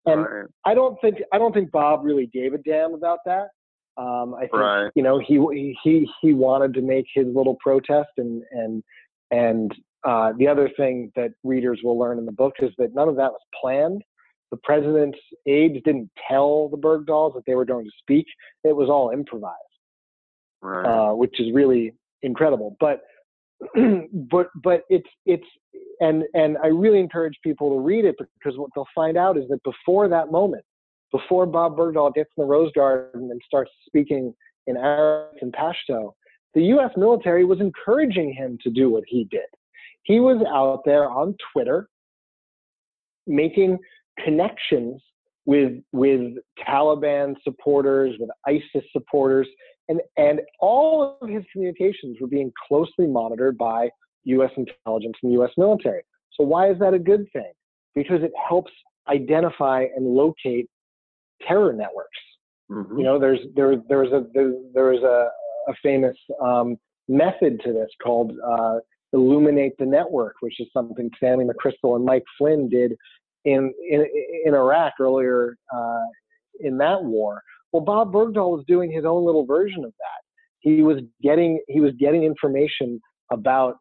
And 0.05 0.21
right. 0.21 0.45
I 0.65 0.73
don't 0.73 0.99
think 1.01 1.17
I 1.33 1.37
don't 1.37 1.53
think 1.53 1.71
Bob 1.71 2.01
really 2.03 2.27
gave 2.27 2.53
a 2.53 2.57
damn 2.59 2.93
about 2.93 3.19
that. 3.25 3.49
Um, 3.97 4.33
I 4.33 4.41
think 4.41 4.53
right. 4.53 4.91
you 4.95 5.03
know 5.03 5.19
he 5.19 5.75
he 5.83 6.09
he 6.21 6.33
wanted 6.33 6.73
to 6.75 6.81
make 6.81 7.05
his 7.13 7.27
little 7.27 7.57
protest 7.61 8.09
and 8.17 8.43
and 8.51 8.83
and 9.31 9.75
uh, 10.07 10.31
the 10.37 10.47
other 10.47 10.69
thing 10.77 11.11
that 11.15 11.31
readers 11.43 11.81
will 11.83 11.99
learn 11.99 12.17
in 12.17 12.25
the 12.25 12.31
book 12.31 12.53
is 12.61 12.71
that 12.77 12.95
none 12.95 13.09
of 13.09 13.17
that 13.17 13.31
was 13.31 13.41
planned. 13.59 14.01
The 14.51 14.57
president's 14.57 15.19
aides 15.45 15.79
didn't 15.85 16.09
tell 16.27 16.69
the 16.69 16.77
Bergdahls 16.77 17.35
that 17.35 17.43
they 17.45 17.55
were 17.55 17.65
going 17.65 17.85
to 17.85 17.91
speak. 17.99 18.25
It 18.63 18.75
was 18.75 18.89
all 18.89 19.11
improvised, 19.11 19.55
right. 20.61 20.85
uh, 20.85 21.13
which 21.13 21.39
is 21.39 21.53
really 21.53 21.93
incredible. 22.23 22.75
But 22.79 23.01
but 24.31 24.47
but 24.63 24.81
it's 24.89 25.09
it's 25.25 25.45
and 25.99 26.23
and 26.33 26.57
I 26.63 26.67
really 26.67 26.99
encourage 26.99 27.35
people 27.43 27.69
to 27.69 27.79
read 27.79 28.05
it 28.05 28.15
because 28.17 28.57
what 28.57 28.69
they'll 28.73 28.87
find 28.95 29.17
out 29.17 29.37
is 29.37 29.43
that 29.49 29.61
before 29.63 30.07
that 30.07 30.31
moment, 30.31 30.63
before 31.11 31.45
Bob 31.45 31.77
Bergdahl 31.77 32.13
gets 32.13 32.29
in 32.37 32.43
the 32.43 32.47
Rose 32.47 32.71
Garden 32.73 33.29
and 33.31 33.41
starts 33.45 33.71
speaking 33.85 34.33
in 34.67 34.77
Arabic 34.77 35.41
and 35.41 35.53
Pashto, 35.53 36.13
the 36.53 36.63
U.S. 36.63 36.91
military 36.95 37.45
was 37.45 37.59
encouraging 37.59 38.33
him 38.33 38.57
to 38.63 38.69
do 38.69 38.89
what 38.89 39.03
he 39.07 39.25
did. 39.25 39.41
He 40.03 40.19
was 40.19 40.43
out 40.47 40.81
there 40.85 41.09
on 41.09 41.35
Twitter 41.53 41.87
making 43.27 43.77
connections 44.23 45.01
with 45.45 45.73
with 45.91 46.35
Taliban 46.67 47.35
supporters, 47.43 48.15
with 48.19 48.29
ISIS 48.47 48.87
supporters, 48.91 49.47
and, 49.87 49.99
and 50.17 50.41
all 50.59 51.17
of 51.21 51.29
his 51.29 51.43
communications 51.51 52.17
were 52.21 52.27
being 52.27 52.51
closely 52.67 53.07
monitored 53.07 53.57
by 53.57 53.89
US 54.25 54.51
intelligence 54.57 55.15
and 55.23 55.33
US 55.33 55.51
military. 55.57 56.03
So 56.33 56.43
why 56.43 56.69
is 56.69 56.77
that 56.79 56.93
a 56.93 56.99
good 56.99 57.25
thing? 57.33 57.51
Because 57.95 58.21
it 58.21 58.31
helps 58.47 58.71
identify 59.09 59.85
and 59.95 60.05
locate 60.05 60.69
terror 61.47 61.73
networks. 61.73 62.19
Mm-hmm. 62.71 62.97
You 62.97 63.03
know, 63.03 63.19
there's 63.19 63.39
there 63.55 63.75
there's 63.89 64.11
a 64.11 64.25
there, 64.33 64.53
there's 64.73 65.01
a, 65.01 65.29
a 65.67 65.73
famous 65.81 66.15
um, 66.41 66.77
method 67.07 67.59
to 67.65 67.73
this 67.73 67.89
called 68.03 68.33
uh, 68.47 68.77
illuminate 69.13 69.73
the 69.79 69.85
network, 69.85 70.35
which 70.41 70.59
is 70.59 70.67
something 70.71 71.09
Stanley 71.17 71.45
McChrystal 71.45 71.95
and 71.95 72.05
Mike 72.05 72.25
Flynn 72.37 72.69
did 72.69 72.95
in 73.45 73.73
in, 73.89 74.05
in 74.45 74.53
Iraq 74.53 74.93
earlier 74.99 75.55
uh, 75.73 76.05
in 76.59 76.77
that 76.77 77.03
war, 77.03 77.41
well, 77.71 77.83
Bob 77.83 78.11
Bergdahl 78.11 78.51
was 78.51 78.65
doing 78.67 78.91
his 78.91 79.05
own 79.05 79.25
little 79.25 79.45
version 79.45 79.83
of 79.83 79.91
that. 79.91 80.21
He 80.59 80.81
was 80.81 80.97
getting 81.21 81.61
he 81.67 81.79
was 81.79 81.93
getting 81.99 82.23
information 82.23 82.99
about 83.31 83.77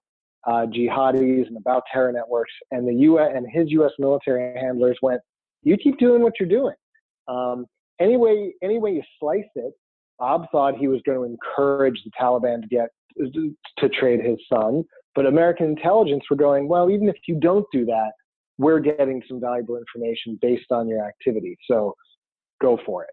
uh, 0.47 0.67
jihadis 0.67 1.47
and 1.47 1.57
about 1.57 1.83
terror 1.93 2.13
networks, 2.13 2.53
and 2.71 2.87
the 2.87 2.95
U.S. 2.95 3.33
and 3.35 3.47
his 3.51 3.71
U.S. 3.73 3.93
military 3.99 4.55
handlers 4.59 4.99
went, 5.03 5.21
"You 5.63 5.77
keep 5.77 5.99
doing 5.99 6.23
what 6.23 6.35
you're 6.39 6.49
doing." 6.49 6.75
Um, 7.27 7.67
anyway, 8.01 8.53
anyway 8.63 8.95
you 8.95 9.03
slice 9.19 9.45
it, 9.57 9.73
Bob 10.19 10.47
thought 10.53 10.77
he 10.77 10.89
was 10.89 11.01
going 11.05 11.19
to 11.19 11.25
encourage 11.25 12.01
the 12.05 12.11
Taliban 12.21 12.63
to 12.63 12.69
get 12.69 12.89
to 13.79 13.89
trade 13.89 14.21
his 14.25 14.39
son, 14.49 14.85
but 15.17 15.27
American 15.27 15.67
intelligence 15.67 16.23
were 16.31 16.37
going, 16.37 16.69
"Well, 16.69 16.91
even 16.91 17.09
if 17.09 17.17
you 17.27 17.41
don't 17.41 17.67
do 17.73 17.85
that, 17.87 18.13
we're 18.59 18.81
getting 18.81 19.23
some 19.29 19.41
valuable 19.41 19.77
information 19.77 20.39
based 20.43 20.71
on 20.71 20.89
your 20.89 21.05
activity, 21.05 21.57
so 21.71 21.95
go 22.61 22.79
for 22.85 23.05
it." 23.05 23.11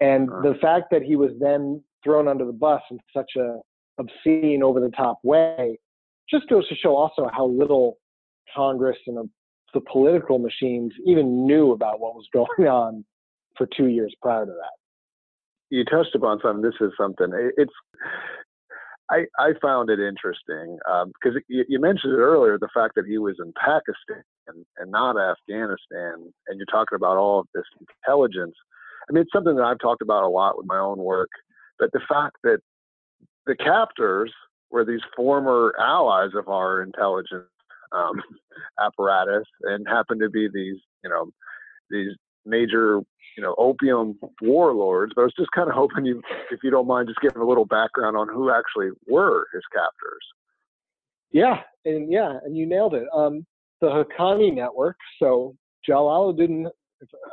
And 0.00 0.28
the 0.28 0.54
fact 0.60 0.86
that 0.90 1.02
he 1.02 1.16
was 1.16 1.30
then 1.40 1.82
thrown 2.02 2.28
under 2.28 2.44
the 2.44 2.52
bus 2.52 2.82
in 2.90 2.98
such 3.14 3.32
a 3.36 3.58
obscene, 3.98 4.62
over 4.62 4.80
the 4.80 4.90
top 4.90 5.18
way 5.22 5.78
just 6.30 6.48
goes 6.48 6.66
to 6.68 6.74
show 6.76 6.96
also 6.96 7.28
how 7.32 7.46
little 7.46 7.98
Congress 8.54 8.96
and 9.06 9.16
the, 9.16 9.28
the 9.74 9.80
political 9.80 10.38
machines 10.38 10.92
even 11.06 11.46
knew 11.46 11.72
about 11.72 12.00
what 12.00 12.14
was 12.14 12.26
going 12.32 12.68
on 12.68 13.04
for 13.56 13.68
two 13.76 13.86
years 13.86 14.14
prior 14.22 14.46
to 14.46 14.52
that. 14.52 14.72
You 15.70 15.84
touched 15.84 16.14
upon 16.14 16.40
something. 16.42 16.62
This 16.62 16.74
is 16.80 16.92
something. 16.98 17.30
It's 17.56 17.72
I, 19.10 19.24
I 19.38 19.52
found 19.60 19.90
it 19.90 19.98
interesting 19.98 20.78
because 20.84 21.36
um, 21.36 21.42
you, 21.48 21.64
you, 21.68 21.80
mentioned 21.80 22.12
it 22.12 22.18
earlier 22.18 22.58
the 22.58 22.68
fact 22.72 22.94
that 22.94 23.06
he 23.06 23.18
was 23.18 23.36
in 23.40 23.52
Pakistan 23.52 24.22
and, 24.54 24.64
and, 24.78 24.90
not 24.90 25.16
Afghanistan, 25.16 26.32
and 26.46 26.58
you're 26.58 26.66
talking 26.70 26.96
about 26.96 27.16
all 27.16 27.40
of 27.40 27.46
this 27.54 27.64
intelligence. 27.80 28.54
I 29.08 29.12
mean, 29.12 29.22
it's 29.22 29.32
something 29.32 29.56
that 29.56 29.64
I've 29.64 29.78
talked 29.78 30.02
about 30.02 30.24
a 30.24 30.28
lot 30.28 30.56
with 30.56 30.66
my 30.66 30.78
own 30.78 30.98
work. 30.98 31.30
But 31.78 31.90
the 31.92 32.00
fact 32.08 32.36
that 32.44 32.58
the 33.46 33.56
captors 33.56 34.32
were 34.70 34.84
these 34.84 35.00
former 35.16 35.74
allies 35.80 36.30
of 36.36 36.48
our 36.48 36.82
intelligence 36.82 37.46
um, 37.92 38.22
apparatus 38.84 39.46
and 39.62 39.86
happened 39.88 40.20
to 40.20 40.30
be 40.30 40.48
these, 40.52 40.76
you 41.02 41.10
know, 41.10 41.30
these 41.90 42.12
major, 42.46 43.00
you 43.36 43.42
know, 43.42 43.54
opium 43.58 44.18
warlords. 44.42 45.12
But 45.14 45.22
I 45.22 45.24
was 45.24 45.34
just 45.38 45.50
kind 45.52 45.68
of 45.68 45.74
hoping 45.74 46.04
you, 46.04 46.22
if 46.50 46.60
you 46.62 46.70
don't 46.70 46.86
mind, 46.86 47.08
just 47.08 47.20
giving 47.20 47.42
a 47.42 47.46
little 47.46 47.66
background 47.66 48.16
on 48.16 48.28
who 48.28 48.50
actually 48.50 48.90
were 49.08 49.46
his 49.52 49.62
captors. 49.72 50.24
Yeah, 51.32 51.60
and 51.84 52.12
yeah, 52.12 52.38
and 52.44 52.56
you 52.56 52.66
nailed 52.66 52.94
it. 52.94 53.06
Um, 53.14 53.46
the 53.80 53.88
Haqqani 53.88 54.54
network. 54.54 54.96
So 55.18 55.54
Jalaluddin, 55.88 56.66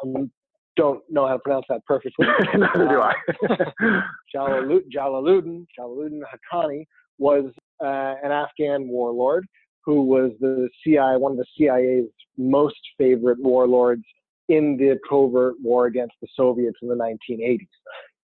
I'm 0.04 0.32
don't 0.78 1.02
know 1.10 1.28
how 1.28 1.34
to 1.34 1.40
pronounce 1.40 1.66
that 1.70 1.84
perfectly. 1.86 2.28
Neither 2.56 2.88
do 2.88 3.02
I. 3.02 3.14
Jalaluddin, 4.36 4.84
Jalaluddin, 4.96 5.66
Jalaluddin 5.78 6.22
Haqqani 6.22 6.86
was 7.18 7.46
uh, 7.84 8.14
an 8.24 8.32
Afghan 8.32 8.88
warlord 8.88 9.46
who 9.84 10.04
was 10.04 10.32
the 10.40 10.70
CIA, 10.84 11.18
one 11.18 11.32
of 11.32 11.38
the 11.38 11.46
CIA's 11.58 12.10
most 12.38 12.76
favorite 12.98 13.40
warlords 13.40 14.04
in 14.50 14.78
the 14.78 14.98
covert 15.10 15.56
war 15.62 15.88
against 15.88 16.14
the 16.22 16.28
Soviets 16.36 16.78
in 16.82 16.88
the 16.88 16.96
1980s. 16.96 17.68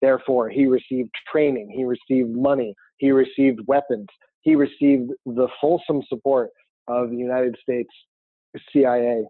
Therefore, 0.02 0.48
he 0.48 0.66
received 0.66 1.11
training, 1.30 1.70
he 1.70 1.85
received 1.85 2.30
money, 2.30 2.74
he 2.96 3.12
received 3.12 3.61
weapons, 3.66 4.06
he 4.40 4.56
received 4.56 5.11
the 5.26 5.48
fulsome 5.61 6.02
support 6.09 6.50
of 6.88 7.11
the 7.11 7.16
United 7.16 7.56
States 7.62 7.90
CIA. 8.72 9.24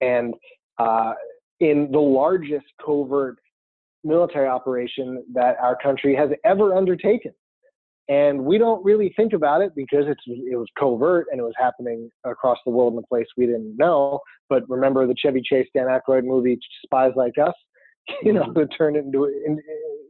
And 0.00 0.34
uh, 0.78 1.14
in 1.60 1.90
the 1.90 1.98
largest 1.98 2.66
covert 2.84 3.38
military 4.04 4.46
operation 4.46 5.24
that 5.34 5.56
our 5.60 5.76
country 5.82 6.14
has 6.14 6.30
ever 6.44 6.74
undertaken. 6.74 7.32
And 8.08 8.44
we 8.44 8.56
don't 8.56 8.84
really 8.84 9.12
think 9.16 9.32
about 9.32 9.62
it 9.62 9.72
because 9.74 10.04
it's 10.06 10.22
it 10.26 10.56
was 10.56 10.68
covert 10.78 11.26
and 11.32 11.40
it 11.40 11.42
was 11.42 11.54
happening 11.58 12.08
across 12.24 12.58
the 12.64 12.70
world 12.70 12.92
in 12.92 13.00
a 13.00 13.06
place 13.08 13.26
we 13.36 13.46
didn't 13.46 13.76
know. 13.76 14.20
But 14.48 14.68
remember 14.68 15.06
the 15.08 15.16
Chevy 15.18 15.42
Chase 15.44 15.66
Dan 15.74 15.86
Aykroyd 15.86 16.24
movie 16.24 16.56
Spies 16.84 17.12
Like 17.16 17.34
Us, 17.44 17.54
you 18.22 18.32
know, 18.32 18.44
mm-hmm. 18.44 18.60
it 18.60 18.68
turned 18.78 18.96
into 18.96 19.24
in, 19.24 19.60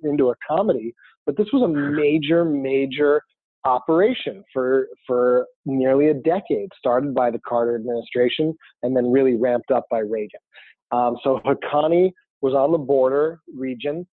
into 0.03 0.29
a 0.29 0.35
comedy. 0.47 0.95
But 1.25 1.39
this 1.39 1.47
was 1.55 1.63
a 1.63 1.69
major, 1.69 2.45
major 2.45 3.23
operation 3.67 4.45
for 4.53 4.89
for 5.07 5.47
nearly 5.65 6.09
a 6.09 6.15
decade, 6.15 6.71
started 6.79 7.15
by 7.15 7.31
the 7.31 7.41
Carter 7.47 7.75
administration 7.75 8.57
and 8.83 8.97
then 8.97 9.11
really 9.11 9.35
ramped 9.35 9.71
up 9.71 9.85
by 9.91 9.99
Reagan. 9.99 10.41
Um, 10.93 11.17
so 11.23 11.41
Haqqani 11.45 12.13
was 12.41 12.55
on 12.55 12.73
the 12.73 12.79
border 12.79 13.41
region 13.55 14.07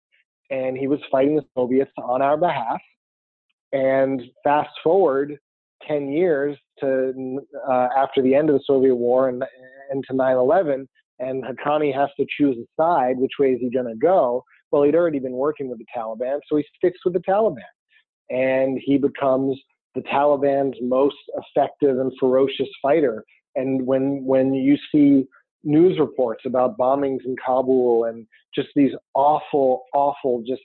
and 0.51 0.77
he 0.77 0.87
was 0.87 1.01
fighting 1.11 1.37
the 1.37 1.45
Soviets 1.55 1.91
on 1.99 2.23
our 2.23 2.37
behalf. 2.37 2.81
And 3.73 4.23
fast 4.45 4.71
forward 4.83 5.39
10 5.89 6.11
years 6.11 6.57
to 6.81 7.41
uh, 7.69 7.89
after 7.97 8.23
the 8.23 8.35
end 8.35 8.51
of 8.51 8.55
the 8.55 8.63
Soviet 8.67 8.95
war 8.95 9.29
and, 9.29 9.43
and 9.91 10.05
to 10.09 10.15
9 10.15 10.37
11, 10.37 10.89
and 11.19 11.45
Haqqani 11.45 11.95
has 11.95 12.11
to 12.19 12.27
choose 12.37 12.57
a 12.59 12.67
side, 12.81 13.17
which 13.17 13.33
way 13.39 13.53
is 13.53 13.61
he 13.61 13.71
going 13.71 13.87
to 13.87 13.95
go? 13.95 14.45
Well, 14.71 14.83
he'd 14.83 14.95
already 14.95 15.19
been 15.19 15.33
working 15.33 15.69
with 15.69 15.79
the 15.79 15.87
Taliban, 15.97 16.41
so 16.49 16.57
he 16.57 16.65
sticks 16.77 16.99
with 17.05 17.15
the 17.15 17.21
Taliban. 17.21 17.61
And 18.33 18.81
he 18.83 18.99
becomes 18.99 19.61
the 19.95 20.01
Taliban's 20.03 20.77
most 20.81 21.17
effective 21.37 21.99
and 21.99 22.13
ferocious 22.19 22.69
fighter. 22.81 23.25
And 23.55 23.87
when 23.87 24.25
when 24.25 24.55
you 24.55 24.77
see 24.91 25.27
news 25.65 25.99
reports 25.99 26.43
about 26.47 26.79
bombings 26.79 27.25
in 27.25 27.37
Kabul 27.45 28.05
and 28.05 28.27
just 28.55 28.69
these 28.75 28.93
awful, 29.15 29.85
awful, 29.95 30.43
just 30.47 30.63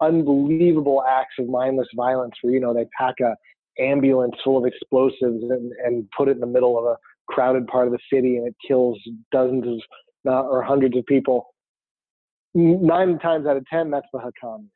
unbelievable 0.00 1.04
acts 1.06 1.34
of 1.38 1.48
mindless 1.48 1.88
violence 1.94 2.34
where, 2.40 2.54
you 2.54 2.60
know, 2.60 2.72
they 2.72 2.86
pack 2.98 3.16
a 3.20 3.34
ambulance 3.80 4.34
full 4.42 4.58
of 4.58 4.64
explosives 4.64 5.42
and, 5.42 5.72
and 5.84 6.08
put 6.16 6.28
it 6.28 6.32
in 6.32 6.40
the 6.40 6.46
middle 6.46 6.78
of 6.78 6.84
a 6.84 6.96
crowded 7.28 7.66
part 7.66 7.86
of 7.86 7.92
the 7.92 7.98
city 8.12 8.36
and 8.36 8.46
it 8.46 8.54
kills 8.66 8.98
dozens 9.32 9.66
of 9.66 9.80
uh, 10.26 10.42
or 10.42 10.62
hundreds 10.62 10.96
of 10.96 11.04
people. 11.06 11.54
Nine 12.54 13.18
times 13.20 13.46
out 13.46 13.56
of 13.56 13.64
ten, 13.66 13.90
that's 13.90 14.06
the 14.12 14.18
Haqqanis. 14.18 14.68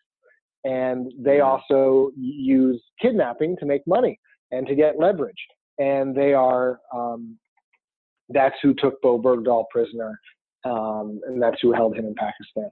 And 0.64 1.12
they 1.18 1.40
also 1.40 2.10
use 2.16 2.82
kidnapping 3.00 3.56
to 3.58 3.66
make 3.66 3.82
money 3.86 4.18
and 4.50 4.66
to 4.66 4.74
get 4.74 4.98
leverage. 4.98 5.34
And 5.78 6.14
they 6.16 6.32
are 6.32 6.80
um, 6.94 7.38
that's 8.28 8.56
who 8.62 8.74
took 8.74 9.00
Bowe 9.02 9.20
Bergdahl 9.20 9.64
prisoner, 9.70 10.18
um, 10.64 11.20
and 11.26 11.42
that's 11.42 11.56
who 11.60 11.72
held 11.72 11.96
him 11.96 12.06
in 12.06 12.14
Pakistan. 12.14 12.70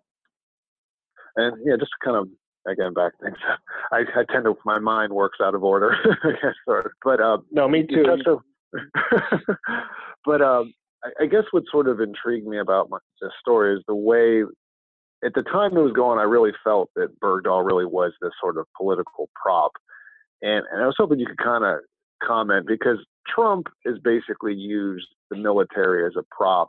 And 1.36 1.56
yeah, 1.64 1.74
just 1.78 1.90
kind 2.04 2.16
of 2.16 2.28
again 2.70 2.94
back 2.94 3.12
things. 3.22 3.36
I, 3.92 4.02
I 4.14 4.24
tend 4.30 4.44
to 4.44 4.54
my 4.64 4.78
mind 4.78 5.12
works 5.12 5.38
out 5.42 5.54
of 5.54 5.64
order, 5.64 5.94
sort 6.64 6.86
of. 6.86 6.92
But 7.04 7.20
um, 7.20 7.44
no, 7.50 7.68
me 7.68 7.86
too. 7.86 8.04
but 10.24 10.40
um, 10.40 10.72
I, 11.04 11.24
I, 11.24 11.26
guess 11.26 11.44
what 11.50 11.64
sort 11.70 11.88
of 11.88 12.00
intrigued 12.00 12.46
me 12.46 12.58
about 12.58 12.88
my, 12.88 12.98
this 13.20 13.30
story 13.40 13.76
is 13.76 13.82
the 13.86 13.94
way. 13.94 14.44
At 15.24 15.34
the 15.34 15.42
time 15.42 15.76
it 15.76 15.80
was 15.80 15.92
going, 15.92 16.18
I 16.18 16.24
really 16.24 16.52
felt 16.64 16.90
that 16.96 17.20
Bergdahl 17.20 17.64
really 17.64 17.86
was 17.86 18.12
this 18.20 18.32
sort 18.40 18.58
of 18.58 18.66
political 18.76 19.28
prop, 19.40 19.72
and 20.42 20.64
and 20.72 20.82
I 20.82 20.86
was 20.86 20.96
hoping 20.98 21.20
you 21.20 21.26
could 21.26 21.38
kind 21.38 21.64
of 21.64 21.78
comment 22.22 22.66
because 22.66 22.98
Trump 23.32 23.68
has 23.86 23.96
basically 24.02 24.54
used 24.54 25.06
the 25.30 25.36
military 25.36 26.06
as 26.06 26.12
a 26.18 26.24
prop, 26.30 26.68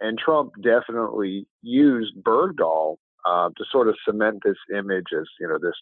and 0.00 0.18
Trump 0.18 0.52
definitely 0.62 1.46
used 1.62 2.14
Bergdahl 2.22 2.96
uh, 3.26 3.48
to 3.48 3.64
sort 3.70 3.88
of 3.88 3.96
cement 4.06 4.40
this 4.44 4.56
image 4.72 5.06
as 5.18 5.26
you 5.40 5.48
know 5.48 5.58
this 5.60 5.74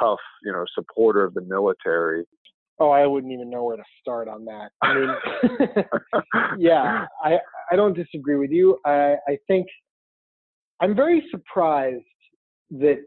tough 0.00 0.20
you 0.42 0.52
know 0.52 0.64
supporter 0.74 1.24
of 1.24 1.34
the 1.34 1.42
military. 1.42 2.24
Oh, 2.78 2.90
I 2.90 3.06
wouldn't 3.06 3.32
even 3.32 3.50
know 3.50 3.64
where 3.64 3.76
to 3.76 3.84
start 4.00 4.26
on 4.28 4.44
that. 4.46 4.70
I 4.82 4.94
mean, 4.94 5.84
yeah, 6.58 7.06
I 7.22 7.38
I 7.70 7.76
don't 7.76 7.94
disagree 7.94 8.36
with 8.36 8.50
you. 8.50 8.78
I 8.84 9.16
I 9.28 9.38
think 9.46 9.66
I'm 10.82 10.96
very 10.96 11.24
surprised 11.30 12.02
that 12.72 12.98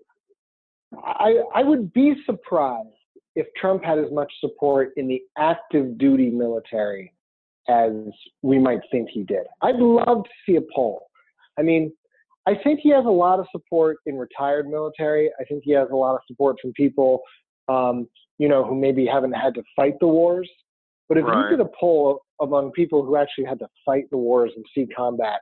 I 1.03 1.41
I 1.53 1.63
would 1.63 1.91
be 1.93 2.15
surprised 2.25 2.87
if 3.35 3.47
Trump 3.57 3.83
had 3.83 3.99
as 3.99 4.11
much 4.11 4.31
support 4.39 4.93
in 4.95 5.07
the 5.07 5.21
active 5.37 5.97
duty 5.97 6.29
military 6.29 7.13
as 7.67 7.91
we 8.41 8.57
might 8.57 8.79
think 8.91 9.09
he 9.11 9.23
did. 9.23 9.45
I'd 9.61 9.75
love 9.75 10.23
to 10.23 10.29
see 10.45 10.55
a 10.55 10.61
poll. 10.73 11.07
I 11.59 11.63
mean, 11.63 11.91
I 12.47 12.53
think 12.63 12.79
he 12.81 12.89
has 12.91 13.05
a 13.05 13.09
lot 13.09 13.39
of 13.39 13.47
support 13.51 13.97
in 14.05 14.17
retired 14.17 14.69
military. 14.69 15.29
I 15.39 15.43
think 15.43 15.63
he 15.65 15.71
has 15.73 15.89
a 15.91 15.95
lot 15.95 16.15
of 16.15 16.21
support 16.27 16.57
from 16.61 16.71
people, 16.73 17.21
um, 17.67 18.07
you 18.37 18.47
know, 18.47 18.63
who 18.63 18.75
maybe 18.75 19.05
haven't 19.05 19.33
had 19.33 19.53
to 19.55 19.63
fight 19.75 19.95
the 19.99 20.07
wars. 20.07 20.49
But 21.09 21.17
if 21.17 21.25
right. 21.25 21.49
you 21.49 21.57
did 21.57 21.65
a 21.65 21.69
poll 21.77 22.21
among 22.39 22.71
people 22.71 23.03
who 23.03 23.17
actually 23.17 23.45
had 23.45 23.59
to 23.59 23.67
fight 23.85 24.05
the 24.11 24.17
wars 24.17 24.51
and 24.55 24.63
see 24.73 24.87
combat, 24.95 25.41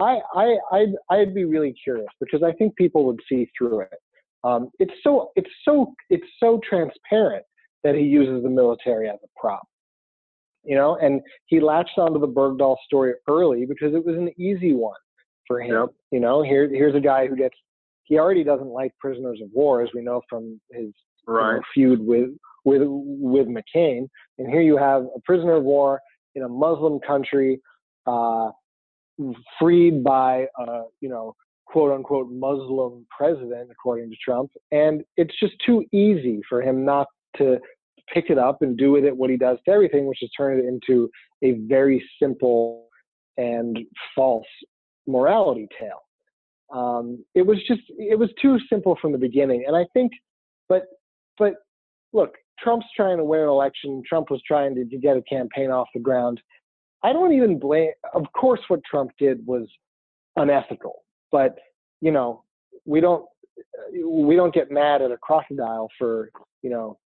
I, 0.00 0.18
I, 0.34 0.56
I'd, 0.72 0.92
I'd 1.10 1.34
be 1.34 1.44
really 1.44 1.74
curious 1.82 2.08
because 2.20 2.42
I 2.42 2.52
think 2.52 2.76
people 2.76 3.04
would 3.06 3.20
see 3.28 3.50
through 3.56 3.80
it. 3.80 3.98
Um, 4.42 4.70
it's 4.78 4.92
so 5.02 5.30
it's 5.36 5.50
so 5.64 5.94
it's 6.08 6.26
so 6.38 6.60
transparent 6.68 7.44
that 7.84 7.94
he 7.94 8.02
uses 8.02 8.42
the 8.42 8.48
military 8.48 9.08
as 9.08 9.18
a 9.22 9.28
prop, 9.38 9.62
you 10.64 10.74
know. 10.74 10.96
And 10.96 11.20
he 11.46 11.60
latched 11.60 11.98
onto 11.98 12.18
the 12.18 12.28
Bergdahl 12.28 12.76
story 12.86 13.14
early 13.28 13.66
because 13.66 13.94
it 13.94 14.04
was 14.04 14.16
an 14.16 14.30
easy 14.40 14.72
one 14.72 14.96
for 15.46 15.60
him. 15.60 15.74
Yep. 15.74 15.88
You 16.12 16.20
know, 16.20 16.42
here 16.42 16.68
here's 16.68 16.94
a 16.94 17.00
guy 17.00 17.26
who 17.26 17.36
gets 17.36 17.54
he 18.04 18.18
already 18.18 18.42
doesn't 18.42 18.68
like 18.68 18.92
prisoners 18.98 19.40
of 19.42 19.50
war, 19.52 19.82
as 19.82 19.90
we 19.94 20.02
know 20.02 20.22
from 20.28 20.58
his 20.72 20.88
right. 21.26 21.50
you 21.50 21.56
know, 21.56 21.62
feud 21.74 22.00
with 22.00 22.30
with 22.64 22.82
with 22.84 23.46
McCain. 23.46 24.08
And 24.38 24.48
here 24.48 24.62
you 24.62 24.76
have 24.76 25.02
a 25.02 25.20
prisoner 25.24 25.56
of 25.56 25.64
war 25.64 26.00
in 26.34 26.42
a 26.44 26.48
Muslim 26.48 26.98
country, 27.06 27.60
uh, 28.06 28.50
freed 29.58 30.02
by 30.02 30.46
a 30.58 30.82
you 31.00 31.08
know 31.08 31.34
quote 31.66 31.92
unquote 31.92 32.30
Muslim 32.30 33.06
president, 33.16 33.70
according 33.70 34.10
to 34.10 34.16
Trump. 34.24 34.50
And 34.72 35.02
it's 35.16 35.34
just 35.38 35.54
too 35.64 35.84
easy 35.92 36.40
for 36.48 36.62
him 36.62 36.84
not 36.84 37.06
to 37.36 37.58
pick 38.12 38.30
it 38.30 38.38
up 38.38 38.62
and 38.62 38.76
do 38.76 38.90
with 38.90 39.04
it 39.04 39.16
what 39.16 39.30
he 39.30 39.36
does 39.36 39.58
to 39.64 39.70
everything, 39.70 40.06
which 40.06 40.22
is 40.22 40.30
turn 40.36 40.58
it 40.58 40.64
into 40.64 41.08
a 41.42 41.52
very 41.68 42.04
simple 42.20 42.88
and 43.36 43.78
false 44.14 44.46
morality 45.06 45.68
tale. 45.78 46.02
Um, 46.72 47.24
it 47.34 47.42
was 47.42 47.58
just, 47.66 47.82
it 47.98 48.18
was 48.18 48.30
too 48.40 48.58
simple 48.68 48.96
from 49.00 49.12
the 49.12 49.18
beginning. 49.18 49.64
And 49.66 49.76
I 49.76 49.86
think, 49.92 50.12
but, 50.68 50.84
but 51.38 51.54
look, 52.12 52.34
Trump's 52.58 52.86
trying 52.94 53.16
to 53.16 53.24
win 53.24 53.40
an 53.40 53.48
election. 53.48 54.02
Trump 54.08 54.30
was 54.30 54.42
trying 54.46 54.74
to, 54.74 54.84
to 54.84 54.98
get 54.98 55.16
a 55.16 55.22
campaign 55.22 55.70
off 55.70 55.88
the 55.94 56.00
ground. 56.00 56.40
I 57.02 57.12
don't 57.12 57.32
even 57.32 57.58
blame, 57.58 57.92
of 58.14 58.26
course, 58.32 58.60
what 58.68 58.80
Trump 58.84 59.12
did 59.18 59.46
was 59.46 59.66
unethical 60.36 61.02
but 61.30 61.58
you 62.00 62.10
know 62.10 62.42
we 62.84 63.00
don't 63.00 63.24
we 64.04 64.36
don't 64.36 64.54
get 64.54 64.70
mad 64.70 65.02
at 65.02 65.10
a 65.10 65.16
crocodile 65.16 65.88
for 65.98 66.30
you 66.62 66.70
know 66.70 66.98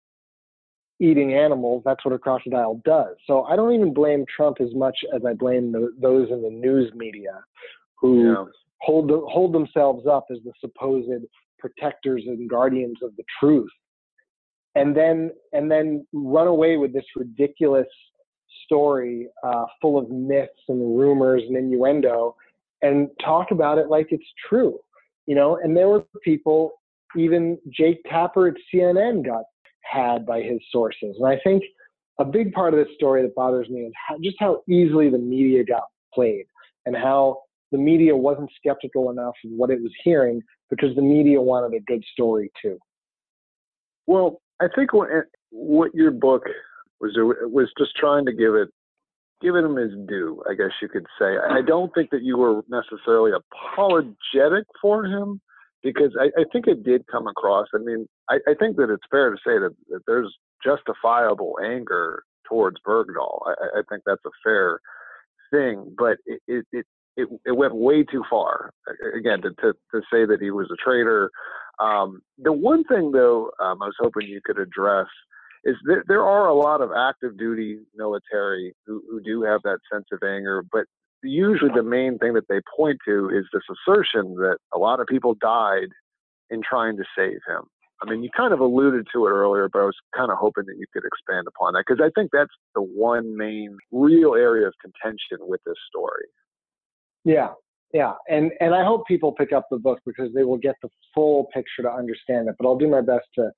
eating 1.01 1.35
animals. 1.35 1.83
That's 1.85 2.05
what 2.05 2.15
a 2.15 2.19
crocodile 2.19 2.81
does. 2.85 3.17
So 3.27 3.45
i 3.45 3.57
don't 3.57 3.75
even 3.75 3.93
blame 3.93 4.25
trump 4.35 4.61
as 4.61 4.75
much 4.75 4.97
as 5.15 5.23
i 5.27 5.33
blame 5.33 5.73
the, 5.73 5.93
those 6.01 6.31
in 6.31 6.43
the 6.43 6.51
news 6.51 6.93
media 6.95 7.43
who 8.01 8.29
yeah. 8.29 8.45
hold 8.81 9.11
hold 9.11 9.53
themselves 9.53 10.07
up 10.07 10.27
as 10.31 10.39
the 10.45 10.53
supposed 10.61 11.11
protectors 11.59 12.23
and 12.27 12.49
guardians 12.49 12.99
of 13.03 13.17
the 13.17 13.25
truth. 13.41 13.71
And 14.77 14.97
then 14.97 15.31
and 15.53 15.71
then 15.71 16.07
run 16.13 16.47
away 16.47 16.77
with 16.77 16.93
this 16.93 17.05
ridiculous 17.17 17.87
story 18.65 19.29
uh, 19.43 19.65
full 19.81 19.99
of 19.99 20.11
myths 20.11 20.53
and 20.69 20.99
rumors 20.99 21.43
and 21.47 21.57
innuendo 21.57 22.35
and 22.83 23.09
talk 23.25 23.51
about 23.51 23.79
it 23.79 23.89
like 23.89 24.09
it's 24.11 24.25
true, 24.49 24.79
you 25.27 25.35
know. 25.35 25.59
And 25.63 25.77
there 25.77 25.89
were 25.89 26.05
people, 26.23 26.73
even 27.17 27.59
Jake 27.71 28.03
Tapper 28.09 28.49
at 28.49 28.55
CNN 28.73 29.25
got 29.25 29.45
had 29.83 30.27
by 30.27 30.43
his 30.43 30.59
sources. 30.71 31.17
And 31.19 31.27
I 31.27 31.39
think 31.45 31.63
a 32.19 32.25
big 32.25 32.53
part 32.53 32.75
of 32.75 32.85
this 32.85 32.95
story 32.95 33.23
that 33.23 33.35
bothers 33.35 33.69
me 33.69 33.81
is 33.83 33.93
how, 34.09 34.17
just 34.23 34.37
how 34.39 34.63
easily 34.69 35.11
the 35.11 35.19
media 35.19 35.65
got 35.65 35.85
played 36.13 36.47
and 36.87 36.97
how 36.97 37.39
the 37.73 37.79
media 37.79 38.17
wasn't 38.17 38.51
skeptical 38.57 39.11
enough 39.11 39.35
of 39.45 39.51
what 39.51 39.71
it 39.71 39.83
was 39.83 39.93
hearing 40.03 40.41
because 40.71 40.95
the 40.95 41.03
media 41.03 41.41
wanted 41.41 41.77
a 41.77 41.81
good 41.81 42.05
story 42.13 42.51
too. 42.61 42.79
Well, 44.07 44.41
I 44.61 44.67
think 44.75 44.93
when, 44.93 45.09
what 45.51 45.95
your 45.95 46.11
book 46.11 46.43
was 47.05 47.37
was 47.53 47.71
just 47.79 47.97
trying 47.97 48.27
to 48.27 48.33
give 48.33 48.55
it 48.55 48.69
giving 49.41 49.65
him 49.65 49.77
his 49.77 49.93
due, 50.09 50.43
I 50.49 50.55
guess 50.55 50.71
you 50.81 50.89
could 50.89 51.07
say. 51.19 51.37
I 51.37 51.61
don't 51.61 51.93
think 51.95 52.11
that 52.11 52.23
you 52.23 52.39
were 52.39 52.63
necessarily 52.69 53.33
apologetic 53.33 54.65
for 54.81 55.05
him 55.05 55.41
because 55.83 56.17
I, 56.19 56.27
I 56.41 56.45
think 56.51 56.67
it 56.67 56.83
did 56.83 57.07
come 57.13 57.27
across. 57.27 57.69
I 57.75 57.79
mean, 57.79 58.07
I, 58.31 58.37
I, 58.49 58.55
think 58.59 58.77
that 58.77 58.91
it's 58.91 59.03
fair 59.11 59.31
to 59.31 59.37
say 59.37 59.59
that, 59.59 59.75
that 59.91 60.01
there's 60.07 60.35
justifiable 60.65 61.59
anger 61.63 62.23
towards 62.49 62.79
Bergdahl. 62.87 63.41
I, 63.47 63.81
I, 63.81 63.83
think 63.91 64.03
that's 64.07 64.25
a 64.25 64.31
fair 64.43 64.81
thing, 65.53 65.95
but 65.99 66.17
it, 66.25 66.41
it, 66.49 66.67
it, 66.73 66.87
it, 67.19 67.29
it 67.45 67.53
went 67.53 67.75
way 67.75 68.03
too 68.03 68.25
far. 68.31 68.71
Again, 69.15 69.43
to, 69.43 69.51
to, 69.51 69.75
to 69.93 70.01
say 70.11 70.25
that 70.25 70.39
he 70.41 70.53
was 70.53 70.71
a 70.73 70.83
traitor. 70.83 71.31
Um, 71.81 72.23
the 72.39 72.53
one 72.53 72.85
thing, 72.85 73.13
though, 73.13 73.51
um, 73.61 73.83
I 73.83 73.87
was 73.87 73.97
hoping 73.99 74.27
you 74.27 74.41
could 74.43 74.59
address 74.59 75.09
is 75.65 75.77
that 75.85 76.03
there 76.09 76.23
are 76.23 76.49
a 76.49 76.55
lot 76.55 76.81
of 76.81 76.91
active 76.97 77.39
duty 77.39 77.79
military 77.95 78.75
who, 78.87 79.03
who 79.11 79.21
do 79.21 79.43
have 79.43 79.63
that 79.63 79.79
sense 79.93 80.05
of 80.13 80.21
anger, 80.23 80.63
but 80.71 80.85
usually 81.23 81.71
the 81.75 81.83
main 81.83 82.19
thing 82.19 82.35
that 82.35 82.47
they 82.49 82.61
point 82.77 82.99
to 83.07 83.31
is 83.31 83.45
this 83.53 83.63
assertion 83.71 84.35
that 84.37 84.59
a 84.75 84.79
lot 84.79 85.01
of 85.01 85.07
people 85.07 85.35
died 85.41 85.89
in 86.51 86.61
trying 86.63 86.97
to 86.97 87.05
save 87.17 87.39
him. 87.49 87.63
I 88.03 88.11
mean, 88.11 88.23
you 88.23 88.29
kind 88.37 88.53
of 88.53 88.61
alluded 88.61 89.07
to 89.15 89.27
it 89.27 89.31
earlier, 89.31 89.69
but 89.73 89.81
I 89.81 89.85
was 89.85 89.97
kind 90.15 90.31
of 90.31 90.37
hoping 90.39 90.65
that 90.67 90.77
you 90.77 90.85
could 90.93 91.05
expand 91.07 91.47
upon 91.47 91.73
that 91.73 91.85
because 91.87 92.05
I 92.05 92.11
think 92.19 92.31
that's 92.33 92.53
the 92.75 92.83
one 92.83 93.37
main 93.37 93.77
real 93.93 94.35
area 94.35 94.67
of 94.67 94.75
contention 94.83 95.39
with 95.41 95.61
this 95.65 95.77
story. 95.89 96.27
Yeah, 97.25 97.53
yeah, 97.95 98.13
and 98.29 98.51
and 98.61 98.75
I 98.75 98.85
hope 98.85 99.07
people 99.07 99.33
pick 99.33 99.53
up 99.53 99.67
the 99.71 99.79
book 99.79 100.01
because 100.05 100.31
they 100.35 100.43
will 100.43 100.59
get 100.59 100.75
the 100.83 100.91
full 101.15 101.49
picture 101.55 101.83
to 101.83 101.91
understand 101.91 102.49
it. 102.49 102.57
But 102.59 102.67
I'll 102.67 102.77
do 102.77 102.89
my 102.89 103.01
best 103.01 103.27
to 103.37 103.51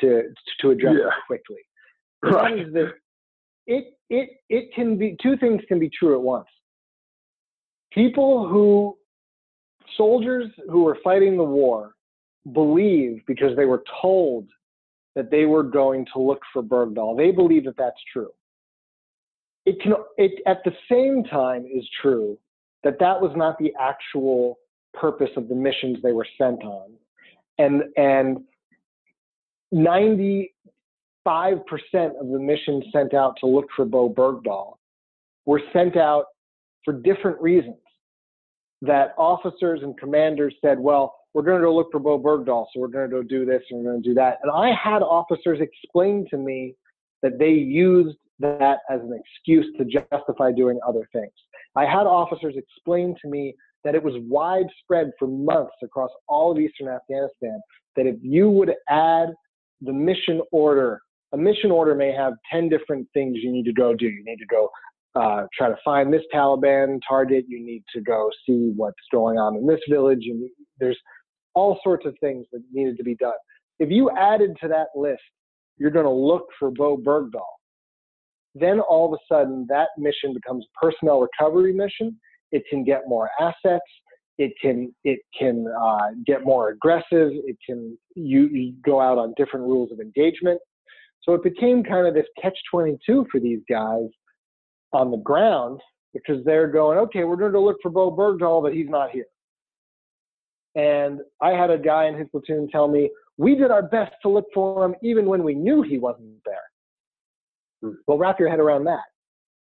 to 0.00 0.22
to 0.60 0.70
address 0.70 0.94
yeah. 0.98 1.10
quickly. 1.26 1.58
Right. 2.22 2.60
Is 2.60 2.72
that 2.72 2.92
it 3.66 3.98
it 4.08 4.30
it 4.48 4.74
can 4.74 4.96
be 4.96 5.14
two 5.22 5.36
things 5.36 5.60
can 5.68 5.78
be 5.78 5.90
true 5.90 6.14
at 6.14 6.22
once. 6.22 6.48
People 7.92 8.48
who 8.48 8.96
soldiers 9.96 10.50
who 10.70 10.84
were 10.84 10.96
fighting 11.04 11.36
the 11.36 11.44
war 11.44 11.94
believe 12.52 13.22
because 13.26 13.54
they 13.56 13.66
were 13.66 13.82
told 14.00 14.48
that 15.14 15.30
they 15.30 15.44
were 15.44 15.62
going 15.62 16.06
to 16.14 16.20
look 16.20 16.40
for 16.52 16.62
Bergdahl. 16.62 17.16
They 17.16 17.30
believe 17.30 17.64
that 17.64 17.76
that's 17.76 18.00
true. 18.12 18.30
It 19.66 19.80
can 19.80 19.94
it 20.16 20.42
at 20.46 20.62
the 20.64 20.72
same 20.90 21.24
time 21.24 21.66
is 21.66 21.86
true 22.02 22.38
that 22.82 22.98
that 23.00 23.20
was 23.20 23.32
not 23.34 23.58
the 23.58 23.72
actual 23.80 24.58
purpose 24.92 25.30
of 25.36 25.48
the 25.48 25.54
missions 25.54 25.98
they 26.02 26.12
were 26.12 26.26
sent 26.38 26.62
on. 26.62 26.90
And 27.58 27.82
and 27.96 28.38
95% 29.72 30.48
of 32.20 32.28
the 32.28 32.38
missions 32.38 32.84
sent 32.92 33.14
out 33.14 33.36
to 33.40 33.46
look 33.46 33.66
for 33.74 33.84
Bowe 33.84 34.10
Bergdahl 34.10 34.74
were 35.46 35.60
sent 35.72 35.96
out 35.96 36.26
for 36.84 36.92
different 36.92 37.40
reasons. 37.40 37.76
That 38.82 39.14
officers 39.16 39.80
and 39.82 39.96
commanders 39.98 40.54
said, 40.62 40.78
well, 40.78 41.14
we're 41.32 41.42
going 41.42 41.60
to 41.60 41.66
go 41.66 41.74
look 41.74 41.90
for 41.90 41.98
Bowe 41.98 42.18
Bergdahl, 42.18 42.66
so 42.72 42.80
we're 42.80 42.88
going 42.88 43.08
to 43.08 43.16
go 43.16 43.22
do 43.22 43.44
this 43.44 43.62
and 43.70 43.82
we're 43.82 43.90
going 43.90 44.02
to 44.02 44.08
do 44.08 44.14
that. 44.14 44.38
And 44.42 44.52
I 44.52 44.72
had 44.74 45.02
officers 45.02 45.60
explain 45.60 46.26
to 46.30 46.36
me 46.36 46.74
that 47.22 47.38
they 47.38 47.50
used 47.50 48.18
that 48.40 48.78
as 48.90 49.00
an 49.00 49.18
excuse 49.18 49.66
to 49.78 49.84
justify 49.84 50.52
doing 50.52 50.78
other 50.86 51.08
things. 51.12 51.32
I 51.76 51.84
had 51.84 52.06
officers 52.06 52.54
explain 52.56 53.16
to 53.22 53.28
me 53.28 53.54
that 53.84 53.94
it 53.94 54.02
was 54.02 54.14
widespread 54.28 55.10
for 55.18 55.28
months 55.28 55.74
across 55.82 56.10
all 56.28 56.52
of 56.52 56.58
eastern 56.58 56.88
Afghanistan 56.88 57.60
that 57.96 58.06
if 58.06 58.16
you 58.22 58.50
would 58.50 58.74
add 58.88 59.28
the 59.84 59.92
mission 59.92 60.40
order, 60.52 61.00
a 61.32 61.36
mission 61.36 61.70
order 61.70 61.94
may 61.94 62.12
have 62.12 62.34
10 62.52 62.68
different 62.68 63.08
things 63.14 63.38
you 63.42 63.52
need 63.52 63.64
to 63.64 63.72
go 63.72 63.94
do. 63.94 64.06
You 64.06 64.22
need 64.24 64.38
to 64.38 64.46
go 64.46 64.70
uh, 65.14 65.46
try 65.56 65.68
to 65.68 65.76
find 65.84 66.12
this 66.12 66.22
Taliban 66.34 66.98
target. 67.08 67.44
You 67.48 67.64
need 67.64 67.84
to 67.94 68.00
go 68.00 68.30
see 68.46 68.72
what's 68.76 68.96
going 69.12 69.38
on 69.38 69.56
in 69.56 69.66
this 69.66 69.80
village. 69.88 70.20
Need, 70.22 70.50
there's 70.78 70.98
all 71.54 71.78
sorts 71.84 72.04
of 72.06 72.14
things 72.20 72.46
that 72.52 72.62
needed 72.72 72.96
to 72.96 73.04
be 73.04 73.14
done. 73.16 73.32
If 73.78 73.90
you 73.90 74.10
added 74.10 74.56
to 74.62 74.68
that 74.68 74.88
list, 74.96 75.22
you're 75.78 75.90
going 75.90 76.04
to 76.04 76.10
look 76.10 76.46
for 76.58 76.70
Bowe 76.70 76.96
Bergdahl. 76.96 77.42
Then 78.54 78.80
all 78.80 79.12
of 79.12 79.18
a 79.18 79.34
sudden, 79.34 79.66
that 79.68 79.88
mission 79.98 80.32
becomes 80.32 80.64
a 80.64 80.84
personnel 80.84 81.20
recovery 81.20 81.72
mission. 81.72 82.18
It 82.52 82.62
can 82.70 82.84
get 82.84 83.02
more 83.08 83.28
assets 83.40 83.82
it 84.38 84.52
can 84.60 84.94
it 85.04 85.20
can 85.38 85.66
uh, 85.80 86.10
get 86.26 86.44
more 86.44 86.70
aggressive. 86.70 87.30
It 87.32 87.56
can 87.64 87.96
you, 88.16 88.48
you, 88.48 88.74
go 88.84 89.00
out 89.00 89.18
on 89.18 89.34
different 89.36 89.66
rules 89.66 89.92
of 89.92 90.00
engagement. 90.00 90.60
So 91.22 91.34
it 91.34 91.42
became 91.42 91.82
kind 91.84 92.06
of 92.06 92.14
this 92.14 92.26
catch 92.40 92.58
twenty 92.70 92.98
two 93.06 93.26
for 93.30 93.40
these 93.40 93.60
guys 93.68 94.08
on 94.92 95.10
the 95.10 95.18
ground 95.18 95.80
because 96.12 96.44
they're 96.44 96.68
going, 96.68 96.98
okay, 96.98 97.24
we're 97.24 97.36
going 97.36 97.52
to 97.52 97.60
look 97.60 97.76
for 97.82 97.90
Bowe 97.90 98.10
Bergdahl, 98.16 98.62
but 98.62 98.72
he's 98.72 98.88
not 98.88 99.10
here. 99.10 99.26
And 100.76 101.20
I 101.40 101.50
had 101.50 101.70
a 101.70 101.78
guy 101.78 102.06
in 102.06 102.16
his 102.16 102.28
platoon 102.30 102.68
tell 102.70 102.88
me 102.88 103.10
we 103.36 103.54
did 103.54 103.70
our 103.70 103.82
best 103.82 104.12
to 104.22 104.28
look 104.28 104.46
for 104.54 104.84
him 104.84 104.94
even 105.02 105.26
when 105.26 105.42
we 105.42 105.54
knew 105.54 105.82
he 105.82 105.98
wasn't 105.98 106.34
there. 106.44 106.56
Hmm. 107.82 107.96
Well, 108.06 108.18
wrap 108.18 108.38
your 108.38 108.48
head 108.48 108.60
around 108.60 108.84
that. 108.84 109.04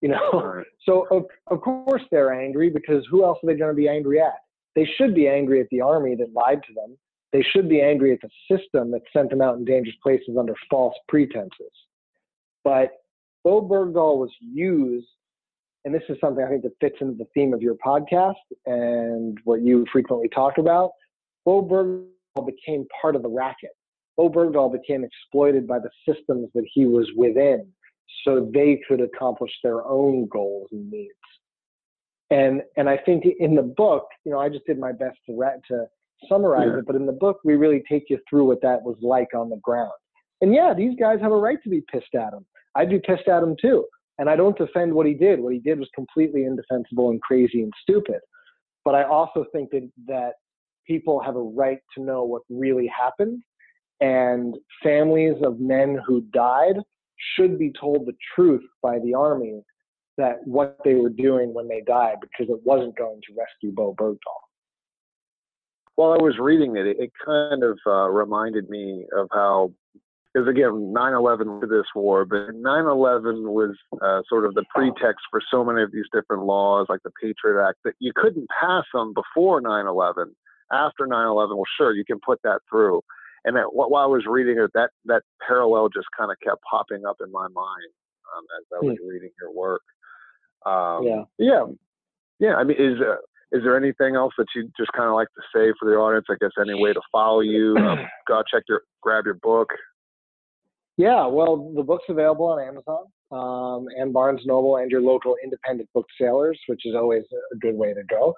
You 0.01 0.09
know, 0.09 0.31
right. 0.31 0.65
so 0.85 1.07
of, 1.11 1.25
of 1.47 1.61
course 1.61 2.01
they're 2.11 2.33
angry 2.33 2.69
because 2.69 3.05
who 3.11 3.23
else 3.23 3.37
are 3.43 3.47
they 3.47 3.59
going 3.59 3.71
to 3.71 3.75
be 3.75 3.89
angry 3.89 4.21
at? 4.21 4.35
They 4.75 4.85
should 4.85 5.15
be 5.15 5.27
angry 5.27 5.59
at 5.59 5.67
the 5.71 5.81
army 5.81 6.15
that 6.15 6.33
lied 6.33 6.61
to 6.67 6.73
them. 6.73 6.97
They 7.31 7.43
should 7.43 7.69
be 7.69 7.81
angry 7.81 8.11
at 8.13 8.19
the 8.21 8.29
system 8.49 8.91
that 8.91 9.01
sent 9.13 9.29
them 9.29 9.41
out 9.41 9.57
in 9.57 9.65
dangerous 9.65 9.95
places 10.01 10.35
under 10.37 10.55
false 10.69 10.95
pretenses. 11.07 11.71
But 12.63 12.91
Bowe 13.43 13.61
Bergdahl 13.61 14.17
was 14.17 14.31
used, 14.41 15.07
and 15.85 15.93
this 15.93 16.03
is 16.09 16.17
something 16.19 16.43
I 16.43 16.49
think 16.49 16.63
that 16.63 16.73
fits 16.81 16.97
into 17.01 17.15
the 17.15 17.27
theme 17.33 17.53
of 17.53 17.61
your 17.61 17.75
podcast 17.75 18.35
and 18.65 19.37
what 19.43 19.61
you 19.61 19.85
frequently 19.91 20.29
talk 20.29 20.57
about. 20.57 20.91
Bowe 21.45 21.63
Bergdahl 21.63 22.45
became 22.45 22.85
part 23.01 23.15
of 23.15 23.21
the 23.21 23.29
racket. 23.29 23.71
Bowe 24.17 24.29
Bergdahl 24.29 24.71
became 24.71 25.03
exploited 25.03 25.67
by 25.67 25.79
the 25.79 25.89
systems 26.07 26.49
that 26.53 26.65
he 26.73 26.85
was 26.85 27.09
within 27.15 27.67
so 28.25 28.49
they 28.53 28.81
could 28.87 29.01
accomplish 29.01 29.51
their 29.63 29.85
own 29.85 30.27
goals 30.27 30.67
and 30.71 30.89
needs. 30.89 31.13
And 32.31 32.61
and 32.77 32.89
I 32.89 32.97
think 32.97 33.25
in 33.39 33.55
the 33.55 33.63
book, 33.63 34.07
you 34.25 34.31
know, 34.31 34.39
I 34.39 34.49
just 34.49 34.65
did 34.65 34.79
my 34.79 34.91
best 34.91 35.17
to 35.27 35.33
to 35.69 35.85
summarize 36.27 36.69
yeah. 36.71 36.79
it, 36.79 36.85
but 36.85 36.95
in 36.95 37.05
the 37.05 37.13
book, 37.13 37.39
we 37.43 37.55
really 37.55 37.83
take 37.89 38.05
you 38.09 38.19
through 38.29 38.45
what 38.45 38.61
that 38.61 38.81
was 38.83 38.97
like 39.01 39.33
on 39.35 39.49
the 39.49 39.59
ground. 39.63 39.91
And 40.41 40.53
yeah, 40.53 40.73
these 40.73 40.95
guys 40.99 41.19
have 41.21 41.31
a 41.31 41.37
right 41.37 41.57
to 41.63 41.69
be 41.69 41.83
pissed 41.91 42.15
at 42.15 42.33
him. 42.33 42.45
I'd 42.75 42.89
be 42.89 42.99
pissed 42.99 43.27
at 43.27 43.43
him 43.43 43.55
too. 43.59 43.85
And 44.19 44.29
I 44.29 44.35
don't 44.35 44.57
defend 44.57 44.93
what 44.93 45.05
he 45.05 45.13
did. 45.13 45.39
What 45.39 45.53
he 45.53 45.59
did 45.59 45.79
was 45.79 45.89
completely 45.95 46.43
indefensible 46.43 47.09
and 47.09 47.21
crazy 47.21 47.61
and 47.61 47.73
stupid. 47.81 48.19
But 48.85 48.95
I 48.95 49.03
also 49.03 49.45
think 49.53 49.71
that 49.71 49.89
that 50.07 50.33
people 50.85 51.21
have 51.21 51.35
a 51.35 51.41
right 51.41 51.79
to 51.95 52.03
know 52.03 52.23
what 52.23 52.41
really 52.49 52.87
happened. 52.87 53.41
And 54.01 54.55
families 54.83 55.35
of 55.43 55.59
men 55.59 55.99
who 56.05 56.21
died 56.33 56.77
should 57.35 57.59
be 57.59 57.71
told 57.79 58.05
the 58.05 58.15
truth 58.35 58.63
by 58.81 58.99
the 58.99 59.13
army 59.13 59.61
that 60.19 60.45
what 60.45 60.77
they 60.83 60.95
were 60.95 61.09
doing 61.09 61.53
when 61.53 61.67
they 61.67 61.81
died 61.87 62.17
because 62.21 62.53
it 62.53 62.59
wasn't 62.63 62.95
going 62.97 63.21
to 63.27 63.33
rescue 63.39 63.73
Bowe 63.73 63.95
Bergdahl. 63.97 64.43
While 65.95 66.11
I 66.11 66.21
was 66.21 66.35
reading 66.39 66.75
it, 66.75 66.85
it, 66.87 67.11
kind 67.25 67.63
of 67.63 67.79
uh, 67.87 68.09
reminded 68.09 68.69
me 68.69 69.05
of 69.17 69.27
how, 69.31 69.73
because 70.33 70.47
again, 70.47 70.93
9/11 70.95 71.61
to 71.61 71.67
this 71.67 71.85
war, 71.95 72.25
but 72.25 72.51
9/11 72.51 73.43
was 73.43 73.75
uh, 74.01 74.21
sort 74.29 74.45
of 74.45 74.53
the 74.53 74.63
pretext 74.73 75.25
for 75.31 75.41
so 75.51 75.63
many 75.63 75.81
of 75.81 75.91
these 75.91 76.05
different 76.13 76.43
laws, 76.43 76.85
like 76.89 77.01
the 77.03 77.11
Patriot 77.21 77.65
Act, 77.65 77.79
that 77.83 77.95
you 77.99 78.11
couldn't 78.15 78.47
pass 78.61 78.85
them 78.93 79.13
before 79.13 79.61
9/11. 79.61 80.27
After 80.71 81.07
9/11, 81.07 81.55
well, 81.55 81.63
sure, 81.77 81.93
you 81.93 82.05
can 82.05 82.19
put 82.25 82.39
that 82.43 82.59
through. 82.69 83.01
And 83.45 83.55
that, 83.55 83.73
while 83.73 84.03
I 84.03 84.05
was 84.05 84.25
reading 84.27 84.59
it, 84.59 84.71
that 84.73 84.91
that 85.05 85.23
parallel 85.45 85.89
just 85.89 86.07
kind 86.17 86.31
of 86.31 86.37
kept 86.43 86.61
popping 86.69 87.05
up 87.05 87.17
in 87.23 87.31
my 87.31 87.47
mind 87.47 87.91
um, 88.35 88.43
as 88.59 88.65
I 88.71 88.85
was 88.85 88.97
hmm. 89.01 89.07
reading 89.07 89.31
your 89.41 89.51
work. 89.51 89.81
Um, 90.65 91.03
yeah. 91.03 91.23
Yeah. 91.37 91.65
Yeah. 92.39 92.55
I 92.55 92.63
mean, 92.63 92.77
is 92.79 92.99
uh, 93.01 93.15
is 93.51 93.63
there 93.63 93.77
anything 93.77 94.15
else 94.15 94.33
that 94.37 94.47
you 94.55 94.69
just 94.77 94.91
kind 94.93 95.09
of 95.09 95.15
like 95.15 95.27
to 95.29 95.41
say 95.53 95.73
for 95.79 95.89
the 95.89 95.95
audience? 95.95 96.25
I 96.29 96.35
guess 96.39 96.51
any 96.59 96.79
way 96.81 96.93
to 96.93 97.01
follow 97.11 97.41
you? 97.41 97.75
Um, 97.77 97.99
go 98.27 98.43
check 98.51 98.63
your, 98.69 98.81
grab 99.01 99.25
your 99.25 99.35
book. 99.35 99.69
Yeah. 100.97 101.25
Well, 101.25 101.73
the 101.75 101.83
book's 101.83 102.05
available 102.09 102.45
on 102.45 102.61
Amazon 102.61 103.05
um, 103.31 103.87
and 103.97 104.13
Barnes 104.13 104.41
Noble 104.45 104.77
and 104.77 104.91
your 104.91 105.01
local 105.01 105.35
independent 105.43 105.89
booksellers, 105.93 106.59
which 106.67 106.81
is 106.85 106.95
always 106.95 107.23
a 107.53 107.57
good 107.57 107.75
way 107.75 107.93
to 107.93 108.03
go. 108.03 108.33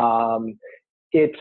Um, 0.00 0.58
it's 1.12 1.38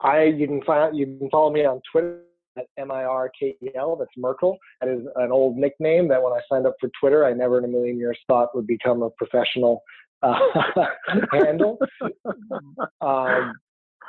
I. 0.00 0.24
You 0.24 0.46
can 0.46 0.62
find 0.62 0.96
you 0.96 1.06
can 1.18 1.28
follow 1.30 1.52
me 1.52 1.64
on 1.64 1.80
Twitter 1.90 2.22
at 2.56 2.66
M-I-R-K-E-L. 2.78 3.96
That's 3.96 4.10
Merkel. 4.16 4.58
That 4.80 4.90
is 4.90 5.00
an 5.16 5.32
old 5.32 5.56
nickname 5.56 6.08
that 6.08 6.22
when 6.22 6.32
I 6.32 6.40
signed 6.48 6.66
up 6.66 6.74
for 6.80 6.90
Twitter, 7.00 7.24
I 7.24 7.32
never 7.32 7.58
in 7.58 7.64
a 7.64 7.68
million 7.68 7.98
years 7.98 8.18
thought 8.26 8.54
would 8.54 8.66
become 8.66 9.02
a 9.02 9.10
professional 9.10 9.82
uh, 10.22 10.38
handle. 11.32 11.78
Um, 13.00 13.54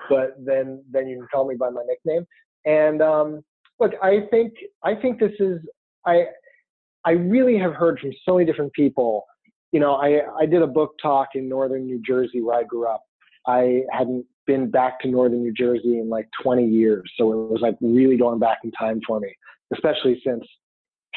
but 0.10 0.36
then, 0.44 0.84
then 0.92 1.08
you 1.08 1.18
can 1.18 1.28
call 1.34 1.48
me 1.48 1.56
by 1.56 1.70
my 1.70 1.84
nickname. 1.88 2.26
And 2.66 3.02
um, 3.02 3.44
look, 3.80 3.92
I 4.02 4.22
think 4.32 4.54
I 4.84 4.96
think 4.96 5.20
this 5.20 5.34
is 5.40 5.60
I 6.06 6.26
I 7.06 7.12
really 7.12 7.58
have 7.58 7.74
heard 7.74 8.00
from 8.00 8.12
so 8.24 8.34
many 8.34 8.46
different 8.46 8.74
people. 8.74 9.26
You 9.72 9.80
know, 9.80 9.96
I, 9.96 10.22
I 10.40 10.46
did 10.46 10.62
a 10.62 10.68
book 10.68 10.96
talk 11.02 11.30
in 11.36 11.48
northern 11.48 11.86
New 11.86 12.02
Jersey 12.06 12.42
where 12.42 12.58
I 12.58 12.64
grew 12.64 12.88
up. 12.88 13.04
I 13.48 13.82
hadn't 13.92 14.26
been 14.46 14.70
back 14.70 15.00
to 15.02 15.08
northern 15.08 15.42
New 15.42 15.54
Jersey 15.54 16.00
in 16.00 16.10
like 16.10 16.28
20 16.42 16.66
years. 16.66 17.12
So 17.18 17.32
it 17.32 17.52
was 17.52 17.62
like 17.62 17.76
really 17.82 18.18
going 18.18 18.40
back 18.40 18.60
in 18.64 18.72
time 18.72 19.02
for 19.06 19.20
me, 19.20 19.34
especially 19.74 20.22
since 20.26 20.44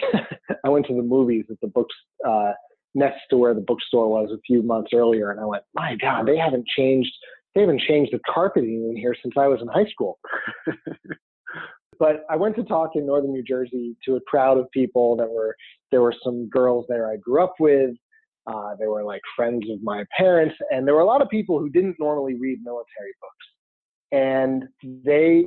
I 0.64 0.68
went 0.68 0.86
to 0.86 0.94
the 0.94 1.02
movies 1.02 1.44
at 1.50 1.60
the 1.60 1.68
books 1.68 1.94
uh, 2.26 2.52
next 2.94 3.20
to 3.30 3.36
where 3.36 3.54
the 3.54 3.60
bookstore 3.60 4.08
was 4.08 4.30
a 4.32 4.40
few 4.46 4.62
months 4.62 4.90
earlier. 4.94 5.30
And 5.30 5.40
I 5.40 5.44
went, 5.44 5.62
my 5.74 5.96
God, 5.96 6.26
they 6.26 6.36
haven't 6.36 6.66
changed. 6.76 7.12
They 7.54 7.62
haven't 7.62 7.82
changed 7.82 8.12
the 8.12 8.20
carpeting 8.32 8.88
in 8.90 8.96
here 8.96 9.14
since 9.22 9.34
I 9.36 9.48
was 9.48 9.60
in 9.60 9.68
high 9.68 9.90
school. 9.90 10.18
but 11.98 12.24
I 12.30 12.36
went 12.36 12.56
to 12.56 12.62
talk 12.62 12.90
in 12.94 13.06
northern 13.06 13.32
New 13.32 13.42
Jersey 13.42 13.96
to 14.04 14.16
a 14.16 14.20
crowd 14.20 14.58
of 14.58 14.70
people 14.70 15.16
that 15.16 15.28
were 15.28 15.56
there 15.90 16.02
were 16.02 16.14
some 16.22 16.48
girls 16.48 16.86
there 16.88 17.10
I 17.10 17.16
grew 17.16 17.42
up 17.42 17.54
with. 17.58 17.90
Uh, 18.48 18.74
they 18.78 18.86
were 18.86 19.04
like 19.04 19.20
friends 19.36 19.68
of 19.70 19.82
my 19.82 20.04
parents, 20.16 20.54
and 20.70 20.86
there 20.86 20.94
were 20.94 21.02
a 21.02 21.06
lot 21.06 21.22
of 21.22 21.28
people 21.28 21.58
who 21.58 21.68
didn't 21.68 21.96
normally 21.98 22.34
read 22.34 22.58
military 22.62 23.12
books. 23.20 23.46
And 24.10 24.64
they, 25.04 25.46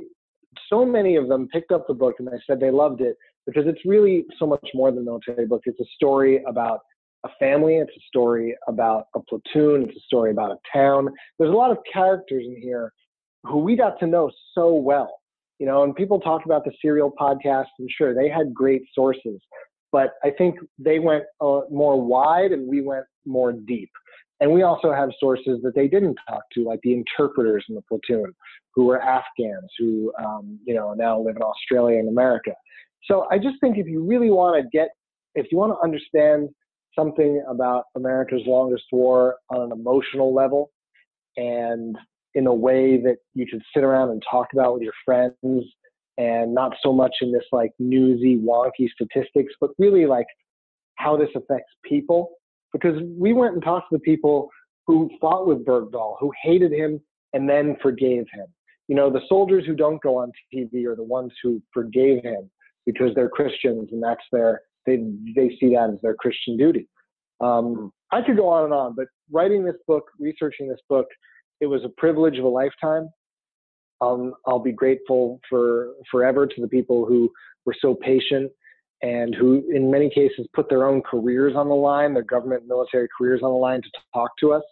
so 0.68 0.84
many 0.84 1.16
of 1.16 1.28
them 1.28 1.48
picked 1.48 1.72
up 1.72 1.86
the 1.88 1.94
book 1.94 2.14
and 2.18 2.28
they 2.28 2.40
said 2.46 2.60
they 2.60 2.70
loved 2.70 3.00
it 3.00 3.16
because 3.44 3.64
it's 3.66 3.84
really 3.84 4.24
so 4.38 4.46
much 4.46 4.68
more 4.72 4.92
than 4.92 5.00
a 5.00 5.04
military 5.04 5.46
book. 5.46 5.62
It's 5.64 5.80
a 5.80 5.94
story 5.96 6.44
about 6.46 6.80
a 7.24 7.28
family. 7.40 7.78
It's 7.78 7.90
a 7.90 8.00
story 8.06 8.56
about 8.68 9.06
a 9.16 9.20
platoon. 9.20 9.88
It's 9.88 9.96
a 9.96 10.02
story 10.06 10.30
about 10.30 10.52
a 10.52 10.58
town. 10.72 11.08
There's 11.38 11.50
a 11.50 11.56
lot 11.56 11.72
of 11.72 11.78
characters 11.92 12.44
in 12.46 12.60
here 12.62 12.92
who 13.42 13.58
we 13.58 13.74
got 13.74 13.98
to 13.98 14.06
know 14.06 14.30
so 14.54 14.74
well 14.74 15.22
you 15.62 15.68
know, 15.68 15.84
and 15.84 15.94
people 15.94 16.18
talk 16.18 16.44
about 16.44 16.64
the 16.64 16.72
serial 16.82 17.12
podcast, 17.16 17.66
and 17.78 17.88
sure, 17.96 18.16
they 18.16 18.28
had 18.28 18.52
great 18.52 18.82
sources, 18.92 19.40
but 19.92 20.14
I 20.24 20.30
think 20.30 20.56
they 20.78 20.98
went 20.98 21.24
uh, 21.40 21.60
more 21.70 22.00
wide 22.00 22.50
and 22.50 22.66
we 22.66 22.80
went 22.80 23.04
more 23.24 23.52
deep. 23.52 23.90
And 24.40 24.50
we 24.50 24.62
also 24.62 24.92
have 24.92 25.10
sources 25.20 25.60
that 25.62 25.76
they 25.76 25.86
didn't 25.86 26.16
talk 26.28 26.42
to, 26.54 26.64
like 26.64 26.80
the 26.82 26.94
interpreters 26.94 27.64
in 27.68 27.76
the 27.76 27.82
platoon, 27.82 28.34
who 28.74 28.86
were 28.86 29.00
Afghans, 29.00 29.70
who 29.78 30.12
um, 30.18 30.58
you 30.64 30.74
know 30.74 30.94
now 30.94 31.20
live 31.20 31.36
in 31.36 31.42
Australia 31.42 31.98
and 31.98 32.08
America. 32.08 32.52
So 33.04 33.28
I 33.30 33.38
just 33.38 33.60
think 33.60 33.78
if 33.78 33.86
you 33.86 34.04
really 34.04 34.30
want 34.30 34.60
to 34.60 34.68
get, 34.76 34.88
if 35.36 35.46
you 35.52 35.58
want 35.58 35.72
to 35.72 35.84
understand 35.84 36.48
something 36.98 37.44
about 37.48 37.84
America's 37.94 38.42
longest 38.46 38.84
war 38.90 39.36
on 39.50 39.60
an 39.60 39.72
emotional 39.72 40.34
level, 40.34 40.72
and 41.36 41.96
in 42.34 42.46
a 42.48 42.54
way 42.54 43.00
that 43.00 43.18
you 43.34 43.46
can 43.46 43.60
sit 43.74 43.84
around 43.84 44.10
and 44.10 44.22
talk 44.28 44.48
about 44.52 44.74
with 44.74 44.82
your 44.82 44.94
friends 45.04 45.36
and 46.18 46.54
not 46.54 46.72
so 46.82 46.92
much 46.92 47.14
in 47.20 47.32
this 47.32 47.44
like 47.52 47.72
newsy, 47.78 48.38
wonky 48.38 48.88
statistics, 48.94 49.52
but 49.60 49.70
really 49.78 50.06
like 50.06 50.26
how 50.96 51.16
this 51.16 51.30
affects 51.34 51.72
people. 51.84 52.30
Because 52.72 53.00
we 53.18 53.32
went 53.32 53.54
and 53.54 53.62
talked 53.62 53.90
to 53.90 53.96
the 53.96 54.00
people 54.00 54.48
who 54.86 55.10
fought 55.20 55.46
with 55.46 55.64
Bergdahl, 55.64 56.16
who 56.18 56.32
hated 56.42 56.72
him 56.72 57.00
and 57.32 57.48
then 57.48 57.76
forgave 57.82 58.24
him. 58.32 58.46
You 58.88 58.96
know, 58.96 59.10
the 59.10 59.20
soldiers 59.28 59.64
who 59.66 59.74
don't 59.74 60.02
go 60.02 60.16
on 60.16 60.32
TV 60.54 60.84
are 60.86 60.96
the 60.96 61.04
ones 61.04 61.32
who 61.42 61.62
forgave 61.72 62.22
him 62.22 62.50
because 62.84 63.14
they're 63.14 63.28
Christians 63.28 63.88
and 63.92 64.02
that's 64.02 64.24
their, 64.32 64.62
they, 64.86 64.96
they 65.34 65.56
see 65.60 65.74
that 65.74 65.90
as 65.92 66.00
their 66.02 66.14
Christian 66.14 66.56
duty. 66.56 66.88
Um, 67.40 67.92
I 68.10 68.22
could 68.22 68.36
go 68.36 68.48
on 68.48 68.64
and 68.64 68.74
on, 68.74 68.94
but 68.94 69.06
writing 69.30 69.64
this 69.64 69.76
book, 69.86 70.04
researching 70.18 70.68
this 70.68 70.80
book, 70.88 71.06
it 71.60 71.66
was 71.66 71.82
a 71.84 71.88
privilege 72.00 72.38
of 72.38 72.44
a 72.44 72.48
lifetime. 72.48 73.08
Um, 74.02 74.34
I'll 74.46 74.58
be 74.58 74.72
grateful 74.72 75.40
for 75.48 75.94
forever 76.10 76.46
to 76.46 76.60
the 76.60 76.68
people 76.68 77.06
who 77.06 77.30
were 77.64 77.76
so 77.80 77.94
patient 77.94 78.50
and 79.02 79.34
who, 79.34 79.62
in 79.72 79.90
many 79.90 80.10
cases, 80.10 80.46
put 80.54 80.68
their 80.68 80.86
own 80.86 81.02
careers 81.02 81.54
on 81.56 81.68
the 81.68 81.74
line, 81.74 82.12
their 82.14 82.22
government 82.22 82.66
military 82.66 83.08
careers 83.16 83.40
on 83.42 83.50
the 83.50 83.56
line 83.56 83.80
to 83.82 83.88
talk 84.12 84.30
to 84.40 84.52
us. 84.52 84.62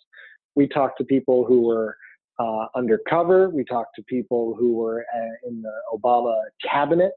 We 0.57 0.69
talked 0.69 0.99
to 0.99 1.05
people 1.05 1.45
who 1.45 1.63
were 1.63 1.97
uh, 2.39 2.67
undercover. 2.75 3.51
We 3.51 3.65
talked 3.65 3.95
to 3.97 4.03
people 4.05 4.57
who 4.59 4.75
were 4.75 5.05
uh, 5.15 5.49
in 5.49 5.63
the 5.63 5.73
Obama 5.95 6.37
cabinet. 6.69 7.13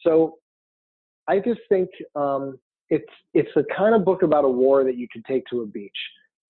So 0.00 0.36
I 1.28 1.38
just 1.38 1.60
think 1.68 1.88
um, 2.16 2.58
it's 2.90 3.04
it's 3.34 3.50
the 3.54 3.64
kind 3.76 3.94
of 3.94 4.04
book 4.04 4.22
about 4.22 4.44
a 4.44 4.48
war 4.48 4.84
that 4.84 4.96
you 4.96 5.08
can 5.12 5.22
take 5.28 5.44
to 5.50 5.62
a 5.62 5.66
beach, 5.66 5.96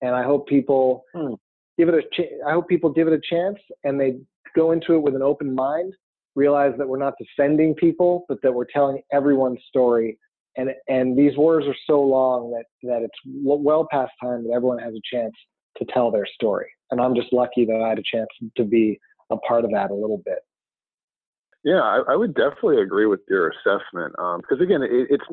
and 0.01 0.15
I 0.15 0.23
hope 0.23 0.47
people 0.47 1.05
hmm 1.15 1.35
give 1.77 1.89
it 1.89 1.95
a 1.95 2.01
ch- 2.01 2.31
I 2.45 2.51
hope 2.51 2.67
people 2.67 2.89
give 2.89 3.07
it 3.07 3.13
a 3.13 3.21
chance 3.33 3.57
and 3.85 3.99
they 3.99 4.17
go 4.55 4.71
into 4.71 4.95
it 4.95 5.01
with 5.01 5.15
an 5.15 5.21
open 5.21 5.53
mind, 5.53 5.93
realize 6.35 6.73
that 6.77 6.87
we're 6.87 6.97
not 6.97 7.13
defending 7.19 7.73
people, 7.75 8.25
but 8.27 8.37
that 8.43 8.53
we're 8.53 8.65
telling 8.65 9.01
everyone's 9.11 9.61
story. 9.67 10.17
And 10.57 10.69
and 10.87 11.17
these 11.17 11.37
wars 11.37 11.65
are 11.65 11.75
so 11.87 12.01
long 12.01 12.51
that 12.51 12.65
that 12.83 13.03
it's 13.03 13.19
well 13.25 13.87
past 13.89 14.11
time 14.21 14.43
that 14.43 14.53
everyone 14.53 14.79
has 14.79 14.93
a 14.93 15.15
chance 15.15 15.33
to 15.77 15.85
tell 15.93 16.11
their 16.11 16.25
story. 16.25 16.67
And 16.91 16.99
I'm 16.99 17.15
just 17.15 17.31
lucky 17.31 17.65
that 17.65 17.81
I 17.81 17.89
had 17.89 17.99
a 17.99 18.03
chance 18.03 18.27
to 18.57 18.63
be 18.63 18.99
a 19.29 19.37
part 19.37 19.63
of 19.63 19.71
that 19.71 19.91
a 19.91 19.93
little 19.93 20.21
bit. 20.25 20.39
Yeah, 21.63 21.81
I, 21.81 22.13
I 22.13 22.15
would 22.15 22.33
definitely 22.33 22.81
agree 22.81 23.05
with 23.05 23.21
your 23.29 23.49
assessment. 23.49 24.13
Because 24.17 24.59
um, 24.59 24.61
again, 24.61 24.81
it, 24.81 25.07
it's 25.09 25.25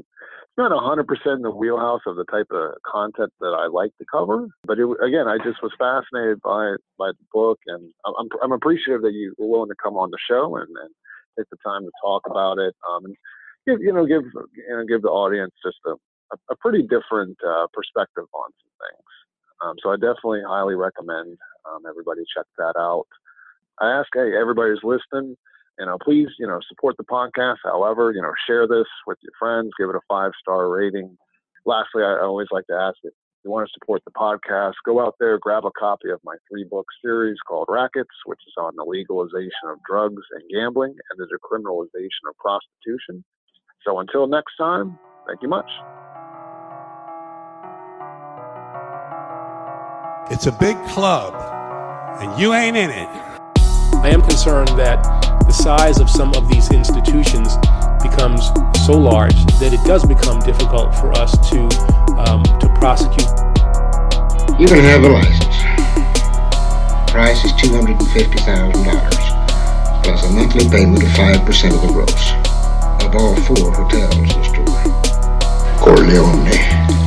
not 0.59 0.73
100% 0.73 1.07
in 1.37 1.43
the 1.43 1.51
wheelhouse 1.51 2.03
of 2.07 2.17
the 2.17 2.25
type 2.25 2.49
of 2.51 2.75
content 2.85 3.33
that 3.41 3.57
I 3.57 3.69
like 3.69 3.97
to 3.99 4.05
cover. 4.13 4.47
But 4.65 4.79
it, 4.79 4.87
again, 5.03 5.27
I 5.27 5.39
just 5.39 5.63
was 5.63 5.73
fascinated 5.79 6.43
by 6.43 6.77
by 6.99 7.13
the 7.13 7.25
book, 7.33 7.59
and 7.67 7.93
I'm, 8.05 8.29
I'm 8.43 8.53
appreciative 8.53 9.03
that 9.03 9.15
you 9.15 9.35
were 9.39 9.49
willing 9.49 9.71
to 9.71 9.83
come 9.83 9.97
on 9.97 10.11
the 10.11 10.19
show 10.29 10.57
and, 10.57 10.69
and 10.69 10.91
take 11.39 11.49
the 11.51 11.57
time 11.65 11.83
to 11.85 11.91
talk 12.03 12.23
about 12.29 12.59
it. 12.59 12.75
Um, 12.91 13.07
and 13.07 13.17
give 13.67 13.81
you 13.81 13.93
know 13.93 14.05
give 14.05 14.25
you 14.25 14.69
know 14.77 14.85
give 14.85 15.03
the 15.03 15.09
audience 15.09 15.55
just 15.65 15.79
a 15.87 15.95
a, 16.51 16.57
pretty 16.57 16.83
different 16.83 17.39
uh, 17.41 17.67
perspective 17.73 18.29
on 18.35 18.51
some 18.61 18.75
things. 18.85 19.09
Um, 19.65 19.75
so 19.83 19.91
I 19.93 19.97
definitely 19.97 20.43
highly 20.47 20.75
recommend 20.75 21.39
um, 21.65 21.89
everybody 21.89 22.21
check 22.37 22.45
that 22.59 22.75
out. 22.77 23.07
I 23.81 23.91
ask 23.93 24.09
hey 24.13 24.37
everybody 24.37 24.71
who's 24.73 24.85
listening 24.85 25.37
you 25.79 25.87
know, 25.87 25.97
please, 26.03 26.29
you 26.39 26.47
know, 26.47 26.61
support 26.69 26.97
the 26.97 27.05
podcast. 27.05 27.59
However, 27.65 28.13
you 28.13 28.21
know, 28.21 28.33
share 28.47 28.67
this 28.67 28.87
with 29.07 29.19
your 29.23 29.33
friends, 29.39 29.71
give 29.79 29.89
it 29.89 29.97
a 29.97 30.01
five 30.09 30.33
star 30.41 30.69
rating. 30.69 31.17
Lastly, 31.65 32.03
I 32.03 32.19
always 32.23 32.49
like 32.51 32.67
to 32.67 32.75
ask 32.75 32.97
if 33.05 33.13
you 33.45 33.51
want 33.51 33.69
to 33.69 33.73
support 33.73 34.03
the 34.05 34.11
podcast, 34.11 34.75
go 34.85 35.01
out 35.01 35.15
there, 35.21 35.39
grab 35.39 35.65
a 35.65 35.71
copy 35.79 36.11
of 36.11 36.21
my 36.25 36.35
three 36.51 36.65
book 36.65 36.87
series 37.03 37.37
called 37.47 37.69
Rackets, 37.71 38.11
which 38.27 38.41
is 38.47 38.55
on 38.59 38.75
the 38.77 38.85
legalization 38.85 39.69
of 39.71 39.79
drugs 39.89 40.23
and 40.33 40.43
gambling 40.51 40.91
and 41.11 41.19
the 41.19 41.27
decriminalization 41.27 42.29
of 42.29 42.37
prostitution. 42.39 43.25
So 43.87 44.01
until 44.01 44.27
next 44.27 44.57
time, 44.59 44.99
thank 45.27 45.43
you 45.43 45.49
much. 45.49 45.71
It's 50.31 50.47
a 50.47 50.53
big 50.53 50.77
club, 50.89 51.35
and 52.21 52.39
you 52.39 52.53
ain't 52.53 52.77
in 52.77 52.91
it. 52.91 53.09
I 54.01 54.11
am 54.11 54.21
concerned 54.23 54.69
that 54.79 55.18
the 55.49 55.55
size 55.55 55.99
of 55.99 56.11
some 56.11 56.35
of 56.35 56.47
these 56.47 56.71
institutions 56.71 57.57
becomes 58.05 58.53
so 58.85 58.93
large 58.93 59.35
that 59.59 59.73
it 59.73 59.83
does 59.87 60.05
become 60.05 60.41
difficult 60.41 60.95
for 60.95 61.11
us 61.13 61.33
to 61.49 61.65
um, 62.21 62.45
to 62.61 62.69
prosecute. 62.77 63.33
You 64.61 64.69
can 64.69 64.85
have 64.85 65.03
a 65.05 65.09
license. 65.09 65.57
Price 67.11 67.45
is 67.45 67.53
two 67.57 67.73
hundred 67.73 67.97
and 67.97 68.11
fifty 68.13 68.37
thousand 68.45 68.85
dollars, 68.85 69.17
plus 70.05 70.29
a 70.29 70.33
monthly 70.37 70.69
payment 70.69 71.03
of 71.03 71.13
five 71.13 71.41
percent 71.47 71.75
of 71.75 71.81
the 71.81 71.89
gross 71.97 72.33
of 73.03 73.17
all 73.17 73.35
four 73.49 73.73
hotels 73.73 74.17
in 74.17 74.29
the 74.29 74.45
store. 74.45 74.77
Corleone. 75.81 76.98